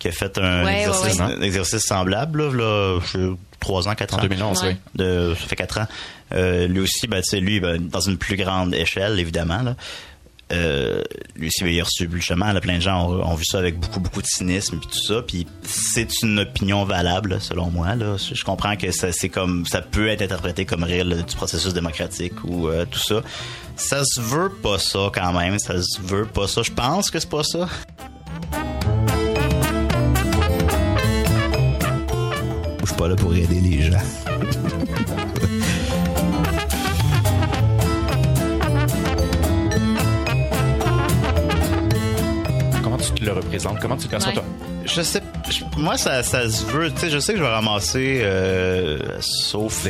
qui 0.00 0.08
a 0.08 0.12
fait 0.12 0.36
un 0.38 0.64
Ouais, 0.64 0.80
exercice, 0.80 1.18
ouais, 1.20 1.22
un 1.22 1.40
exercice 1.42 1.82
semblable, 1.82 2.42
là, 2.48 2.52
là, 2.52 3.00
je- 3.12 3.34
trois 3.60 3.86
ans, 3.86 3.94
quatre 3.94 4.14
ans. 4.14 4.18
En 4.18 4.22
2011, 4.22 4.62
oui. 4.66 4.76
De, 4.96 5.36
ça 5.38 5.46
fait 5.46 5.54
quatre 5.56 5.78
ans. 5.78 5.86
Euh, 6.32 6.66
lui 6.66 6.80
aussi, 6.80 7.06
ben, 7.06 7.20
tu 7.22 7.28
sais, 7.30 7.40
lui, 7.40 7.60
ben, 7.60 7.78
dans 7.88 8.00
une 8.00 8.16
plus 8.16 8.36
grande 8.36 8.74
échelle, 8.74 9.20
évidemment. 9.20 9.62
Là. 9.62 9.76
Euh, 10.52 11.02
lui 11.36 11.46
aussi, 11.46 11.62
ben, 11.62 11.70
il 11.72 11.80
a 11.80 11.84
reçu 11.84 12.08
justement, 12.12 12.50
là, 12.52 12.60
plein 12.60 12.76
de 12.78 12.82
gens 12.82 13.06
ont, 13.08 13.22
ont 13.24 13.34
vu 13.36 13.44
ça 13.44 13.58
avec 13.58 13.78
beaucoup, 13.78 14.00
beaucoup 14.00 14.20
de 14.20 14.26
cynisme 14.26 14.78
puis 14.78 14.88
tout 14.88 15.04
ça. 15.14 15.22
Puis 15.22 15.46
c'est 15.62 16.08
une 16.24 16.40
opinion 16.40 16.84
valable, 16.84 17.38
selon 17.40 17.70
moi. 17.70 17.94
Là. 17.94 18.16
Je 18.16 18.42
comprends 18.42 18.74
que 18.76 18.90
ça, 18.90 19.12
c'est 19.12 19.28
comme, 19.28 19.64
ça 19.66 19.80
peut 19.80 20.08
être 20.08 20.22
interprété 20.22 20.64
comme 20.64 20.82
rire 20.82 21.04
là, 21.04 21.16
du 21.22 21.36
processus 21.36 21.72
démocratique 21.72 22.32
ou 22.44 22.68
euh, 22.68 22.84
tout 22.90 22.98
ça. 22.98 23.22
Ça 23.76 24.02
se 24.04 24.20
veut 24.20 24.50
pas 24.50 24.78
ça 24.78 25.10
quand 25.14 25.32
même. 25.32 25.58
Ça 25.60 25.74
se 25.80 26.00
veut 26.02 26.26
pas 26.26 26.48
ça. 26.48 26.62
Je 26.62 26.72
pense 26.72 27.10
que 27.10 27.20
c'est 27.20 27.30
pas 27.30 27.44
ça. 27.44 27.68
Pas 33.00 33.08
là 33.08 33.16
pour 33.16 33.34
aider 33.34 33.60
les 33.62 33.80
gens. 33.80 33.96
Comment 42.82 42.96
tu 42.96 43.12
te 43.12 43.24
le 43.24 43.32
représentes? 43.32 43.78
Comment 43.80 43.96
tu 43.96 44.08
le 44.08 44.28
Ouais. 44.28 44.34
toi? 44.34 44.44
Je 44.84 45.02
sais, 45.02 45.22
je- 45.50 45.64
moi 45.80 45.96
ça, 45.96 46.22
ça 46.22 46.48
se 46.48 46.64
veut. 46.66 46.90
Tu 46.90 46.98
sais, 47.00 47.10
je 47.10 47.18
sais 47.18 47.32
que 47.32 47.38
je 47.38 47.44
vais 47.44 47.50
ramasser, 47.50 48.20
euh, 48.22 48.98
sauf 49.20 49.84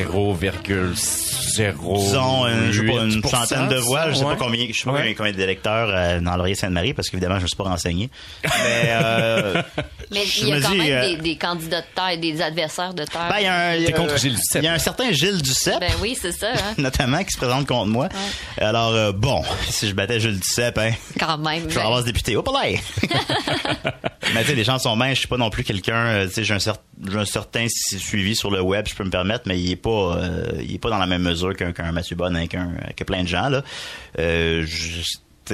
0,0. 1.57 1.96
disons 1.98 2.46
une, 2.46 2.72
je 2.72 2.80
sais 2.80 2.86
pas, 2.86 3.03
une 3.05 3.20
8%, 3.20 3.28
centaine 3.28 3.68
de 3.68 3.76
voix. 3.76 4.11
Je 4.11 4.14
sais 4.16 4.24
ouais. 4.24 4.36
pas 4.36 4.44
combien, 4.44 4.66
je 4.68 4.72
sais 4.78 4.84
pas 4.84 4.92
Ouais. 4.92 5.14
combien 5.14 5.32
d'électeurs 5.32 5.88
euh, 5.92 6.20
dans 6.20 6.36
Laurier 6.36 6.55
Sainte-Marie 6.55 6.94
parce 6.94 7.09
qu'évidemment 7.09 7.36
je 7.38 7.42
me 7.42 7.46
suis 7.48 7.57
pas 7.57 7.64
renseigné. 7.64 8.11
Mais 8.44 8.51
euh, 8.88 9.62
Mais 10.12 10.24
il 10.40 10.48
y 10.48 10.53
a 10.53 10.61
quand 10.61 10.70
dis, 10.70 10.78
même 10.78 10.92
euh, 10.92 11.09
des, 11.09 11.16
des 11.22 11.36
candidats 11.36 11.80
de 11.82 11.86
terre, 11.94 12.18
des 12.18 12.42
adversaires 12.42 12.94
de 12.94 13.05
terre. 13.05 13.28
ben, 13.28 13.36
il 13.38 13.44
y 13.44 13.46
a 13.46 13.55
un, 13.55 13.74
il 13.76 13.82
y 13.82 13.84
a- 13.84 13.86
T'es 13.88 13.92
contre 13.92 14.18
Gilles 14.18 14.34
Duceppe. 14.34 14.62
Il 14.62 14.64
y 14.64 14.68
a 14.68 14.72
un 14.74 14.78
certain 14.78 15.12
Gilles 15.12 15.40
Duceppe. 15.42 15.80
Ben 15.80 15.92
oui, 16.03 16.16
c'est 16.20 16.32
ça, 16.32 16.48
hein. 16.53 16.74
Notamment 16.78 17.22
qui 17.22 17.30
se 17.30 17.38
présente 17.38 17.66
contre 17.66 17.86
moi. 17.86 18.09
Alors 18.59 18.92
euh, 18.94 19.12
bon, 19.12 19.42
si 19.70 19.88
je 19.88 19.94
battais 19.94 20.18
Gilles 20.20 20.40
Duceppe, 20.40 20.78
hein, 20.78 20.90
Quand 21.18 21.38
même. 21.38 21.68
je 21.68 21.74
vais 21.74 21.80
avoir 21.80 22.01
ce 22.01 22.07
député. 22.07 22.36
Hop 22.36 22.48
là! 22.53 22.61
Mais 24.34 24.42
tu 24.42 24.48
sais, 24.48 24.55
les 24.55 24.64
gens 24.64 24.78
sont 24.78 24.94
minces. 24.96 25.14
Je 25.14 25.18
suis 25.20 25.28
pas 25.28 25.36
non 25.36 25.51
plus 25.51 25.64
quelqu'un. 25.64 26.07
euh, 26.07 26.26
Tu 26.28 26.34
sais, 26.34 26.44
j'ai 26.44 26.55
un, 26.55 26.59
cer- 26.59 26.76
j'ai 27.11 27.18
un 27.18 27.24
certain 27.24 27.66
suivi 27.68 28.36
sur 28.36 28.51
le 28.51 28.61
web, 28.61 28.86
je 28.88 28.94
peux 28.94 29.03
me 29.05 29.11
permettre, 29.11 29.42
mais 29.46 29.59
il 29.59 29.70
est 29.72 29.76
pas, 29.76 29.90
euh, 30.16 30.44
il 30.61 30.74
est 30.74 30.78
pas 30.78 30.90
dans 30.90 30.98
la 30.98 31.07
même 31.07 31.22
mesure 31.22 31.39
qu'un 31.55 31.72
qu'un 31.72 31.93
Mathieu 31.93 32.16
Bonne, 32.16 32.47
qu'un 32.49 32.70
que 32.97 33.05
plein 33.05 33.22
de 33.22 33.28
gens 33.28 33.49
là. 33.49 33.62
Euh, 34.18 34.64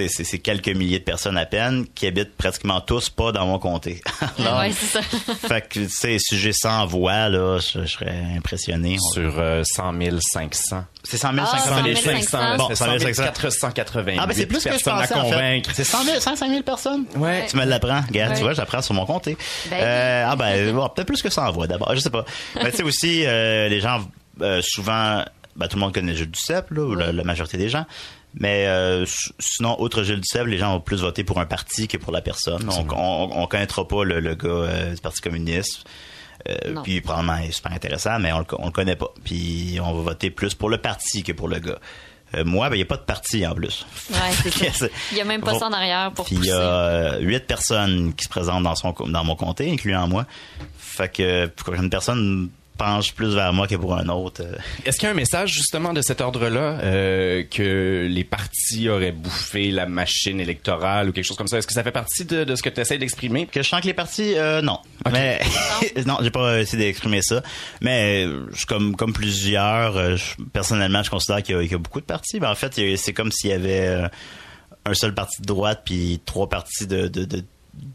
c'est 0.09 0.39
quelques 0.41 0.68
milliers 0.68 0.99
de 0.99 1.05
personnes 1.05 1.39
à 1.39 1.47
peine 1.47 1.87
qui 1.95 2.07
habitent 2.07 2.37
pratiquement 2.37 2.82
tous 2.82 3.09
pas 3.09 3.32
dans 3.32 3.47
mon 3.47 3.59
comté. 3.59 4.03
Alors, 4.39 4.59
Ouais, 4.59 4.70
c'est 4.72 5.01
ça. 5.01 5.03
fait 5.49 5.62
que 5.62 5.78
tu 5.80 5.89
sais, 5.89 6.18
si 6.18 6.39
j'ai 6.39 6.53
100 6.53 6.84
voix 6.84 7.30
là, 7.30 7.59
je, 7.61 7.80
je 7.80 7.87
serais 7.87 8.22
impressionné. 8.37 8.99
On- 9.01 9.12
Sur 9.14 9.39
euh, 9.39 9.62
100 9.64 9.95
500. 10.20 10.84
C'est 11.03 11.16
100 11.16 11.32
000, 11.32 11.47
Ah, 11.51 11.59
500 11.59 11.82
000. 11.82 11.97
100 11.97 12.03
500. 12.03 12.57
Bon, 12.59 12.68
100 12.74 12.99
500. 12.99 13.22
488 13.24 14.18
Ah, 14.20 14.26
ben 14.26 14.34
c'est 14.34 14.45
plus 14.45 14.62
que 14.62 14.70
je 14.78 14.84
pensais, 14.84 14.91
à 14.91 15.03
en 15.03 15.07
fait. 15.07 15.30
convaincre. 15.30 15.70
C'est 15.72 15.84
100 15.84 16.05
000, 16.05 16.20
105 16.20 16.51
000 16.51 16.62
personnes? 16.62 17.05
Ouais. 17.16 17.47
Tu 17.49 17.57
me 17.57 17.64
l'apprends. 17.64 18.03
Regarde, 18.07 18.32
Ouais. 18.32 18.37
tu 18.37 18.43
vois, 18.43 18.53
j'apprends 18.53 18.82
sur 18.82 18.93
mon 18.93 19.07
comté. 19.07 19.39
Ben 19.70 19.78
Euh, 19.80 20.26
ah 20.28 20.37
ben, 20.37 20.74
bon, 20.74 20.91
peut-être 20.91 21.07
plus 21.07 21.22
que 21.22 21.30
ça 21.30 21.49
en 21.49 21.53
voix 21.53 21.66
d'abord, 21.66 21.95
je 21.95 22.01
sais 22.01 22.11
pas. 22.11 22.26
Mais 22.62 22.70
tu 22.70 22.78
sais 22.78 22.82
aussi, 22.82 23.22
euh, 23.24 23.68
les 23.70 23.80
gens, 23.80 24.01
euh, 24.43 24.61
souvent, 24.62 25.24
ben, 25.57 25.69
tout 25.69 25.77
le 25.77 25.81
monde 25.81 25.95
connaît 25.95 26.15
Gilles 26.15 26.31
Duceppe, 26.31 26.71
là, 26.71 26.83
ou 26.83 26.95
la, 26.95 27.13
la 27.13 27.25
majorité 27.25 27.57
des 27.57 27.69
gens. 27.69 27.87
Mais 28.39 28.67
euh, 28.67 29.05
sinon, 29.39 29.81
outre 29.81 30.03
Gilles 30.03 30.21
Duceppe, 30.21 30.47
les 30.47 30.59
gens 30.59 30.73
vont 30.73 30.81
plus 30.81 31.01
voter 31.01 31.25
pour 31.25 31.41
un 31.41 31.47
parti 31.47 31.89
que 31.89 31.97
pour 31.97 32.13
la 32.13 32.21
personne. 32.21 32.69
On, 32.69 32.87
on, 32.95 33.43
on 33.43 33.47
connaîtra 33.47 33.87
pas 33.89 34.05
le, 34.05 34.21
le 34.21 34.35
gars 34.35 34.49
euh, 34.49 34.95
du 34.95 35.01
Parti 35.01 35.23
communiste. 35.23 35.85
Euh, 36.49 36.75
puis 36.83 37.01
probablement 37.01 37.39
il 37.39 37.49
est 37.49 37.53
super 37.53 37.73
intéressant, 37.73 38.19
mais 38.19 38.33
on 38.33 38.41
le, 38.41 38.45
on 38.59 38.67
le 38.67 38.73
connaît 38.73 38.97
pas. 38.97 39.13
Puis 39.25 39.79
on 39.83 39.93
va 39.95 40.03
voter 40.03 40.31
plus 40.31 40.55
pour 40.55 40.69
le 40.69 40.79
parti 40.79 41.23
que 41.23 41.33
pour 41.33 41.49
le 41.49 41.59
gars. 41.59 41.79
Euh, 42.35 42.45
moi, 42.45 42.69
ben 42.69 42.77
il 42.77 42.81
y 42.81 42.83
a 42.83 42.87
pas 42.87 42.97
de 42.97 43.03
parti 43.03 43.47
en 43.47 43.55
plus. 43.55 43.87
Ouais, 44.11 44.51
c'est 44.51 44.71
ça. 44.73 44.87
Il 45.13 45.19
y 45.19 45.21
a 45.21 45.25
même 45.25 45.41
pas 45.41 45.59
ça 45.59 45.67
en 45.67 45.73
arrière 45.73 46.13
pour 46.13 46.25
Puis 46.25 46.37
il 46.37 46.45
y 46.45 46.51
a 46.51 46.61
euh, 46.61 47.21
huit 47.21 47.47
personnes 47.47 48.13
qui 48.15 48.25
se 48.25 48.29
présentent 48.29 48.65
dans 48.65 48.75
son 48.75 48.93
dans 49.07 49.25
mon 49.25 49.37
comté, 49.37 49.71
incluant 49.71 50.07
moi. 50.09 50.27
Fait 50.79 51.09
que 51.09 51.47
pour 51.47 51.75
une 51.75 51.91
personne 51.91 52.51
penche 52.77 53.12
plus 53.14 53.35
vers 53.35 53.53
moi 53.53 53.66
que 53.66 53.74
pour 53.77 53.95
un 53.97 54.09
autre. 54.09 54.43
euh, 54.45 54.57
Est-ce 54.85 54.99
qu'il 54.99 55.07
y 55.07 55.09
a 55.09 55.12
un 55.12 55.16
message 55.16 55.53
justement 55.53 55.93
de 55.93 56.03
cet 56.03 56.20
ordre-là 56.20 56.79
euh, 56.83 57.43
que 57.51 58.07
les 58.11 58.24
partis 58.24 58.89
auraient 58.89 59.12
bouffé 59.12 59.70
la 59.70 59.87
machine 59.87 60.41
électorale 60.41 61.09
ou 61.09 61.12
quelque 61.12 61.24
chose 61.24 61.37
comme 61.37 61.49
ça? 61.49 61.59
Est-ce 61.59 61.66
que 61.66 61.72
ça 61.72 61.83
fait 61.83 61.93
partie 61.93 62.24
de, 62.24 62.45
de 62.45 62.55
ce 62.55 62.62
que 62.62 62.68
tu 62.68 62.81
essaies 62.81 62.99
d'exprimer? 62.99 63.47
Que 63.47 63.62
je 63.62 63.68
sens 63.68 63.81
que 63.81 63.87
les 63.87 63.95
partis, 63.95 64.35
euh, 64.37 64.61
non. 64.62 64.79
Mais 65.11 65.41
non, 66.07 66.18
j'ai 66.22 66.31
pas 66.31 66.61
essayé 66.61 66.85
d'exprimer 66.85 67.22
ça. 67.22 67.43
Mais 67.81 68.27
je- 68.53 68.66
comme 68.66 68.95
comme 68.97 69.12
plusieurs, 69.12 70.16
je- 70.16 70.35
personnellement, 70.53 71.03
je 71.03 71.11
considère 71.11 71.43
qu'il 71.43 71.55
y, 71.57 71.59
a- 71.59 71.62
qu'il 71.62 71.72
y 71.72 71.74
a 71.74 71.79
beaucoup 71.79 72.01
de 72.01 72.07
partis. 72.07 72.41
Mais 72.41 72.47
en 72.47 72.55
fait, 72.55 72.74
c'est 72.97 73.12
comme 73.12 73.33
s'il 73.33 73.51
y 73.51 73.53
avait 73.53 74.09
un 74.85 74.95
seul 74.95 75.14
parti 75.14 75.41
de 75.41 75.47
droite 75.47 75.83
puis 75.85 76.20
trois 76.24 76.49
partis 76.49 76.87
de, 76.87 77.09
de, 77.09 77.24
de 77.24 77.43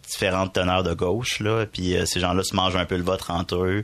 différentes 0.08 0.54
teneurs 0.54 0.84
de 0.84 0.94
gauche 0.94 1.40
là. 1.40 1.66
Puis 1.66 1.96
euh, 1.96 2.06
ces 2.06 2.20
gens-là 2.20 2.44
se 2.44 2.56
mangent 2.56 2.76
un 2.76 2.86
peu 2.86 2.98
le 2.98 3.04
vote 3.04 3.22
entre 3.30 3.56
eux. 3.64 3.84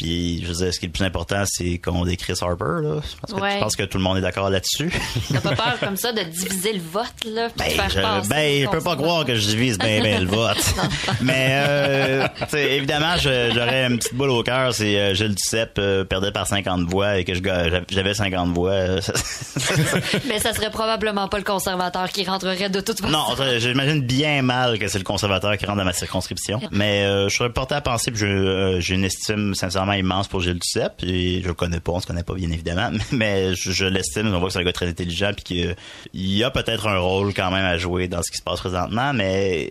Puis, 0.00 0.40
je 0.42 0.46
veux 0.48 0.54
dire, 0.54 0.72
ce 0.72 0.80
qui 0.80 0.86
est 0.86 0.88
le 0.88 0.92
plus 0.94 1.04
important, 1.04 1.42
c'est 1.46 1.76
qu'on 1.76 2.06
Chris 2.16 2.32
Harper, 2.40 2.80
là. 2.82 3.00
Parce 3.20 3.34
que 3.34 3.38
Ouais. 3.40 3.52
je 3.56 3.58
pense 3.58 3.76
que 3.76 3.82
tout 3.82 3.98
le 3.98 4.02
monde 4.04 4.16
est 4.16 4.22
d'accord 4.22 4.48
là-dessus. 4.48 4.90
T'as 5.30 5.40
pas 5.42 5.54
peur 5.54 5.78
comme 5.78 5.96
ça 5.98 6.10
de 6.10 6.22
diviser 6.22 6.72
le 6.72 6.80
vote, 6.80 7.04
là, 7.26 7.48
puis 7.54 7.70
de 7.70 7.76
Ben, 7.76 7.82
faire 7.82 7.90
je, 7.90 8.00
passer 8.00 8.28
ben, 8.30 8.62
je 8.64 8.68
peux 8.70 8.80
pas 8.82 8.96
croire 8.96 9.26
que 9.26 9.34
je 9.34 9.46
divise 9.46 9.78
bien 9.78 10.00
ben 10.02 10.22
le 10.24 10.30
vote. 10.30 10.56
Mais 11.20 11.48
euh, 11.50 12.26
tu 12.40 12.44
sais, 12.48 12.76
évidemment, 12.76 13.16
j'aurais 13.18 13.84
une 13.88 13.98
petite 13.98 14.14
boule 14.14 14.30
au 14.30 14.42
cœur 14.42 14.72
si 14.74 14.96
euh, 14.96 15.12
Gilles 15.14 15.34
Duceppe 15.34 15.78
euh, 15.78 16.04
perdait 16.04 16.32
par 16.32 16.46
50 16.46 16.88
voix 16.88 17.18
et 17.18 17.24
que 17.24 17.34
j'avais 17.34 18.14
50 18.14 18.54
voix. 18.54 18.70
euh, 18.70 19.00
Mais 20.28 20.38
ça 20.38 20.54
serait 20.54 20.70
probablement 20.70 21.28
pas 21.28 21.36
le 21.36 21.44
conservateur 21.44 22.08
qui 22.10 22.24
rentrerait 22.24 22.70
de 22.70 22.80
toute 22.80 23.00
façon. 23.00 23.12
non, 23.12 23.24
j'imagine 23.58 24.00
bien 24.00 24.40
mal 24.40 24.78
que 24.78 24.88
c'est 24.88 24.98
le 24.98 25.04
conservateur 25.04 25.56
qui 25.58 25.66
rentre 25.66 25.78
dans 25.78 25.84
ma 25.84 25.92
circonscription. 25.92 26.58
Mais 26.70 27.04
je 27.28 27.34
serais 27.36 27.50
porté 27.50 27.74
à 27.74 27.80
penser, 27.82 28.10
euh, 28.22 28.80
j'ai 28.80 28.94
une 28.94 29.04
estime 29.04 29.54
sincèrement 29.54 29.89
immense 29.92 30.28
pour 30.28 30.40
Gilles 30.40 30.58
Duceppe. 30.58 31.02
Et 31.02 31.42
je 31.42 31.48
le 31.48 31.54
connais 31.54 31.80
pas, 31.80 31.92
on 31.92 32.00
se 32.00 32.06
connaît 32.06 32.22
pas 32.22 32.34
bien 32.34 32.50
évidemment, 32.50 32.90
mais 33.12 33.54
je, 33.54 33.72
je 33.72 33.84
l'estime. 33.84 34.32
On 34.34 34.38
voit 34.38 34.48
que 34.48 34.52
c'est 34.52 34.60
un 34.60 34.64
gars 34.64 34.72
très 34.72 34.88
intelligent, 34.88 35.32
puis 35.34 35.44
qu'il 35.44 35.76
y 36.14 36.44
a 36.44 36.50
peut-être 36.50 36.86
un 36.86 36.98
rôle 36.98 37.34
quand 37.34 37.50
même 37.50 37.64
à 37.64 37.78
jouer 37.78 38.08
dans 38.08 38.22
ce 38.22 38.30
qui 38.30 38.38
se 38.38 38.42
passe 38.42 38.60
présentement, 38.60 39.12
mais 39.12 39.70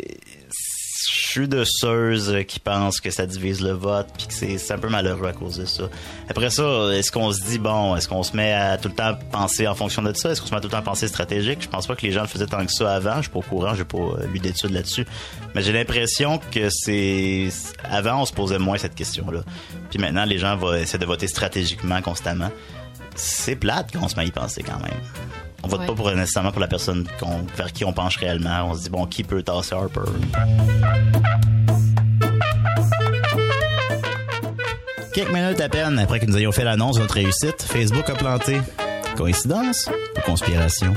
je 1.12 1.32
suis 1.32 1.48
de 1.48 1.64
ceux 1.66 2.44
qui 2.44 2.60
pensent 2.60 3.00
que 3.02 3.10
ça 3.10 3.26
divise 3.26 3.62
le 3.62 3.72
vote 3.72 4.08
puis 4.18 4.28
que 4.28 4.34
c'est 4.34 4.72
un 4.72 4.78
peu 4.78 4.90
malheureux 4.90 5.28
à 5.28 5.34
cause 5.34 5.58
de 5.58 5.66
ça. 5.66 5.84
Après 6.30 6.50
ça, 6.50 6.64
est-ce 6.94 7.12
qu'on 7.12 7.32
se 7.32 7.42
dit 7.44 7.58
bon, 7.58 7.96
est-ce 7.96 8.08
qu'on 8.08 8.24
se 8.24 8.36
met 8.36 8.54
à 8.54 8.78
tout 8.78 8.90
le 8.90 8.96
temps 8.96 9.18
penser 9.32 9.68
en 9.68 9.76
fonction 9.76 10.02
de 10.02 10.14
ça? 10.14 10.32
Est-ce 10.32 10.42
qu'on 10.42 10.48
se 10.48 10.52
met 10.52 10.58
à 10.58 10.62
tout 10.62 10.68
le 10.68 10.74
temps 10.74 10.82
penser 10.82 11.08
stratégique? 11.08 11.60
Je 11.62 11.68
pense 11.68 11.88
pas 11.88 11.96
que 11.96 12.06
les 12.06 12.12
gens 12.12 12.22
le 12.22 12.28
faisaient 12.28 12.46
tant 12.46 12.66
que 12.66 12.72
ça 12.72 12.94
avant. 12.94 13.18
Je 13.18 13.24
suis 13.24 13.32
pas 13.32 13.40
au 13.40 13.44
courant, 13.44 13.74
j'ai 13.74 13.86
pas 13.86 13.98
euh, 13.98 14.28
lu 14.32 14.40
d'études 14.40 14.72
là-dessus, 14.72 15.06
mais 15.56 15.62
j'ai 15.62 15.72
l'impression 15.72 16.40
que 16.52 16.70
c'est 16.70 17.50
avant 17.84 18.22
on 18.22 18.26
se 18.26 18.34
posait 18.34 18.60
moins 18.60 18.78
cette 18.78 18.96
question-là. 18.96 19.42
Puis 19.90 20.00
maintenant 20.00 20.26
les 20.26 20.38
gens 20.38 20.56
vont 20.58 20.74
essayer 20.74 21.00
de 21.00 21.06
voter 21.06 21.28
stratégiquement 21.28 22.02
constamment. 22.02 22.52
C'est 23.16 23.56
plate 23.56 23.92
qu'on 23.98 24.08
se 24.08 24.16
met 24.16 24.24
à 24.24 24.26
y 24.26 24.32
penser 24.32 24.64
quand 24.64 24.80
même. 24.80 25.02
On 25.64 25.68
vote 25.68 25.82
Ouais. 25.82 25.86
pas 25.88 25.94
pour 25.94 26.12
nécessairement 26.12 26.52
pour 26.52 26.62
la 26.62 26.68
personne 26.68 27.06
qu'on- 27.20 27.46
vers 27.56 27.72
qui 27.74 27.84
on 27.86 27.94
penche 27.94 28.18
réellement. 28.18 28.70
On 28.70 28.74
se 28.76 28.84
dit 28.84 28.90
bon, 28.90 29.06
qui 29.06 29.24
peut 29.24 29.44
tasser 29.44 29.76
Harper 29.76 30.02
Quelques 35.14 35.32
minutes 35.34 35.60
à 35.60 35.70
peine 35.70 36.00
après 36.00 36.20
que 36.20 36.26
nous 36.26 36.38
ayons 36.38 36.52
fait 36.52 36.64
l'annonce 36.64 36.96
de 36.96 37.02
notre 37.02 37.16
réussite, 37.16 37.62
Facebook 37.62 38.10
a 38.10 38.14
planté. 38.16 38.58
Coïncidence 39.18 39.90
ou 40.18 40.22
conspiration? 40.22 40.94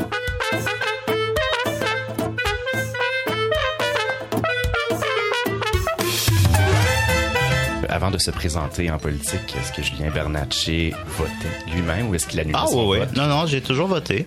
Avant 7.88 8.10
de 8.10 8.18
se 8.18 8.30
présenter 8.30 8.90
en 8.90 8.98
politique, 8.98 9.54
est-ce 9.60 9.72
que 9.72 9.82
Julien 9.82 10.10
Bernatchez 10.10 10.94
votait 11.18 11.72
lui-même 11.74 12.08
ou 12.08 12.14
est-ce 12.14 12.26
qu'il 12.26 12.40
annulait 12.40 12.56
Ah 12.58 12.66
son 12.66 12.88
oui, 12.88 12.98
oui. 13.00 13.06
Non, 13.16 13.26
non, 13.26 13.46
j'ai 13.46 13.60
toujours 13.60 13.86
voté. 13.86 14.26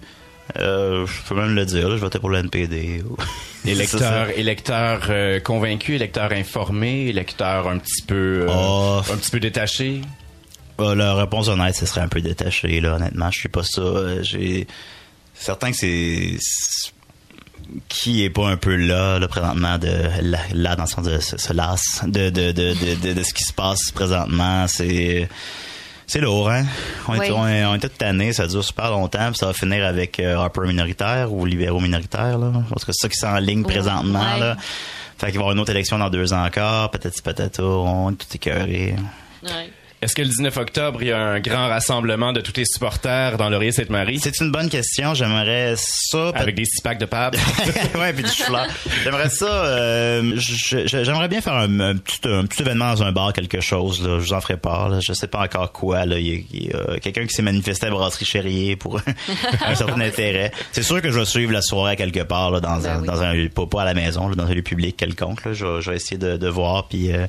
Euh, 0.59 1.05
je 1.07 1.21
peux 1.27 1.35
même 1.35 1.55
le 1.55 1.65
dire, 1.65 1.89
là, 1.89 1.95
je 1.95 2.01
votais 2.01 2.19
pour 2.19 2.29
le 2.29 2.37
NPD. 2.39 3.03
Électeur, 3.65 5.01
euh, 5.09 5.39
convaincu, 5.39 5.95
électeur 5.95 6.31
informé, 6.31 7.07
électeur 7.07 7.67
un 7.67 7.77
petit 7.79 8.03
peu, 8.03 8.45
euh, 8.47 8.47
Oh. 8.49 9.01
un 9.11 9.17
petit 9.17 9.31
peu 9.31 9.39
détaché. 9.39 10.01
La 10.77 11.15
réponse 11.15 11.47
honnête, 11.47 11.75
ce 11.75 11.85
serait 11.85 12.01
un 12.01 12.07
peu 12.09 12.21
détaché, 12.21 12.79
là, 12.81 12.95
honnêtement. 12.95 13.29
Je 13.31 13.39
suis 13.39 13.49
pas 13.49 13.63
ça. 13.63 14.21
J'ai 14.21 14.67
certain 15.33 15.71
que 15.71 15.77
c'est 15.77 16.37
qui 17.89 18.23
est 18.23 18.29
pas 18.29 18.47
un 18.47 18.57
peu 18.57 18.75
là, 18.75 19.17
là 19.17 19.27
présentement, 19.27 19.77
de 19.77 19.87
là, 20.21 20.39
là, 20.53 20.75
dans 20.75 20.83
le 20.83 20.89
sens 20.89 21.05
de 21.05 21.19
se, 21.19 21.37
se 21.37 21.51
lasse 21.53 22.01
de 22.05 22.29
de, 22.29 22.51
de, 22.51 22.73
de, 22.73 22.95
de, 23.07 23.13
de 23.13 23.23
ce 23.23 23.33
qui 23.33 23.43
se 23.43 23.53
passe 23.53 23.91
présentement. 23.91 24.67
C'est 24.67 25.27
c'est 26.08 26.20
lourd, 26.22 26.49
hein? 26.49 26.66
On, 27.08 27.16
est, 27.16 27.20
Oui. 27.20 27.28
on, 27.36 27.47
est, 27.47 27.66
on 27.66 27.76
est 27.76 27.80
tout 27.80 27.89
tanné, 27.89 28.34
ça 28.34 28.47
dure 28.47 28.64
super 28.64 28.91
longtemps, 28.91 29.28
puis 29.30 29.38
ça 29.38 29.47
va 29.47 29.53
finir 29.53 29.86
avec 29.86 30.20
euh, 30.20 30.38
Harper 30.38 30.62
minoritaire 30.68 31.32
ou 31.34 31.45
libéraux 31.45 31.80
minoritaires, 31.80 32.38
là. 32.38 32.51
Parce 32.70 32.86
que 32.86 32.91
c'est 32.93 33.08
ça 33.08 33.10
qui 33.10 33.18
s'enligne 33.18 33.64
Ouais. 33.66 33.72
présentement, 33.74 34.38
là. 34.38 34.56
Fait 35.18 35.28
qu'il 35.28 35.36
va 35.36 35.39
y 35.39 35.43
avoir 35.43 35.51
une 35.53 35.60
autre 35.60 35.72
élection 35.72 35.97
dans 35.97 36.10
deux 36.10 36.34
ans 36.34 36.45
encore, 36.45 36.91
peut-être 36.91 37.22
peut-être 37.24 37.64
on 37.64 38.12
est 38.12 38.16
tout 38.16 38.28
écœuré. 38.36 38.95
Est-ce 40.06 40.14
que 40.14 40.22
le 40.22 40.28
19 40.28 40.56
octobre, 40.58 41.01
il 41.01 41.08
y 41.08 41.12
a 41.12 41.18
un 41.20 41.39
grand 41.39 41.68
rassemblement 41.68 42.32
de 42.32 42.39
tous 42.39 42.53
les 42.58 42.66
supporters 42.66 43.38
dans 43.38 43.49
Laurier-Sainte-Marie? 43.49 44.20
C'est 44.22 44.39
une 44.39 44.51
bonne 44.51 44.70
question. 44.70 45.16
J'aimerais 45.16 45.74
ça. 45.78 46.30
Avec 46.36 46.53
des 46.53 46.66
six 46.66 46.80
packs 46.80 46.99
de 46.99 47.06
pâtes. 47.06 47.36
ouais, 47.95 48.14
puis 48.14 48.22
du 48.24 48.30
chou-fleur. 48.30 48.68
J'aimerais 49.03 49.30
ça. 49.30 49.47
euh, 49.47 50.34
J'aimerais 50.38 51.28
bien 51.28 51.41
faire 51.41 51.53
un, 51.56 51.80
un 51.80 51.95
petit, 51.95 52.20
un 52.26 52.45
petit 52.45 52.62
événement 52.62 52.91
dans 52.93 53.01
un 53.01 53.12
bar, 53.12 53.34
quelque 53.34 53.62
chose. 53.62 54.08
Là. 54.08 54.20
Je 54.20 54.26
vous 54.26 54.34
en 54.34 54.41
ferai 54.41 54.58
part. 54.58 54.89
Là. 54.89 54.99
Je 55.01 55.12
sais 55.12 55.26
pas 55.28 55.39
encore 55.41 55.72
quoi. 55.72 56.06
Là. 56.06 56.20
Il 56.20 56.45
y 56.53 56.72
a, 56.72 56.99
quelqu'un 56.99 57.26
qui 57.26 57.34
s'est 57.34 57.41
manifesté 57.41 57.88
à 57.88 57.89
Brasserie 57.89 58.26
Chérier 58.26 58.76
pour 58.76 59.01
un 59.66 59.74
certain 59.74 60.01
intérêt. 60.01 60.51
C'est 60.72 60.84
sûr 60.84 61.01
que 61.01 61.10
je 61.10 61.18
vais 61.18 61.26
suivre 61.26 61.51
la 61.51 61.64
soirée 61.64 61.93
à 61.93 61.95
quelque 61.95 62.22
part 62.22 62.51
là, 62.51 62.60
dans, 62.60 62.86
un, 62.88 63.01
dans 63.01 63.24
un 63.24 63.47
pas, 63.47 63.66
pas 63.66 63.82
à 63.82 63.86
la 63.86 63.95
maison, 63.95 64.28
là, 64.28 64.36
dans 64.36 64.45
un 64.45 64.53
lieu 64.53 64.62
public 64.62 64.95
quelconque. 64.97 65.43
Là. 65.45 65.53
Je, 65.53 65.66
vais- 65.66 65.82
je 65.82 65.89
vais 65.89 65.95
essayer 65.95 66.20
de, 66.20 66.38
de 66.38 66.47
voir. 66.47 66.88
Puis 66.88 67.12
euh, 67.12 67.26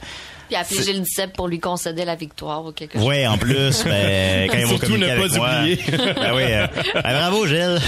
Puis 0.48 0.56
appeler 0.56 0.82
Gilles 0.82 1.02
Duceppe 1.02 1.32
pour 1.34 1.48
lui 1.48 1.58
concéder 1.60 2.04
la 2.04 2.14
victoire 2.14 2.64
ou 2.64 2.72
quelque 2.72 2.98
chose. 2.98 3.06
Ouais, 3.06 3.26
en 3.26 3.36
plus, 3.38 3.82
ben, 3.84 4.48
quand 4.50 4.58
ils 4.58 4.62
vont 4.64 4.70
Surtout 4.70 4.86
communiquer 4.86 5.12
ne 5.12 5.16
pas 5.18 5.24
avec 5.24 5.36
moi. 5.36 6.14
ben 6.14 6.34
oui, 6.34 6.42
euh, 6.46 6.66
ben 6.94 7.02
bravo 7.02 7.46
Gilles. 7.46 7.78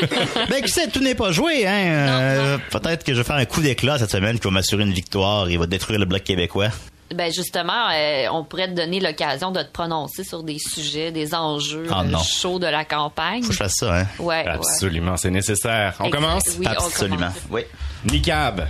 ben 0.48 0.62
qui 0.62 0.70
sait, 0.70 0.88
tout 0.88 1.00
n'est 1.00 1.14
pas 1.14 1.32
joué, 1.32 1.66
hein. 1.66 1.72
Euh, 1.72 2.58
Peut-être 2.70 3.04
que 3.04 3.12
je 3.14 3.18
vais 3.18 3.24
faire 3.24 3.36
un 3.36 3.44
coup 3.44 3.60
d'éclat 3.62 3.98
cette 3.98 4.10
semaine 4.10 4.38
qui 4.38 4.44
va 4.44 4.50
m'assurer 4.50 4.82
une 4.82 4.92
victoire. 4.92 5.48
Il 5.50 5.58
va 5.58 5.66
détruire 5.66 5.98
le 5.98 6.06
bloc 6.06 6.22
québécois. 6.24 6.68
Ben 7.14 7.30
justement, 7.30 7.90
euh, 7.92 8.26
on 8.32 8.42
pourrait 8.42 8.68
te 8.68 8.72
donner 8.74 8.98
l'occasion 8.98 9.50
de 9.50 9.60
te 9.62 9.70
prononcer 9.70 10.24
sur 10.24 10.42
des 10.42 10.58
sujets, 10.58 11.10
des 11.12 11.34
enjeux 11.34 11.86
Ah, 11.90 12.04
euh, 12.04 12.16
chauds 12.24 12.58
de 12.58 12.66
la 12.66 12.86
campagne. 12.86 13.42
Faut 13.42 13.48
que 13.48 13.52
je 13.52 13.58
fasse 13.58 13.74
ça, 13.76 14.00
hein. 14.00 14.06
Ouais, 14.18 14.42
ouais. 14.44 14.48
Absolument, 14.48 15.18
c'est 15.18 15.30
nécessaire. 15.30 15.94
On 16.00 16.04
Exact. 16.06 16.16
commence? 16.20 16.42
Oui, 16.58 16.66
on 16.66 16.70
Absolument. 16.70 17.16
commence. 17.18 17.34
Oui. 17.50 17.62
Nicab. 18.10 18.66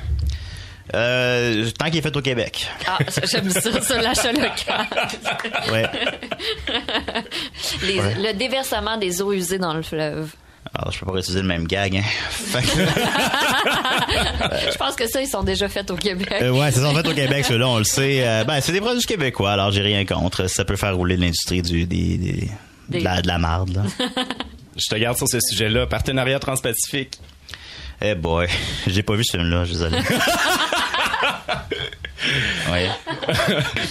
Euh, 0.95 1.71
tant 1.79 1.87
qu'il 1.87 1.97
est 1.99 2.03
fait 2.03 2.17
au 2.17 2.21
Québec. 2.21 2.67
Ah, 2.87 2.99
j'aime 3.31 3.49
ça, 3.51 3.81
ça, 3.81 4.01
l'achat 4.03 4.33
local. 4.33 4.87
Ouais. 5.73 5.87
Les- 7.83 7.99
Ouais. 8.01 8.15
Le 8.19 8.33
déversement 8.35 8.97
des 8.99 9.23
eaux 9.23 9.33
usées 9.33 9.59
dans 9.59 9.75
le 9.75 9.83
fleuve. 9.83 10.31
Alors, 10.75 10.91
je 10.93 11.01
peux 11.01 11.07
pas 11.07 11.19
utiliser 11.19 11.43
le 11.43 11.49
même 11.49 11.67
gag, 11.67 11.97
hein. 11.97 12.03
Fait 12.31 12.63
que- 12.63 12.67
Je 14.73 14.77
pense 14.79 14.95
que 14.95 15.07
ça, 15.09 15.21
ils 15.21 15.27
sont 15.29 15.43
déjà 15.43 15.69
faits 15.69 15.91
au 15.91 15.97
Québec. 15.97 16.33
Euh, 16.41 16.51
ouais, 16.51 16.71
c'est 16.71 16.81
ça, 16.81 16.89
en 16.89 16.95
fait 16.95 17.07
au 17.07 17.13
Québec, 17.15 17.45
ceux-là, 17.47 17.69
on 17.69 17.79
le 17.79 17.85
sait. 17.85 18.27
Euh, 18.27 18.45
ben, 18.45 18.61
c'est 18.61 18.73
des 18.73 18.81
produits 18.81 19.05
québécois, 19.05 19.53
alors 19.53 19.71
j'ai 19.71 19.83
rien 19.83 20.05
contre. 20.07 20.47
Ça 20.49 20.65
peut 20.65 20.77
faire 20.77 20.97
rouler 20.97 21.17
l'industrie 21.17 21.61
du, 21.63 21.85
des, 21.87 22.17
des- 22.17 22.51
Des- 22.89 22.99
de, 23.01 23.05
la, 23.05 23.21
de 23.23 23.27
la 23.29 23.39
marde, 23.39 23.75
là. 23.75 23.83
Je 24.77 24.87
te 24.89 24.95
garde 24.97 25.19
sur 25.19 25.29
ce 25.29 25.39
sujet-là. 25.41 25.87
Partenariat 25.87 26.39
transpacifique. 26.39 27.19
Eh 28.01 28.15
boy, 28.15 28.49
j'ai 28.87 29.03
pas 29.03 29.15
vu 29.15 29.23
ce 29.25 29.33
film-là, 29.37 29.65
je 29.65 29.75
suis 29.75 29.79
désolé. 29.83 29.99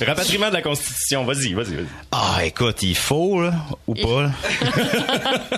Rapatriement 0.05 0.49
de 0.49 0.53
la 0.53 0.61
Constitution. 0.61 1.25
Vas-y, 1.25 1.53
vas-y, 1.53 1.75
vas-y. 1.75 1.87
Ah, 2.11 2.45
écoute, 2.45 2.81
il 2.83 2.95
faut, 2.95 3.41
là, 3.41 3.53
ou 3.87 3.95
pas, 3.95 4.23
là. 4.23 4.31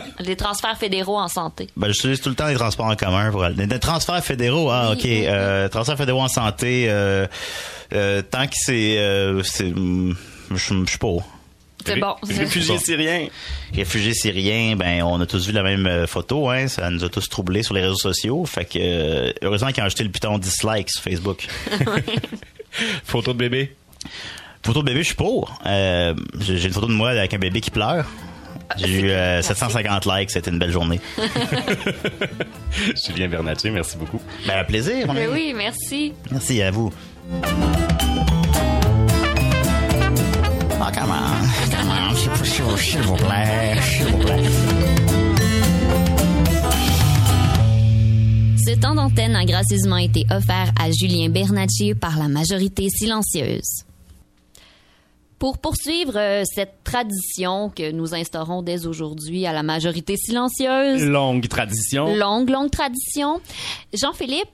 Les 0.20 0.36
transferts 0.36 0.78
fédéraux 0.78 1.20
en 1.20 1.28
santé. 1.28 1.70
Ben, 1.76 1.92
j'utilise 1.92 2.22
tout 2.22 2.30
le 2.30 2.36
temps 2.36 2.48
les 2.48 2.56
transports 2.56 2.88
en 2.88 2.96
commun 2.96 3.32
pour 3.32 3.44
aller. 3.44 3.68
Des 3.68 3.80
transferts 3.80 4.24
fédéraux, 4.24 4.70
ah, 4.72 4.92
ok. 4.94 5.06
Euh, 5.06 5.68
transferts 5.70 5.98
fédéraux 5.98 6.22
en 6.22 6.28
santé, 6.28 6.86
euh, 6.90 7.28
euh, 7.94 8.22
tant 8.22 8.48
que 8.48 8.54
c'est. 8.56 8.98
C'est 9.44 9.70
je 9.70 10.14
je 10.56 10.86
suis 10.86 10.98
pas. 10.98 11.08
C'est 11.86 12.00
bon. 12.00 12.16
Réfugiés 12.24 12.78
syriens. 12.78 13.28
Réfugiés 13.74 14.14
syriens, 14.14 14.76
ben 14.76 15.04
on 15.04 15.20
a 15.22 15.26
tous 15.26 15.48
vu 15.48 15.54
la 15.54 15.64
même 15.64 15.86
euh, 15.88 16.08
photo, 16.08 16.50
hein, 16.50 16.68
ça 16.68 16.90
nous 16.90 17.04
a 17.04 17.10
tous 17.10 17.28
troublés 17.30 17.64
sur 17.64 17.74
les 17.74 17.82
réseaux 17.82 17.96
sociaux. 17.96 18.46
Fait 18.46 18.66
que 18.66 18.80
euh, 18.80 19.32
heureusement 19.42 19.72
qu'ils 19.72 19.84
ont 19.84 19.88
acheté 19.88 20.04
le 20.04 20.10
piton 20.10 20.38
dislike 20.38 20.90
sur 20.90 21.02
Facebook. 21.02 21.48
Photo 23.04 23.34
de 23.34 23.38
bébé? 23.38 23.76
Photo 24.66 24.82
de 24.82 24.86
bébé, 24.86 25.00
je 25.00 25.08
suis 25.08 25.16
pour. 25.16 25.60
Euh, 25.66 26.14
J'ai 26.40 26.66
une 26.68 26.74
photo 26.74 26.88
de 26.88 26.94
moi 26.94 27.10
avec 27.10 27.34
un 27.34 27.40
bébé 27.40 27.62
qui 27.62 27.70
pleure. 27.70 28.06
J'ai 28.78 29.02
eu 29.02 29.10
euh, 29.10 29.42
750 29.42 30.06
likes, 30.06 30.32
c'était 30.32 30.50
une 30.50 30.58
belle 30.58 30.72
journée. 30.72 31.00
Julien 33.06 33.28
Bernatchez, 33.28 33.70
merci 33.70 33.98
beaucoup. 33.98 34.22
Ben, 34.48 34.60
un 34.60 34.64
plaisir. 34.64 35.12
Mais 35.14 35.26
ami. 35.26 35.34
oui, 35.34 35.54
merci. 35.56 36.14
Merci 36.32 36.62
à 36.62 36.72
vous. 36.72 36.92
Ah, 40.86 40.92
comment? 40.94 41.16
Comment? 41.72 42.14
S'il 42.16 42.30
vous- 42.32 42.46
s'il 42.46 42.64
vous- 42.64 42.78
s'il 42.78 43.02
vous 43.02 43.16
plaît, 43.16 43.82
s'il 43.82 44.06
vous 44.08 44.18
plaît. 44.18 44.44
Ce 48.66 48.80
temps 48.80 48.96
d'antenne 48.96 49.36
a 49.36 49.46
gracieusement 49.46 49.98
été 49.98 50.26
offert 50.32 50.72
à 50.82 50.90
Julien 50.92 51.30
Bernacchi 51.30 51.94
par 51.96 52.18
la 52.20 52.28
majorité 52.28 52.90
silencieuse. 52.90 53.84
Pour 55.40 55.58
poursuivre 55.58 56.18
euh, 56.18 56.44
cette 56.46 56.84
tradition 56.86 57.70
que 57.70 57.92
nous 57.92 58.14
instaurons 58.16 58.62
dès 58.62 58.86
aujourd'hui 58.86 59.46
à 59.46 59.52
la 59.54 59.64
majorité 59.64 60.16
silencieuse, 60.18 61.04
Longue 61.06 61.48
tradition. 61.50 62.16
longue, 62.16 62.50
longue 62.50 62.72
tradition, 62.72 63.42
Jean-Philippe, 63.94 64.48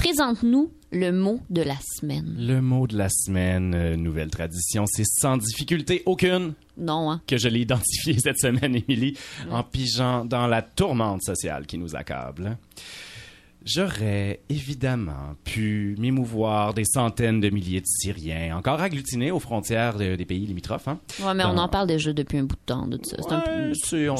présente-nous 0.00 0.72
le 0.92 1.10
mot 1.12 1.40
de 1.50 1.60
la 1.60 1.76
semaine. 1.98 2.34
Le 2.38 2.62
mot 2.62 2.86
de 2.86 2.96
la 2.96 3.10
semaine, 3.10 3.74
euh, 3.74 3.96
nouvelle 3.96 4.30
tradition, 4.30 4.86
c'est 4.86 5.04
sans 5.04 5.36
difficulté 5.36 6.02
aucune 6.06 6.54
Non, 6.78 7.10
hein? 7.10 7.20
que 7.26 7.36
je 7.36 7.48
l'ai 7.48 7.60
identifié 7.60 8.18
cette 8.18 8.38
semaine, 8.38 8.76
Émilie, 8.76 9.18
en 9.50 9.62
pigeant 9.62 10.24
dans 10.24 10.46
la 10.46 10.62
tourmente 10.62 11.22
sociale 11.22 11.66
qui 11.66 11.76
nous 11.76 11.94
accable. 11.94 12.56
J'aurais 13.64 14.40
évidemment 14.48 15.34
pu 15.44 15.94
m'émouvoir 15.98 16.72
des 16.72 16.84
centaines 16.84 17.40
de 17.40 17.50
milliers 17.50 17.80
de 17.82 17.86
Syriens, 17.86 18.56
encore 18.56 18.80
agglutinés 18.80 19.30
aux 19.30 19.38
frontières 19.38 19.98
de- 19.98 20.16
des 20.16 20.24
pays 20.24 20.46
limitrophes. 20.46 20.88
Hein? 20.88 20.98
Ouais, 21.22 21.34
mais 21.34 21.44
on 21.44 21.58
en 21.58 21.68
parle 21.68 21.86
déjà 21.86 22.12
depuis 22.12 22.38
un 22.38 22.44
bout 22.44 22.56
de 22.56 22.60
temps 22.64 22.86
de 22.86 22.98
ça. 23.04 23.16
C'est 23.20 23.32
un, 23.32 23.40
peu- 23.40 23.50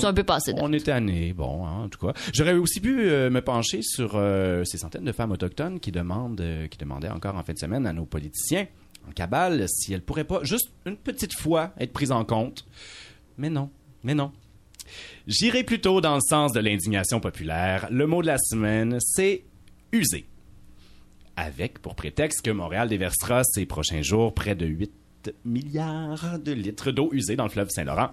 un 0.07 0.14
passé. 0.24 0.53
On 0.59 0.72
est 0.72 0.84
tanné, 0.84 1.32
bon, 1.32 1.66
hein, 1.66 1.84
en 1.84 1.88
tout 1.88 2.07
cas. 2.07 2.12
J'aurais 2.34 2.53
aussi 2.53 2.80
pu 2.80 3.01
euh, 3.01 3.30
me 3.30 3.41
pencher 3.41 3.80
sur 3.82 4.12
euh, 4.14 4.62
ces 4.64 4.76
centaines 4.76 5.05
de 5.05 5.12
femmes 5.12 5.32
autochtones 5.32 5.80
qui 5.80 5.91
demandent, 5.91 6.41
euh, 6.43 6.66
qui 6.68 6.76
demandaient 6.76 7.09
encore 7.09 7.36
en 7.36 7.43
fin 7.43 7.55
de 7.55 7.59
semaine 7.59 7.86
à 7.86 7.93
nos 7.95 8.05
politiciens 8.05 8.66
en 9.09 9.12
cabale 9.12 9.64
si 9.68 9.95
elles 9.95 10.03
pourraient 10.03 10.24
pas 10.24 10.45
juste 10.45 10.70
une 10.84 10.97
petite 10.97 11.32
fois 11.34 11.72
être 11.80 11.93
prises 11.95 12.12
en 12.12 12.24
compte. 12.26 12.66
Mais 13.38 13.49
non, 13.49 13.70
mais 14.05 14.14
non. 14.14 14.32
J'irai 15.26 15.64
plutôt 15.64 16.01
dans 16.01 16.14
le 16.14 16.20
sens 16.20 16.53
de 16.53 16.61
l'indignation 16.61 17.20
populaire. 17.20 17.88
Le 17.91 18.07
mot 18.07 18.22
de 18.22 18.26
la 18.26 18.38
semaine, 18.38 18.99
c'est 19.01 19.45
user. 19.93 20.26
Avec 21.36 21.80
pour 21.80 21.95
prétexte 21.95 22.43
que 22.43 22.51
Montréal 22.51 22.88
déversera 22.88 23.43
ces 23.45 23.66
prochains 23.66 24.03
jours 24.03 24.34
près 24.34 24.55
de 24.55 24.66
8 24.66 24.93
milliards 25.45 26.38
de 26.38 26.53
litres 26.53 26.93
d'eau 26.93 27.11
usée 27.12 27.36
dans 27.36 27.45
le 27.45 27.51
fleuve 27.51 27.70
Saint-Laurent. 27.70 28.11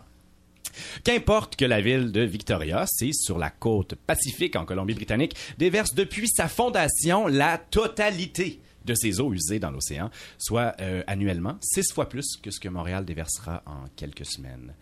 Qu'importe 1.04 1.56
que 1.56 1.66
la 1.66 1.82
ville 1.82 2.12
de 2.12 2.22
Victoria, 2.22 2.86
c'est 2.88 3.14
sur 3.14 3.38
la 3.38 3.50
côte 3.50 3.96
pacifique 3.96 4.56
en 4.56 4.66
Colombie-Britannique, 4.66 5.36
déverse 5.58 5.94
depuis 5.94 6.28
sa 6.30 6.48
fondation 6.48 7.28
la 7.28 7.58
totalité 7.58 8.62
de 8.86 8.94
ses 8.94 9.20
eaux 9.20 9.34
usées 9.34 9.60
dans 9.60 9.72
l'océan, 9.72 10.10
soit 10.38 10.76
euh, 10.80 11.04
annuellement 11.08 11.58
six 11.62 11.92
fois 11.92 12.08
plus 12.08 12.38
que 12.42 12.52
ce 12.52 12.60
que 12.60 12.70
Montréal 12.70 13.06
déversera 13.06 13.64
en 13.66 13.86
quelques 13.96 14.26
semaines. 14.26 14.74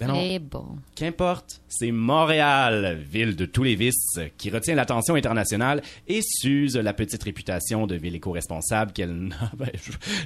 Ben 0.00 0.08
non. 0.08 0.20
Eh 0.20 0.38
bon. 0.38 0.66
Qu'importe, 0.94 1.60
c'est 1.68 1.90
Montréal, 1.92 2.98
ville 3.10 3.36
de 3.36 3.46
tous 3.46 3.62
les 3.62 3.74
vices, 3.74 4.18
qui 4.38 4.50
retient 4.50 4.74
l'attention 4.74 5.14
internationale 5.14 5.82
et 6.08 6.20
s'use 6.22 6.76
la 6.76 6.92
petite 6.92 7.22
réputation 7.22 7.86
de 7.86 7.94
ville 7.96 8.14
éco-responsable 8.16 8.92
qu'elle 8.92 9.12
n'a 9.28 9.50
ben, 9.56 9.70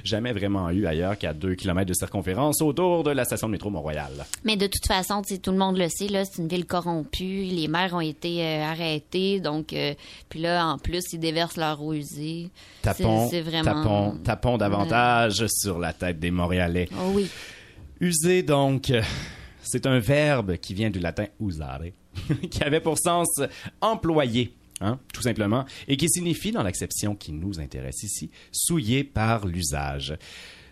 jamais 0.03 0.33
vraiment 0.33 0.69
eu 0.69 0.85
ailleurs 0.85 1.17
qu'à 1.17 1.33
2 1.33 1.55
km 1.55 1.85
de 1.87 1.93
circonférence 1.93 2.61
autour 2.61 3.03
de 3.03 3.11
la 3.11 3.25
station 3.25 3.47
de 3.47 3.51
métro 3.53 3.69
Mont-Royal. 3.69 4.25
Mais 4.43 4.55
de 4.57 4.67
toute 4.67 4.85
façon, 4.87 5.21
tout 5.21 5.51
le 5.51 5.57
monde 5.57 5.77
le 5.77 5.87
sait, 5.89 6.07
là, 6.07 6.23
c'est 6.25 6.41
une 6.41 6.47
ville 6.47 6.65
corrompue. 6.65 7.43
Les 7.43 7.67
maires 7.67 7.93
ont 7.93 8.01
été 8.01 8.43
euh, 8.43 8.63
arrêtés, 8.63 9.39
donc 9.39 9.73
euh, 9.73 9.93
puis 10.29 10.39
là, 10.39 10.65
en 10.67 10.77
plus, 10.77 11.03
ils 11.13 11.19
déversent 11.19 11.57
leur 11.57 11.81
eau 11.81 11.93
usée. 11.93 12.49
Tapons, 12.81 13.25
C'est- 13.29 13.37
c'est 13.37 13.41
vraiment... 13.41 13.63
tapons, 13.83 14.17
tapons 14.23 14.57
davantage 14.57 15.45
sur 15.47 15.79
la 15.79 15.93
tête 15.93 16.19
des 16.19 16.31
Montréalais. 16.31 16.87
Oh 16.97 17.11
oui. 17.13 17.27
User, 18.01 18.43
donc, 18.43 18.89
euh, 18.89 19.01
c'est 19.65 19.85
un 19.85 19.99
verbe 19.99 20.57
qui 20.57 20.73
vient 20.73 20.89
du 20.89 20.99
latin 20.99 21.25
usare, 21.39 21.81
qui 22.49 22.63
avait 22.63 22.79
pour 22.79 22.97
sens 22.97 23.27
employer, 23.81 24.55
hein, 24.81 24.99
tout 25.13 25.21
simplement, 25.21 25.65
et 25.87 25.97
qui 25.97 26.09
signifie, 26.09 26.51
dans 26.51 26.63
l'acception 26.63 27.15
qui 27.15 27.31
nous 27.33 27.59
intéresse 27.59 28.03
ici, 28.03 28.31
souillé 28.51 29.03
par 29.03 29.45
l'usage. 29.45 30.17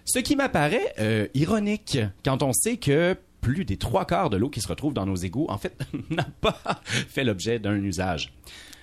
Ce 0.06 0.20
qui 0.20 0.36
m'apparaît 0.36 0.94
euh, 1.00 1.28
ironique 1.34 1.98
quand 2.26 2.44
on 2.44 2.52
sait 2.52 2.78
que 2.78 3.16
plus 3.42 3.66
des 3.66 3.78
trois 3.78 4.06
quarts 4.06 4.30
de 4.30 4.38
l'eau 4.38 4.50
qui 4.50 4.62
se 4.62 4.68
retrouve 4.68 4.94
dans 4.94 5.06
nos 5.06 5.16
égouts, 5.16 5.48
en 5.50 5.58
fait, 5.58 5.78
n'a 6.10 6.28
pas 6.42 6.82
fait 6.86 7.24
l'objet 7.24 7.60
d'un 7.60 7.76
usage. 7.76 8.34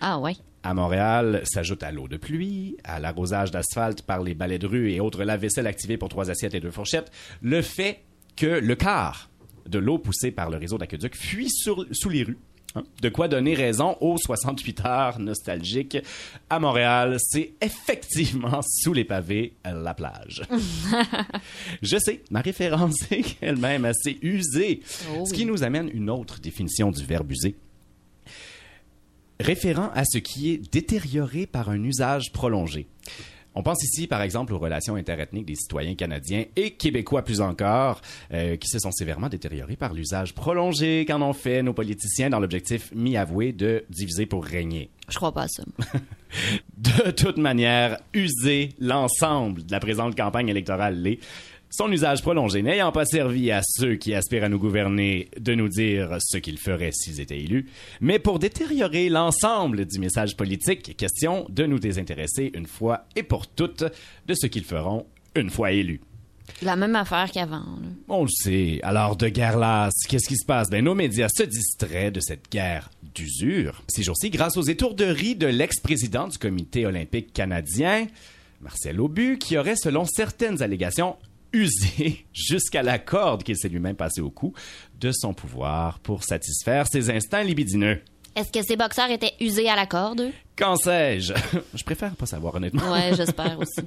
Ah 0.00 0.18
ouais. 0.18 0.34
À 0.62 0.74
Montréal, 0.74 1.40
s'ajoute 1.44 1.82
à 1.82 1.90
l'eau 1.90 2.06
de 2.06 2.18
pluie, 2.18 2.76
à 2.84 3.00
l'arrosage 3.00 3.50
d'asphalte 3.50 4.02
par 4.02 4.22
les 4.22 4.34
balais 4.34 4.58
de 4.58 4.66
rue 4.66 4.92
et 4.92 5.00
autres 5.00 5.24
lave-vaisselle 5.24 5.66
activés 5.66 5.96
pour 5.96 6.10
trois 6.10 6.30
assiettes 6.30 6.54
et 6.54 6.60
deux 6.60 6.70
fourchettes, 6.70 7.10
le 7.40 7.62
fait 7.62 8.02
que 8.36 8.46
le 8.46 8.74
quart 8.74 9.29
de 9.68 9.78
l'eau 9.78 9.98
poussée 9.98 10.30
par 10.30 10.50
le 10.50 10.56
réseau 10.56 10.78
d'aqueduc 10.78 11.16
fuit 11.16 11.50
sur- 11.50 11.86
sous 11.92 12.08
les 12.08 12.22
rues. 12.24 12.38
hein. 12.74 12.82
De 13.02 13.08
quoi 13.08 13.28
donner 13.28 13.54
raison 13.54 13.96
aux 14.00 14.16
68 14.18 14.80
heures 14.86 15.18
nostalgiques. 15.18 15.98
À 16.48 16.58
Montréal, 16.60 17.16
c'est 17.20 17.54
effectivement 17.60 18.60
sous 18.82 18.92
les 18.92 19.04
pavés 19.04 19.54
la 19.64 19.94
plage. 19.94 20.42
Je 21.82 21.96
sais, 21.98 22.22
ma 22.30 22.40
référence 22.40 22.96
est 23.10 23.36
elle-même 23.40 23.84
assez 23.84 24.18
usée. 24.22 24.82
Oh 25.14 25.24
Ce 25.26 25.32
qui 25.34 25.46
nous 25.46 25.62
amène 25.62 25.90
une 25.92 26.10
autre 26.10 26.40
définition 26.40 26.90
du 26.90 27.04
verbe 27.04 27.30
user. 27.32 27.54
Référent 29.40 29.90
à 29.94 30.04
ce 30.04 30.18
qui 30.18 30.50
est 30.50 30.72
détérioré 30.72 31.46
par 31.46 31.70
un 31.70 31.82
usage 31.82 32.30
prolongé. 32.32 32.86
On 33.54 33.62
pense 33.62 33.82
ici, 33.82 34.06
par 34.06 34.22
exemple, 34.22 34.54
aux 34.54 34.58
relations 34.58 34.94
interethniques 34.94 35.46
des 35.46 35.56
citoyens 35.56 35.94
canadiens 35.94 36.44
et 36.56 36.72
québécois 36.72 37.22
plus 37.22 37.40
encore, 37.40 38.00
euh, 38.32 38.56
qui 38.56 38.68
se 38.68 38.78
sont 38.78 38.92
sévèrement 38.92 39.28
détériorés 39.28 39.76
par 39.76 39.92
l'usage 39.92 40.34
prolongé 40.34 41.04
qu'en 41.06 41.20
ont 41.22 41.32
fait 41.32 41.62
nos 41.62 41.72
politiciens 41.72 42.30
dans 42.30 42.38
l'objectif 42.38 42.92
mi-avoué 42.94 43.52
de 43.52 43.84
diviser 43.90 44.26
pour 44.26 44.44
régner. 44.44 44.90
Je 45.08 45.16
crois 45.16 45.32
pas 45.32 45.42
à 45.42 45.48
ça. 45.48 45.64
De 46.76 47.10
toute 47.10 47.38
manière, 47.38 47.98
user 48.14 48.70
l'ensemble 48.78 49.66
de 49.66 49.72
la 49.72 49.80
présente 49.80 50.16
campagne 50.16 50.48
électorale 50.48 51.02
l'est. 51.02 51.18
Son 51.72 51.90
usage 51.92 52.20
prolongé 52.22 52.62
n'ayant 52.62 52.90
pas 52.90 53.04
servi 53.04 53.52
à 53.52 53.60
ceux 53.62 53.94
qui 53.94 54.12
aspirent 54.12 54.42
à 54.42 54.48
nous 54.48 54.58
gouverner 54.58 55.28
de 55.38 55.54
nous 55.54 55.68
dire 55.68 56.16
ce 56.18 56.36
qu'ils 56.36 56.58
feraient 56.58 56.90
s'ils 56.90 57.20
étaient 57.20 57.38
élus, 57.38 57.66
mais 58.00 58.18
pour 58.18 58.40
détériorer 58.40 59.08
l'ensemble 59.08 59.86
du 59.86 60.00
message 60.00 60.36
politique, 60.36 60.96
question 60.96 61.46
de 61.48 61.66
nous 61.66 61.78
désintéresser 61.78 62.50
une 62.54 62.66
fois 62.66 63.06
et 63.14 63.22
pour 63.22 63.46
toutes 63.46 63.84
de 64.26 64.34
ce 64.34 64.48
qu'ils 64.48 64.64
feront 64.64 65.06
une 65.36 65.48
fois 65.48 65.70
élus. 65.70 66.00
La 66.62 66.74
même 66.74 66.96
affaire 66.96 67.30
qu'avant. 67.30 67.64
On 68.08 68.24
le 68.24 68.28
sait. 68.28 68.80
Alors, 68.82 69.14
de 69.14 69.28
guerre 69.28 69.56
lasse, 69.56 69.94
qu'est-ce 70.08 70.28
qui 70.28 70.36
se 70.36 70.44
passe? 70.44 70.68
Ben, 70.68 70.84
nos 70.84 70.96
médias 70.96 71.28
se 71.28 71.44
distraient 71.44 72.10
de 72.10 72.18
cette 72.18 72.50
guerre 72.50 72.90
d'usure. 73.14 73.84
Ces 73.86 74.02
jours-ci, 74.02 74.30
grâce 74.30 74.56
aux 74.56 74.62
étourderies 74.62 75.36
de 75.36 75.46
l'ex-président 75.46 76.26
du 76.26 76.36
comité 76.36 76.84
olympique 76.84 77.32
canadien, 77.32 78.08
Marcel 78.60 79.00
Aubu, 79.00 79.38
qui 79.38 79.56
aurait, 79.56 79.76
selon 79.76 80.04
certaines 80.04 80.60
allégations, 80.62 81.16
usé 81.52 82.26
jusqu'à 82.32 82.82
la 82.82 82.98
corde 82.98 83.42
qu'il 83.42 83.56
s'est 83.56 83.68
lui-même 83.68 83.96
passé 83.96 84.20
au 84.20 84.30
cou 84.30 84.52
de 84.98 85.10
son 85.12 85.34
pouvoir 85.34 85.98
pour 86.00 86.24
satisfaire 86.24 86.86
ses 86.86 87.10
instincts 87.10 87.42
libidineux. 87.42 88.00
Est-ce 88.36 88.52
que 88.52 88.62
ces 88.64 88.76
boxeurs 88.76 89.10
étaient 89.10 89.34
usés 89.40 89.68
à 89.68 89.74
la 89.74 89.86
corde? 89.86 90.30
Qu'en 90.56 90.76
sais-je? 90.76 91.34
Je 91.74 91.82
préfère 91.82 92.14
pas 92.14 92.26
savoir 92.26 92.54
honnêtement. 92.54 92.92
Ouais, 92.92 93.12
j'espère 93.16 93.58
aussi. 93.58 93.82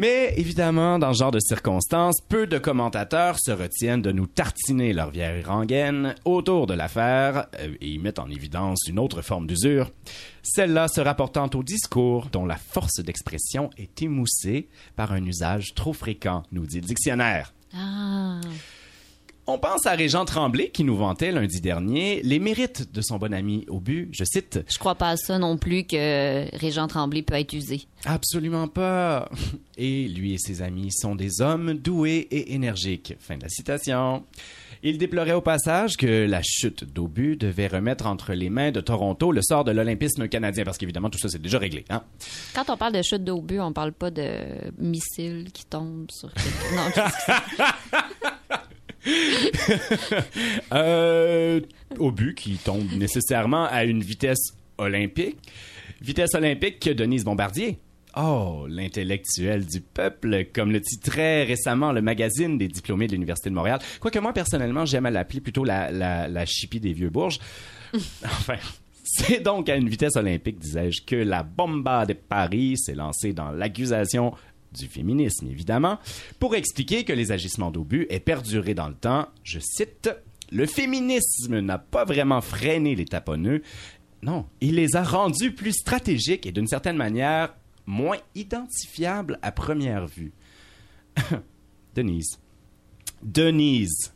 Mais 0.00 0.32
évidemment, 0.38 0.98
dans 0.98 1.12
ce 1.12 1.18
genre 1.18 1.30
de 1.30 1.40
circonstances, 1.40 2.22
peu 2.26 2.46
de 2.46 2.56
commentateurs 2.56 3.36
se 3.38 3.50
retiennent 3.50 4.00
de 4.00 4.12
nous 4.12 4.26
tartiner 4.26 4.94
leur 4.94 5.10
vieille 5.10 5.42
rengaine 5.42 6.14
autour 6.24 6.66
de 6.66 6.72
l'affaire 6.72 7.48
euh, 7.58 7.74
et 7.82 7.88
y 7.90 7.98
mettent 7.98 8.18
en 8.18 8.30
évidence 8.30 8.88
une 8.88 8.98
autre 8.98 9.20
forme 9.20 9.46
d'usure, 9.46 9.90
celle-là 10.42 10.88
se 10.88 11.02
rapportant 11.02 11.50
au 11.52 11.62
discours 11.62 12.30
dont 12.32 12.46
la 12.46 12.56
force 12.56 13.00
d'expression 13.00 13.68
est 13.76 14.00
émoussée 14.00 14.68
par 14.96 15.12
un 15.12 15.22
usage 15.22 15.74
trop 15.74 15.92
fréquent, 15.92 16.44
nous 16.50 16.64
dit 16.64 16.80
le 16.80 16.86
dictionnaire. 16.86 17.52
Ah. 17.74 18.40
On 19.52 19.58
pense 19.58 19.84
à 19.84 19.96
Régent 19.96 20.24
Tremblay 20.24 20.68
qui 20.68 20.84
nous 20.84 20.96
vantait 20.96 21.32
lundi 21.32 21.60
dernier 21.60 22.22
les 22.22 22.38
mérites 22.38 22.94
de 22.94 23.00
son 23.00 23.16
bon 23.18 23.34
ami 23.34 23.64
Aubu, 23.68 24.08
je 24.12 24.22
cite 24.22 24.60
Je 24.68 24.78
crois 24.78 24.94
pas 24.94 25.08
à 25.08 25.16
ça 25.16 25.40
non 25.40 25.56
plus 25.56 25.82
que 25.82 26.56
Régent 26.56 26.86
Tremblay 26.86 27.22
peut 27.22 27.34
être 27.34 27.52
usé. 27.52 27.80
Absolument 28.04 28.68
pas. 28.68 29.28
Et 29.76 30.06
lui 30.06 30.34
et 30.34 30.38
ses 30.38 30.62
amis 30.62 30.92
sont 30.92 31.16
des 31.16 31.40
hommes 31.40 31.74
doués 31.74 32.28
et 32.30 32.54
énergiques. 32.54 33.16
Fin 33.18 33.38
de 33.38 33.42
la 33.42 33.48
citation. 33.48 34.22
Il 34.84 34.98
déplorait 34.98 35.32
au 35.32 35.40
passage 35.40 35.96
que 35.96 36.26
la 36.26 36.42
chute 36.42 36.84
d'Aubu 36.84 37.36
devait 37.36 37.66
remettre 37.66 38.06
entre 38.06 38.32
les 38.32 38.50
mains 38.50 38.70
de 38.70 38.80
Toronto 38.80 39.32
le 39.32 39.42
sort 39.42 39.64
de 39.64 39.72
l'olympisme 39.72 40.28
canadien, 40.28 40.64
parce 40.64 40.78
qu'évidemment 40.78 41.10
tout 41.10 41.18
ça 41.18 41.28
c'est 41.28 41.42
déjà 41.42 41.58
réglé. 41.58 41.84
Hein? 41.90 42.02
Quand 42.54 42.70
on 42.70 42.76
parle 42.76 42.94
de 42.94 43.02
chute 43.02 43.24
d'obus, 43.24 43.60
on 43.60 43.72
parle 43.72 43.92
pas 43.92 44.10
de 44.10 44.30
missiles 44.78 45.48
qui 45.52 45.66
tombent 45.66 46.10
sur 46.10 46.32
quelqu'un. 46.32 46.76
Non, 46.76 47.70
euh, 50.72 51.60
Aubu 51.98 52.34
qui 52.34 52.56
tombe 52.56 52.92
nécessairement 52.92 53.64
à 53.64 53.84
une 53.84 54.02
vitesse 54.02 54.54
olympique. 54.78 55.36
Vitesse 56.00 56.34
olympique 56.34 56.80
que 56.80 56.90
Denise 56.90 57.24
Bombardier. 57.24 57.78
Oh, 58.16 58.66
l'intellectuel 58.68 59.64
du 59.66 59.80
peuple, 59.80 60.46
comme 60.52 60.72
le 60.72 60.80
titrait 60.80 61.44
récemment 61.44 61.92
le 61.92 62.02
magazine 62.02 62.58
des 62.58 62.66
diplômés 62.66 63.06
de 63.06 63.12
l'Université 63.12 63.50
de 63.50 63.54
Montréal. 63.54 63.78
Quoique 64.00 64.18
moi, 64.18 64.32
personnellement, 64.32 64.84
j'aime 64.84 65.06
à 65.06 65.10
l'appeler 65.10 65.40
plutôt 65.40 65.64
la, 65.64 65.92
la, 65.92 66.26
la 66.26 66.44
chipie 66.44 66.80
des 66.80 66.92
vieux 66.92 67.10
bourges. 67.10 67.38
enfin, 68.24 68.56
c'est 69.04 69.40
donc 69.40 69.68
à 69.68 69.76
une 69.76 69.88
vitesse 69.88 70.16
olympique, 70.16 70.58
disais-je, 70.58 71.02
que 71.02 71.16
la 71.16 71.42
bomba 71.42 72.04
de 72.06 72.14
Paris 72.14 72.76
s'est 72.78 72.94
lancée 72.94 73.32
dans 73.32 73.50
l'accusation 73.50 74.34
du 74.72 74.86
féminisme, 74.86 75.48
évidemment, 75.48 75.98
pour 76.38 76.54
expliquer 76.54 77.04
que 77.04 77.12
les 77.12 77.32
agissements 77.32 77.70
d'obus 77.70 78.06
aient 78.10 78.20
perduré 78.20 78.74
dans 78.74 78.88
le 78.88 78.94
temps. 78.94 79.28
Je 79.42 79.58
cite, 79.58 80.10
Le 80.52 80.66
féminisme 80.66 81.60
n'a 81.60 81.78
pas 81.78 82.04
vraiment 82.04 82.40
freiné 82.40 82.94
les 82.94 83.04
taponneux. 83.04 83.62
Non, 84.22 84.46
il 84.60 84.74
les 84.74 84.96
a 84.96 85.02
rendus 85.02 85.52
plus 85.54 85.72
stratégiques 85.72 86.46
et 86.46 86.52
d'une 86.52 86.66
certaine 86.66 86.96
manière 86.96 87.54
moins 87.86 88.18
identifiables 88.34 89.38
à 89.42 89.52
première 89.52 90.06
vue. 90.06 90.32
Denise. 91.94 92.38
Denise, 93.22 94.12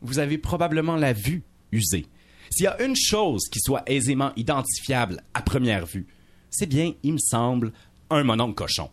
vous 0.00 0.18
avez 0.18 0.38
probablement 0.38 0.96
la 0.96 1.12
vue 1.12 1.42
usée. 1.72 2.06
S'il 2.50 2.64
y 2.64 2.68
a 2.68 2.82
une 2.82 2.96
chose 2.96 3.42
qui 3.50 3.60
soit 3.60 3.82
aisément 3.86 4.32
identifiable 4.36 5.22
à 5.34 5.42
première 5.42 5.86
vue, 5.86 6.06
c'est 6.50 6.66
bien, 6.66 6.94
il 7.02 7.14
me 7.14 7.18
semble, 7.18 7.72
un 8.10 8.24
mononcle 8.24 8.54
cochon. 8.54 8.90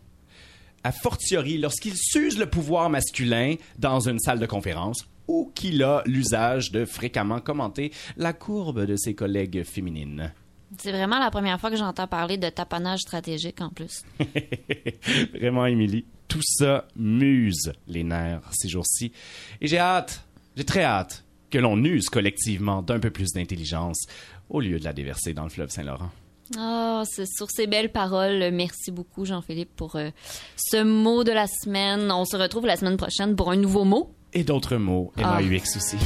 A 0.84 0.92
fortiori 0.92 1.58
lorsqu'il 1.58 1.94
s'use 1.96 2.38
le 2.38 2.48
pouvoir 2.48 2.90
masculin 2.90 3.56
dans 3.78 4.08
une 4.08 4.18
salle 4.18 4.38
de 4.38 4.46
conférence 4.46 5.06
ou 5.28 5.50
qu'il 5.54 5.82
a 5.82 6.02
l'usage 6.06 6.70
de 6.70 6.84
fréquemment 6.84 7.40
commenter 7.40 7.92
la 8.16 8.32
courbe 8.32 8.86
de 8.86 8.96
ses 8.96 9.14
collègues 9.14 9.64
féminines. 9.64 10.32
C'est 10.78 10.92
vraiment 10.92 11.18
la 11.18 11.30
première 11.30 11.60
fois 11.60 11.70
que 11.70 11.76
j'entends 11.76 12.06
parler 12.06 12.38
de 12.38 12.48
taponnage 12.48 13.00
stratégique 13.00 13.60
en 13.60 13.70
plus. 13.70 14.02
Vraiment, 15.34 15.66
Émilie, 15.66 16.04
tout 16.28 16.42
ça 16.42 16.86
muse 16.96 17.72
les 17.86 18.04
nerfs 18.04 18.50
ces 18.52 18.68
jours-ci. 18.68 19.12
Et 19.60 19.68
j'ai 19.68 19.78
hâte, 19.78 20.24
j'ai 20.56 20.64
très 20.64 20.84
hâte 20.84 21.24
que 21.50 21.58
l'on 21.58 21.82
use 21.84 22.08
collectivement 22.08 22.82
d'un 22.82 22.98
peu 22.98 23.10
plus 23.10 23.32
d'intelligence 23.32 24.06
au 24.50 24.60
lieu 24.60 24.78
de 24.78 24.84
la 24.84 24.92
déverser 24.92 25.34
dans 25.34 25.44
le 25.44 25.50
fleuve 25.50 25.70
Saint-Laurent. 25.70 26.10
Oh, 26.58 27.02
c'est 27.04 27.26
sur 27.26 27.50
ces 27.50 27.66
belles 27.66 27.90
paroles. 27.90 28.50
Merci 28.52 28.90
beaucoup, 28.92 29.24
Jean-Philippe, 29.24 29.74
pour 29.76 29.96
euh, 29.96 30.10
ce 30.56 30.82
mot 30.82 31.24
de 31.24 31.32
la 31.32 31.46
semaine. 31.46 32.10
On 32.12 32.24
se 32.24 32.36
retrouve 32.36 32.66
la 32.66 32.76
semaine 32.76 32.96
prochaine 32.96 33.34
pour 33.36 33.50
un 33.50 33.56
nouveau 33.56 33.84
mot. 33.84 34.10
Et 34.32 34.44
d'autres 34.44 34.76
mots, 34.76 35.12
Ah. 35.22 35.40
MAUX 35.40 35.76
aussi. 35.76 35.96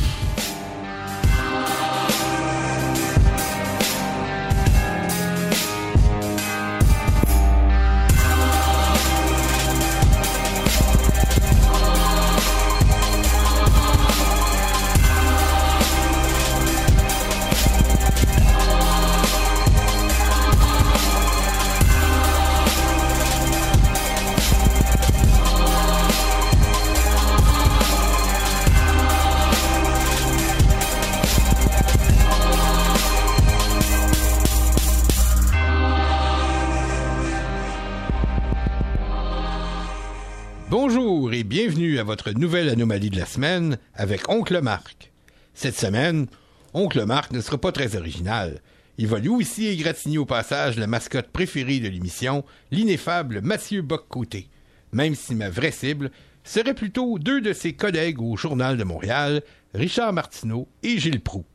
Nouvelle 42.28 42.68
anomalie 42.68 43.10
de 43.10 43.18
la 43.18 43.26
semaine 43.26 43.78
avec 43.94 44.28
Oncle 44.28 44.60
Marc. 44.60 45.10
Cette 45.54 45.76
semaine, 45.76 46.26
Oncle 46.74 47.04
Marc 47.06 47.32
ne 47.32 47.40
sera 47.40 47.58
pas 47.58 47.72
très 47.72 47.96
original. 47.96 48.60
Il 48.98 49.06
va 49.06 49.18
lui 49.18 49.30
aussi 49.30 49.66
égratigner 49.66 50.18
au 50.18 50.26
passage 50.26 50.78
la 50.78 50.86
mascotte 50.86 51.28
préférée 51.28 51.80
de 51.80 51.88
l'émission, 51.88 52.44
l'ineffable 52.70 53.40
Mathieu 53.40 53.82
Bock-Côté. 53.82 54.48
Même 54.92 55.14
si 55.14 55.34
ma 55.34 55.48
vraie 55.48 55.70
cible 55.70 56.10
seraient 56.44 56.74
plutôt 56.74 57.18
deux 57.18 57.40
de 57.40 57.52
ses 57.52 57.72
collègues 57.72 58.20
au 58.20 58.36
Journal 58.36 58.76
de 58.76 58.84
Montréal, 58.84 59.42
Richard 59.74 60.12
Martineau 60.12 60.68
et 60.82 60.98
Gilles 60.98 61.20
Proux. 61.20 61.46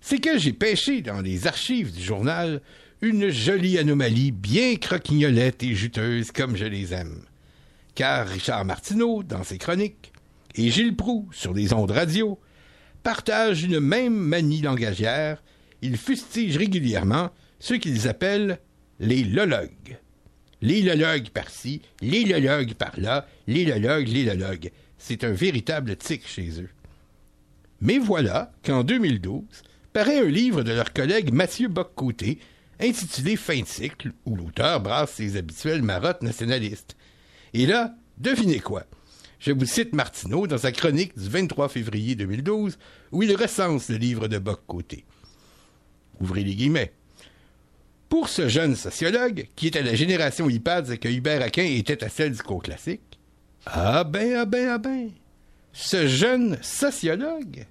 C'est 0.00 0.18
que 0.18 0.38
j'ai 0.38 0.52
pêché 0.52 1.02
dans 1.02 1.20
les 1.20 1.46
archives 1.46 1.92
du 1.92 2.02
journal 2.02 2.60
une 3.00 3.30
jolie 3.30 3.78
anomalie 3.78 4.32
bien 4.32 4.76
croquignolette 4.76 5.62
et 5.62 5.74
juteuse 5.74 6.32
comme 6.32 6.56
je 6.56 6.64
les 6.64 6.92
aime. 6.92 7.22
Car 7.98 8.28
Richard 8.28 8.64
Martineau, 8.64 9.24
dans 9.24 9.42
ses 9.42 9.58
chroniques, 9.58 10.12
et 10.54 10.70
Gilles 10.70 10.94
Proux, 10.94 11.28
sur 11.32 11.52
les 11.52 11.72
ondes 11.72 11.90
radio, 11.90 12.38
partagent 13.02 13.64
une 13.64 13.80
même 13.80 14.14
manie 14.14 14.60
langagière. 14.60 15.42
Ils 15.82 15.96
fustigent 15.96 16.58
régulièrement 16.58 17.30
ceux 17.58 17.78
qu'ils 17.78 18.06
appellent 18.06 18.60
les 19.00 19.24
lologues. 19.24 19.98
Les 20.60 20.80
lologues 20.80 21.30
par-ci, 21.30 21.82
les 22.00 22.22
lologues 22.22 22.74
par-là, 22.74 23.26
les 23.48 23.64
lologues, 23.64 24.06
les 24.06 24.22
lologues. 24.22 24.70
C'est 24.96 25.24
un 25.24 25.32
véritable 25.32 25.96
tic 25.96 26.24
chez 26.24 26.62
eux. 26.62 26.70
Mais 27.80 27.98
voilà 27.98 28.52
qu'en 28.64 28.84
2012, 28.84 29.42
paraît 29.92 30.20
un 30.20 30.30
livre 30.30 30.62
de 30.62 30.70
leur 30.70 30.92
collègue 30.92 31.32
Mathieu 31.32 31.66
Boccoté, 31.66 32.38
intitulé 32.78 33.34
Fin 33.34 33.62
de 33.62 33.66
cycle, 33.66 34.12
où 34.24 34.36
l'auteur 34.36 34.80
brasse 34.80 35.14
ses 35.14 35.36
habituelles 35.36 35.82
marottes 35.82 36.22
nationalistes. 36.22 36.94
Et 37.54 37.66
là, 37.66 37.94
devinez 38.18 38.60
quoi? 38.60 38.84
Je 39.38 39.52
vous 39.52 39.66
cite 39.66 39.94
Martineau 39.94 40.46
dans 40.46 40.58
sa 40.58 40.72
chronique 40.72 41.16
du 41.16 41.28
23 41.28 41.68
février 41.68 42.14
2012, 42.16 42.78
où 43.12 43.22
il 43.22 43.34
recense 43.36 43.88
le 43.88 43.96
livre 43.96 44.26
de 44.26 44.38
Boccoté. 44.38 45.04
Ouvrez 46.20 46.42
les 46.42 46.54
guillemets. 46.54 46.92
Pour 48.08 48.28
ce 48.28 48.48
jeune 48.48 48.74
sociologue, 48.74 49.48
qui 49.54 49.66
est 49.66 49.76
à 49.76 49.82
la 49.82 49.94
génération 49.94 50.48
iPads 50.48 50.92
et 50.92 50.98
que 50.98 51.08
Hubert 51.08 51.42
Aquin 51.42 51.64
était 51.64 52.02
à 52.02 52.08
celle 52.08 52.32
du 52.32 52.42
cours 52.42 52.62
classique, 52.62 53.20
ah 53.66 54.02
ben, 54.02 54.34
ah 54.36 54.44
ben, 54.44 54.68
ah 54.70 54.78
ben, 54.78 55.10
ce 55.72 56.08
jeune 56.08 56.58
sociologue, 56.62 57.66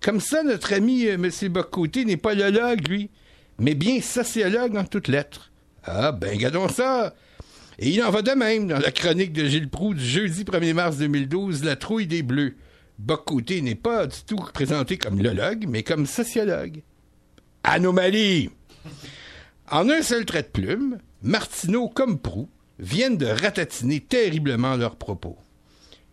comme 0.00 0.20
ça, 0.20 0.42
notre 0.42 0.74
ami 0.74 1.06
euh, 1.06 1.14
M. 1.14 1.30
Boccoté 1.48 2.04
n'est 2.04 2.18
pas 2.18 2.34
lologue, 2.34 2.86
lui, 2.86 3.10
mais 3.58 3.74
bien 3.74 4.00
sociologue 4.00 4.76
en 4.76 4.84
toutes 4.84 5.08
lettres. 5.08 5.50
Ah, 5.82 6.12
ben, 6.12 6.36
gardons 6.36 6.68
ça. 6.68 7.14
Et 7.78 7.90
il 7.90 8.02
en 8.02 8.10
va 8.10 8.22
de 8.22 8.30
même 8.32 8.68
dans 8.68 8.78
la 8.78 8.92
chronique 8.92 9.32
de 9.32 9.46
Gilles 9.46 9.68
Proux 9.68 9.94
du 9.94 10.04
jeudi 10.04 10.44
1er 10.44 10.74
mars 10.74 10.96
2012, 10.98 11.64
La 11.64 11.76
trouille 11.76 12.06
des 12.06 12.22
Bleus. 12.22 12.56
Boccoté 12.98 13.60
n'est 13.60 13.74
pas 13.74 14.06
du 14.06 14.18
tout 14.26 14.36
présenté 14.54 14.96
comme 14.96 15.20
lologue, 15.20 15.66
mais 15.68 15.82
comme 15.82 16.06
sociologue. 16.06 16.82
Anomalie! 17.64 18.50
En 19.70 19.88
un 19.88 20.02
seul 20.02 20.24
trait 20.24 20.42
de 20.42 20.48
plume, 20.48 20.98
Martineau 21.22 21.88
comme 21.88 22.18
Proux 22.18 22.48
viennent 22.78 23.16
de 23.16 23.26
ratatiner 23.26 24.00
terriblement 24.00 24.76
leurs 24.76 24.96
propos. 24.96 25.36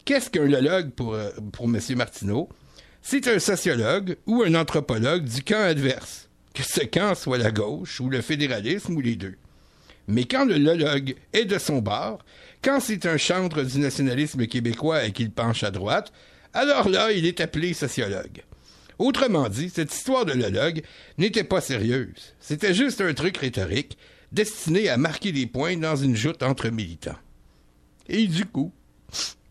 Qu'est-ce 0.05 0.30
qu'un 0.30 0.47
lologue 0.47 0.91
pour, 0.91 1.14
euh, 1.14 1.30
pour 1.51 1.66
M. 1.66 1.80
Martineau? 1.95 2.49
C'est 3.03 3.28
un 3.28 3.39
sociologue 3.39 4.18
ou 4.26 4.41
un 4.41 4.55
anthropologue 4.55 5.26
du 5.26 5.43
camp 5.43 5.62
adverse, 5.62 6.30
que 6.53 6.64
ce 6.64 6.82
camp 6.82 7.14
soit 7.14 7.38
la 7.38 7.51
gauche 7.51 7.99
ou 7.99 8.09
le 8.09 8.22
fédéralisme 8.22 8.95
ou 8.95 9.01
les 9.01 9.16
deux. 9.16 9.36
Mais 10.08 10.26
quand 10.26 10.45
le 10.45 10.58
lologue 10.58 11.16
est 11.34 11.45
de 11.45 11.58
son 11.58 11.80
bord, 11.80 12.20
quand 12.64 12.80
c'est 12.80 13.06
un 13.06 13.18
chantre 13.18 13.64
du 13.64 13.80
nationalisme 13.80 14.45
québécois 14.47 15.06
et 15.06 15.12
qu'il 15.12 15.32
penche 15.32 15.64
à 15.64 15.72
droite, 15.72 16.12
alors 16.54 16.89
là, 16.89 17.12
il 17.12 17.26
est 17.26 17.39
appelé 17.39 17.74
sociologue. 17.74 18.43
Autrement 18.99 19.49
dit, 19.49 19.70
cette 19.70 19.93
histoire 19.93 20.26
de 20.26 20.34
lologue 20.34 20.84
n'était 21.18 21.43
pas 21.43 21.62
sérieuse. 21.62 22.36
C'était 22.39 22.74
juste 22.74 23.02
un 23.02 23.14
truc 23.14 23.38
rhétorique 23.38 23.97
destiné 24.32 24.89
à 24.89 24.97
marquer 24.97 25.32
des 25.32 25.47
points 25.47 25.78
dans 25.78 25.95
une 25.95 26.16
joute 26.16 26.43
entre 26.43 26.70
militants. 26.70 27.18
Et 28.08 28.28
du 28.28 28.45
coup, 28.45 28.72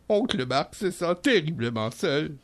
oncle 0.09 0.47
Marc 0.47 0.75
se 0.75 0.91
sent 0.91 1.15
terriblement 1.23 1.91
seul. 1.91 2.37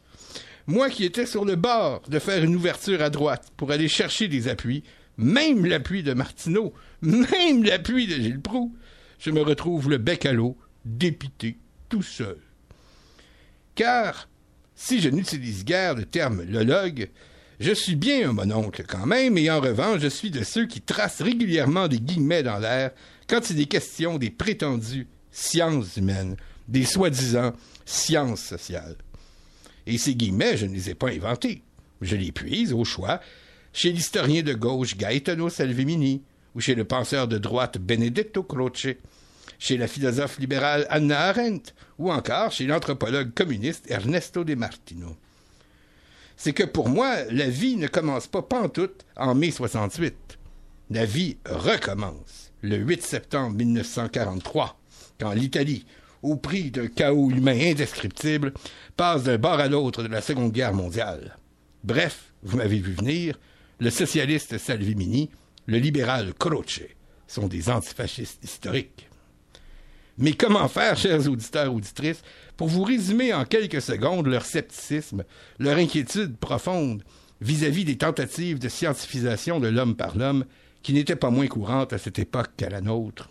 Moi 0.67 0.91
qui 0.91 1.05
étais 1.05 1.27
sur 1.27 1.45
le 1.45 1.55
bord 1.55 2.03
de 2.09 2.19
faire 2.19 2.43
une 2.43 2.57
ouverture 2.57 3.01
à 3.03 3.11
droite 3.11 3.53
pour 3.57 3.71
aller 3.71 3.89
chercher 3.89 4.27
des 4.27 4.49
appuis, 4.49 4.83
même 5.19 5.65
l'appui 5.65 6.03
de 6.03 6.13
Martineau, 6.13 6.73
même 7.03 7.65
l'appui 7.65 8.07
de 8.07 8.15
Gilles 8.15 8.41
Proux, 8.41 8.75
je 9.19 9.31
me 9.31 9.43
retrouve 9.43 9.89
le 9.89 9.99
bec 9.99 10.27
à 10.27 10.33
l'eau, 10.33 10.57
dépité, 10.85 11.57
tout 11.89 12.03
seul. 12.03 12.39
Car, 13.75 14.29
si 14.75 15.01
je 15.01 15.09
n'utilise 15.09 15.65
guère 15.65 15.95
le 15.95 16.05
terme 16.05 16.43
lologue, 16.43 17.11
je 17.61 17.73
suis 17.73 17.97
bien 17.97 18.31
un 18.31 18.33
mononcle 18.33 18.85
quand 18.87 19.07
même, 19.07 19.39
et 19.39 19.51
en 19.51 19.61
revanche, 19.61 20.01
je 20.01 20.09
suis 20.09 20.31
de 20.31 20.45
ceux 20.45 20.67
qui 20.67 20.83
tracent 20.83 21.23
régulièrement 21.23 21.89
des 21.89 22.01
guillemets 22.01 22.43
dans 22.43 22.59
l'air 22.59 22.91
quand 23.29 23.51
il 23.51 23.61
est 23.61 23.67
question 23.67 24.19
des 24.19 24.31
prétendues 24.31 25.09
sciences 25.31 25.97
humaines, 25.97 26.37
des 26.69 26.85
soi-disant 26.85 27.53
sciences 27.85 28.43
sociales. 28.43 28.97
Et 29.87 29.99
ces 29.99 30.15
guillemets, 30.15 30.57
je 30.57 30.67
ne 30.67 30.75
les 30.75 30.91
ai 30.91 30.95
pas 30.95 31.11
inventés. 31.11 31.63
Je 32.03 32.17
les 32.17 32.33
puise, 32.33 32.73
au 32.73 32.85
choix, 32.85 33.21
chez 33.77 33.93
l'historien 33.93 34.43
de 34.43 34.55
gauche 34.55 34.97
Gaetano 34.97 35.51
Salvemini, 35.51 36.23
ou 36.55 36.61
chez 36.61 36.75
le 36.75 36.87
penseur 36.87 37.29
de 37.29 37.37
droite 37.37 37.77
Benedetto 37.77 38.43
Croce, 38.43 38.97
chez 39.59 39.77
la 39.77 39.87
philosophe 39.87 40.39
libérale 40.39 40.87
Anna 40.89 41.27
Arendt, 41.27 41.75
ou 41.99 42.11
encore 42.11 42.53
chez 42.53 42.65
l'anthropologue 42.65 43.35
communiste 43.35 43.91
Ernesto 43.91 44.45
De 44.45 44.55
Martino. 44.55 45.15
C'est 46.39 46.55
que 46.55 46.63
pour 46.63 46.89
moi, 46.89 47.25
la 47.31 47.51
vie 47.51 47.77
ne 47.77 47.87
commence 47.87 48.27
pas 48.27 48.41
pantoute 48.41 49.05
en 49.15 49.35
mai 49.35 49.51
68. 49.51 50.39
La 50.89 51.05
vie 51.05 51.37
recommence 51.45 52.53
le 52.63 52.77
8 52.79 53.03
septembre 53.03 53.57
1943, 53.57 54.81
quand 55.21 55.33
l'Italie, 55.33 55.85
au 56.23 56.37
prix 56.37 56.71
d'un 56.71 56.89
chaos 56.89 57.31
humain 57.31 57.73
indescriptible, 57.73 58.55
passe 58.97 59.25
d'un 59.25 59.37
bord 59.37 59.61
à 59.61 59.69
l'autre 59.69 60.03
de 60.03 60.09
la 60.09 60.23
Seconde 60.23 60.53
Guerre 60.53 60.73
mondiale. 60.73 61.37
Bref, 61.85 62.33
vous 62.43 62.57
m'avez 62.57 62.79
vu 62.79 62.93
venir, 62.95 63.39
le 63.79 63.91
socialiste 63.91 64.59
Salvemini, 64.59 65.31
le 65.67 65.79
libéral 65.79 66.33
Croce 66.35 66.81
sont 67.27 67.49
des 67.49 67.69
antifascistes 67.69 68.43
historiques. 68.43 69.09
Mais 70.19 70.33
comment 70.33 70.69
faire, 70.69 70.97
chers 70.97 71.29
auditeurs 71.29 71.75
auditrices, 71.75 72.23
pour 72.57 72.69
vous 72.69 72.85
résumer 72.85 73.35
en 73.35 73.45
quelques 73.45 73.83
secondes 73.83 74.27
leur 74.27 74.47
scepticisme, 74.47 75.25
leur 75.59 75.77
inquiétude 75.77 76.39
profonde 76.39 77.03
vis-à-vis 77.43 77.85
des 77.85 77.99
tentatives 77.99 78.59
de 78.59 78.69
scientifisation 78.69 79.61
de 79.61 79.69
l'homme 79.69 79.95
par 79.95 80.17
l'homme 80.17 80.47
qui 80.83 80.95
n'étaient 80.95 81.17
pas 81.17 81.31
moins 81.31 81.49
courantes 81.49 81.93
à 81.93 81.99
cette 81.99 82.19
époque 82.19 82.51
qu'à 82.57 82.71
la 82.71 82.81
nôtre? 82.81 83.29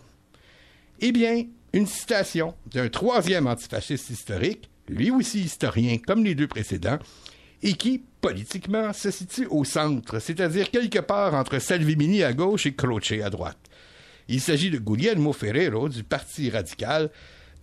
Eh 1.00 1.10
bien, 1.10 1.44
une 1.72 1.86
citation 1.86 2.54
d'un 2.72 2.88
troisième 2.88 3.48
antifasciste 3.48 4.10
historique, 4.10 4.70
lui 4.88 5.10
aussi 5.10 5.40
historien 5.40 5.98
comme 5.98 6.24
les 6.24 6.36
deux 6.36 6.46
précédents, 6.46 6.98
et 7.62 7.74
qui, 7.74 8.02
politiquement, 8.20 8.92
se 8.92 9.10
situe 9.10 9.46
au 9.46 9.64
centre, 9.64 10.18
c'est-à-dire 10.18 10.70
quelque 10.70 10.98
part 10.98 11.34
entre 11.34 11.58
Salvemini 11.58 12.22
à 12.22 12.32
gauche 12.32 12.66
et 12.66 12.74
Croce 12.74 13.12
à 13.24 13.30
droite. 13.30 13.58
Il 14.28 14.40
s'agit 14.40 14.70
de 14.70 14.78
Guglielmo 14.78 15.32
Ferrero 15.32 15.88
du 15.88 16.02
Parti 16.02 16.50
radical 16.50 17.10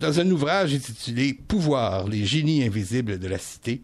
dans 0.00 0.20
un 0.20 0.30
ouvrage 0.30 0.74
intitulé 0.74 1.34
Pouvoir, 1.34 2.08
les 2.08 2.24
génies 2.24 2.64
invisibles 2.64 3.18
de 3.18 3.28
la 3.28 3.38
cité, 3.38 3.82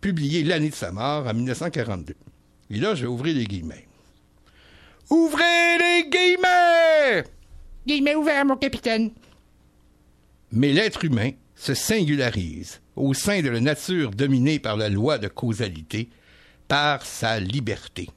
publié 0.00 0.42
l'année 0.42 0.70
de 0.70 0.74
sa 0.74 0.90
mort 0.90 1.26
en 1.26 1.34
1942. 1.34 2.14
Et 2.70 2.78
là, 2.78 2.94
je 2.94 3.02
vais 3.02 3.08
ouvrir 3.08 3.34
les 3.36 3.44
guillemets. 3.44 3.86
Ouvrez 5.10 5.78
les 5.78 6.08
guillemets! 6.08 7.24
Guillemets 7.86 8.14
ouverts, 8.14 8.46
mon 8.46 8.56
capitaine. 8.56 9.10
Mais 10.50 10.72
l'être 10.72 11.04
humain 11.04 11.32
se 11.64 11.72
singularise 11.72 12.82
au 12.94 13.14
sein 13.14 13.40
de 13.40 13.48
la 13.48 13.60
nature 13.60 14.10
dominée 14.10 14.58
par 14.58 14.76
la 14.76 14.90
loi 14.90 15.16
de 15.16 15.28
causalité, 15.28 16.10
par 16.68 17.06
sa 17.06 17.40
liberté. 17.40 18.10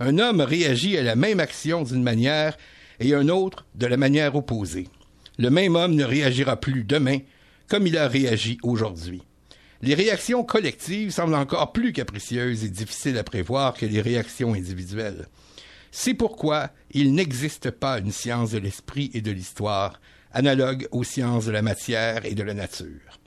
Un 0.00 0.18
homme 0.18 0.40
réagit 0.40 0.96
à 0.96 1.02
la 1.02 1.14
même 1.14 1.38
action 1.38 1.82
d'une 1.82 2.02
manière 2.02 2.56
et 2.98 3.14
un 3.14 3.28
autre 3.28 3.66
de 3.74 3.84
la 3.84 3.98
manière 3.98 4.36
opposée. 4.36 4.88
Le 5.36 5.50
même 5.50 5.76
homme 5.76 5.94
ne 5.94 6.04
réagira 6.04 6.56
plus 6.56 6.82
demain 6.84 7.18
comme 7.68 7.86
il 7.86 7.98
a 7.98 8.08
réagi 8.08 8.56
aujourd'hui. 8.62 9.20
Les 9.82 9.94
réactions 9.94 10.42
collectives 10.42 11.10
semblent 11.10 11.34
encore 11.34 11.72
plus 11.72 11.92
capricieuses 11.92 12.64
et 12.64 12.70
difficiles 12.70 13.18
à 13.18 13.24
prévoir 13.24 13.74
que 13.74 13.84
les 13.84 14.00
réactions 14.00 14.54
individuelles. 14.54 15.26
C'est 15.90 16.14
pourquoi 16.14 16.70
il 16.90 17.12
n'existe 17.12 17.70
pas 17.70 17.98
une 17.98 18.12
science 18.12 18.52
de 18.52 18.58
l'esprit 18.58 19.10
et 19.12 19.20
de 19.20 19.30
l'histoire 19.30 20.00
analogue 20.32 20.88
aux 20.90 21.04
sciences 21.04 21.46
de 21.46 21.52
la 21.52 21.62
matière 21.62 22.24
et 22.24 22.34
de 22.34 22.42
la 22.42 22.54
nature. 22.54 23.20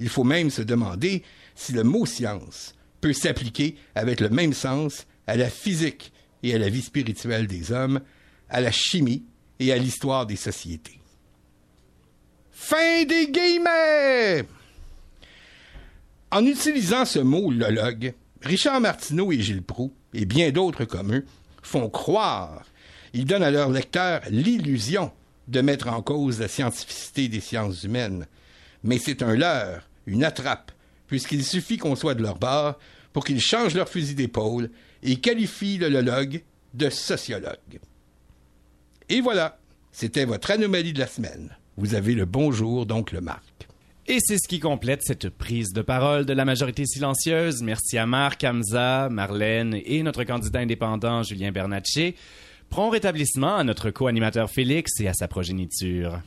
Il 0.00 0.08
faut 0.08 0.24
même 0.24 0.50
se 0.50 0.62
demander 0.62 1.22
si 1.54 1.72
le 1.72 1.84
mot 1.84 2.06
science 2.06 2.74
peut 3.00 3.12
s'appliquer 3.12 3.76
avec 3.94 4.20
le 4.20 4.28
même 4.28 4.52
sens 4.52 5.06
à 5.26 5.36
la 5.36 5.48
physique 5.48 6.12
et 6.42 6.54
à 6.54 6.58
la 6.58 6.68
vie 6.68 6.82
spirituelle 6.82 7.46
des 7.46 7.72
hommes, 7.72 8.00
à 8.48 8.60
la 8.60 8.70
chimie 8.70 9.24
et 9.58 9.72
à 9.72 9.78
l'histoire 9.78 10.26
des 10.26 10.36
sociétés. 10.36 11.00
Fin 12.50 13.04
des 13.04 13.28
guillemets! 13.30 14.44
En 16.30 16.44
utilisant 16.44 17.04
ce 17.04 17.18
mot 17.18 17.50
lologue, 17.50 18.14
Richard 18.42 18.80
Martineau 18.80 19.32
et 19.32 19.40
Gilles 19.40 19.62
Proux, 19.62 19.92
et 20.12 20.26
bien 20.26 20.50
d'autres 20.50 20.84
comme 20.84 21.14
eux, 21.14 21.24
font 21.62 21.88
croire, 21.88 22.64
ils 23.12 23.24
donnent 23.24 23.42
à 23.42 23.50
leurs 23.50 23.70
lecteurs 23.70 24.20
l'illusion 24.30 25.12
de 25.48 25.60
mettre 25.60 25.88
en 25.88 26.02
cause 26.02 26.40
la 26.40 26.48
scientificité 26.48 27.28
des 27.28 27.40
sciences 27.40 27.84
humaines. 27.84 28.26
Mais 28.82 28.98
c'est 28.98 29.22
un 29.22 29.34
leurre, 29.34 29.88
une 30.06 30.24
attrape, 30.24 30.72
puisqu'il 31.06 31.44
suffit 31.44 31.78
qu'on 31.78 31.96
soit 31.96 32.14
de 32.14 32.22
leur 32.22 32.38
bord 32.38 32.78
pour 33.12 33.24
qu'ils 33.24 33.40
changent 33.40 33.74
leur 33.74 33.88
fusil 33.88 34.14
d'épaule 34.14 34.70
et 35.02 35.16
qualifient 35.16 35.78
le 35.78 35.88
lologue 35.88 36.42
de 36.74 36.90
sociologue. 36.90 37.80
Et 39.08 39.20
voilà, 39.20 39.58
c'était 39.92 40.24
votre 40.24 40.50
anomalie 40.50 40.92
de 40.92 40.98
la 40.98 41.06
semaine. 41.06 41.56
Vous 41.76 41.94
avez 41.94 42.14
le 42.14 42.24
bonjour, 42.24 42.86
donc 42.86 43.12
le 43.12 43.20
Marc. 43.20 43.68
Et 44.08 44.18
c'est 44.20 44.38
ce 44.38 44.48
qui 44.48 44.60
complète 44.60 45.02
cette 45.02 45.28
prise 45.30 45.72
de 45.72 45.82
parole 45.82 46.26
de 46.26 46.32
la 46.32 46.44
majorité 46.44 46.84
silencieuse. 46.86 47.62
Merci 47.62 47.98
à 47.98 48.06
Marc, 48.06 48.44
Hamza, 48.44 49.08
Marlène 49.10 49.80
et 49.84 50.02
notre 50.02 50.22
candidat 50.22 50.60
indépendant 50.60 51.24
Julien 51.24 51.50
Bernatchez. 51.50 52.14
Prompt 52.70 52.90
rétablissement 52.90 53.56
à 53.56 53.64
notre 53.64 53.90
co-animateur 53.90 54.48
Félix 54.50 55.00
et 55.00 55.08
à 55.08 55.14
sa 55.14 55.26
progéniture. 55.28 56.20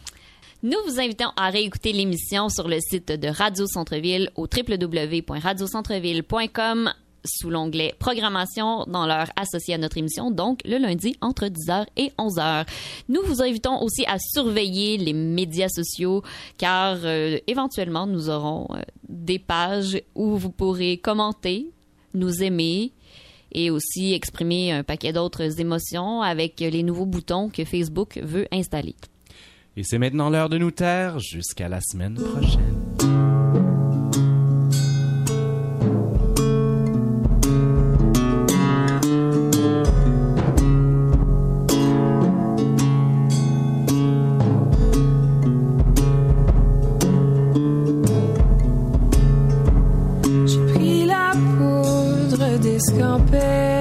Nous 0.62 0.78
vous 0.86 1.00
invitons 1.00 1.32
à 1.38 1.50
réécouter 1.50 1.94
l'émission 1.94 2.50
sur 2.50 2.68
le 2.68 2.82
site 2.82 3.14
de 3.14 3.30
Radio 3.30 3.66
Centre-Ville 3.66 4.30
au 4.36 4.46
www.radiocentreville.com 4.46 6.92
sous 7.26 7.50
l'onglet 7.50 7.94
Programmation 8.00 8.86
dans 8.88 9.06
l'heure 9.06 9.30
associée 9.36 9.74
à 9.74 9.78
notre 9.78 9.98
émission, 9.98 10.32
donc 10.32 10.62
le 10.66 10.78
lundi 10.78 11.16
entre 11.22 11.46
10h 11.46 11.86
et 11.98 12.12
11h. 12.18 12.66
Nous 13.10 13.22
vous 13.24 13.42
invitons 13.42 13.82
aussi 13.82 14.06
à 14.06 14.18
surveiller 14.20 14.98
les 14.98 15.14
médias 15.14 15.70
sociaux 15.70 16.24
car 16.58 16.98
euh, 17.04 17.38
éventuellement 17.48 18.08
nous 18.08 18.30
aurons 18.30 18.68
euh, 18.72 18.82
des 19.08 19.40
pages 19.40 20.02
où 20.16 20.36
vous 20.36 20.52
pourrez 20.52 20.98
commenter, 20.98 21.72
nous 22.14 22.44
aimer 22.44 22.94
et 23.52 23.70
aussi 23.72 24.14
exprimer 24.14 24.72
un 24.72 24.84
paquet 24.84 25.14
d'autres 25.14 25.60
émotions 25.60 26.22
avec 26.22 26.60
les 26.60 26.84
nouveaux 26.84 27.06
boutons 27.06 27.50
que 27.50 27.66
Facebook 27.66 28.20
veut 28.22 28.48
installer. 28.52 28.96
Et 29.78 29.84
c'est 29.84 29.98
maintenant 29.98 30.30
l'heure 30.30 30.50
de 30.50 30.58
nous 30.58 30.72
taire 30.72 31.20
jusqu'à 31.20 31.70
la 31.70 31.80
semaine 31.82 32.16
prochaine. 32.16 33.09
escapé. 52.80 53.79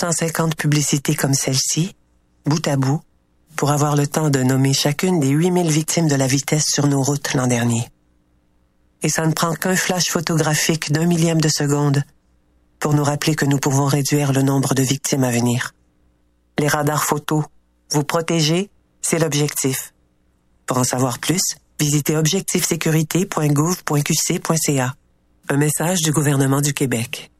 250 0.00 0.54
publicités 0.54 1.16
comme 1.16 1.34
celle-ci, 1.34 1.96
bout 2.44 2.64
à 2.68 2.76
bout, 2.76 3.00
pour 3.56 3.72
avoir 3.72 3.96
le 3.96 4.06
temps 4.06 4.30
de 4.30 4.44
nommer 4.44 4.72
chacune 4.72 5.18
des 5.18 5.30
8000 5.30 5.68
victimes 5.68 6.06
de 6.06 6.14
la 6.14 6.28
vitesse 6.28 6.66
sur 6.68 6.86
nos 6.86 7.02
routes 7.02 7.34
l'an 7.34 7.48
dernier. 7.48 7.88
Et 9.02 9.08
ça 9.08 9.26
ne 9.26 9.32
prend 9.32 9.54
qu'un 9.54 9.74
flash 9.74 10.10
photographique 10.10 10.92
d'un 10.92 11.06
millième 11.06 11.40
de 11.40 11.48
seconde 11.48 12.04
pour 12.78 12.94
nous 12.94 13.02
rappeler 13.02 13.34
que 13.34 13.44
nous 13.44 13.58
pouvons 13.58 13.86
réduire 13.86 14.32
le 14.32 14.42
nombre 14.42 14.74
de 14.74 14.82
victimes 14.82 15.24
à 15.24 15.32
venir. 15.32 15.74
Les 16.60 16.68
radars 16.68 17.02
photos, 17.02 17.42
vous 17.90 18.04
protéger, 18.04 18.70
c'est 19.02 19.18
l'objectif. 19.18 19.92
Pour 20.66 20.78
en 20.78 20.84
savoir 20.84 21.18
plus, 21.18 21.42
visitez 21.80 22.16
objectifsécurité.gouv.qc.ca. 22.16 24.94
Un 25.48 25.56
message 25.56 26.02
du 26.02 26.12
gouvernement 26.12 26.60
du 26.60 26.72
Québec. 26.72 27.32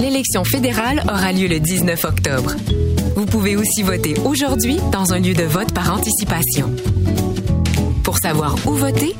L'élection 0.00 0.44
fédérale 0.44 1.02
aura 1.08 1.32
lieu 1.32 1.48
le 1.48 1.58
19 1.58 2.04
octobre. 2.04 2.52
Vous 3.16 3.26
pouvez 3.26 3.56
aussi 3.56 3.82
voter 3.82 4.14
aujourd'hui 4.24 4.78
dans 4.92 5.12
un 5.12 5.18
lieu 5.18 5.34
de 5.34 5.44
vote 5.44 5.72
par 5.72 5.92
anticipation. 5.92 6.70
Pour 8.04 8.18
savoir 8.18 8.54
où 8.66 8.72
voter, 8.72 9.16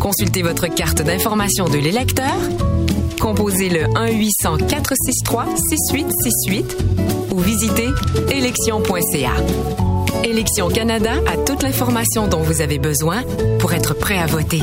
consultez 0.00 0.42
votre 0.42 0.66
carte 0.66 1.02
d'information 1.02 1.68
de 1.68 1.78
l'électeur, 1.78 2.36
composez 3.20 3.68
le 3.68 3.84
1-800-463-6868 6.44 6.64
ou 7.32 7.38
visitez 7.40 7.88
élection.ca. 8.30 9.32
Élection 10.24 10.68
Canada 10.68 11.12
a 11.26 11.36
toute 11.38 11.62
l'information 11.62 12.28
dont 12.28 12.42
vous 12.42 12.60
avez 12.60 12.78
besoin 12.78 13.22
pour 13.60 13.72
être 13.72 13.94
prêt 13.94 14.18
à 14.18 14.26
voter. 14.26 14.62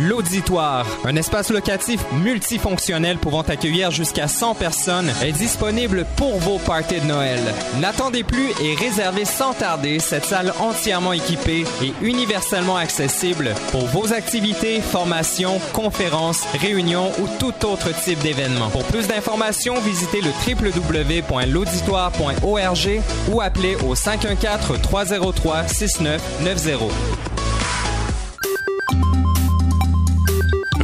L'Auditoire, 0.00 0.86
un 1.04 1.16
espace 1.16 1.50
locatif 1.50 2.00
multifonctionnel 2.12 3.18
pouvant 3.18 3.42
accueillir 3.42 3.90
jusqu'à 3.90 4.26
100 4.26 4.54
personnes, 4.54 5.12
est 5.22 5.32
disponible 5.32 6.06
pour 6.16 6.38
vos 6.38 6.58
parties 6.58 7.00
de 7.00 7.06
Noël. 7.06 7.40
N'attendez 7.78 8.24
plus 8.24 8.48
et 8.62 8.74
réservez 8.74 9.26
sans 9.26 9.52
tarder 9.52 9.98
cette 9.98 10.24
salle 10.24 10.54
entièrement 10.60 11.12
équipée 11.12 11.66
et 11.82 11.92
universellement 12.00 12.76
accessible 12.76 13.50
pour 13.70 13.84
vos 13.86 14.14
activités, 14.14 14.80
formations, 14.80 15.60
conférences, 15.74 16.46
réunions 16.60 17.10
ou 17.20 17.28
tout 17.38 17.66
autre 17.66 17.90
type 18.02 18.20
d'événement. 18.20 18.70
Pour 18.70 18.84
plus 18.84 19.08
d'informations, 19.08 19.78
visitez 19.80 20.22
le 20.22 20.30
www.l'auditoire.org 20.46 23.02
ou 23.30 23.42
appelez 23.42 23.76
au 23.86 23.94
514 23.94 24.80
303 24.80 25.68
6990. 25.68 27.31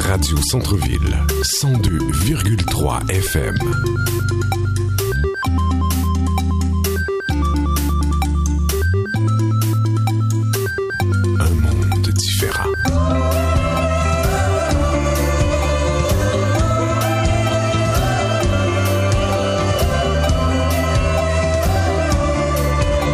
Radio 0.09 0.39
Centre-Ville, 0.51 1.23
102,3 1.61 3.03
FM. 3.11 4.58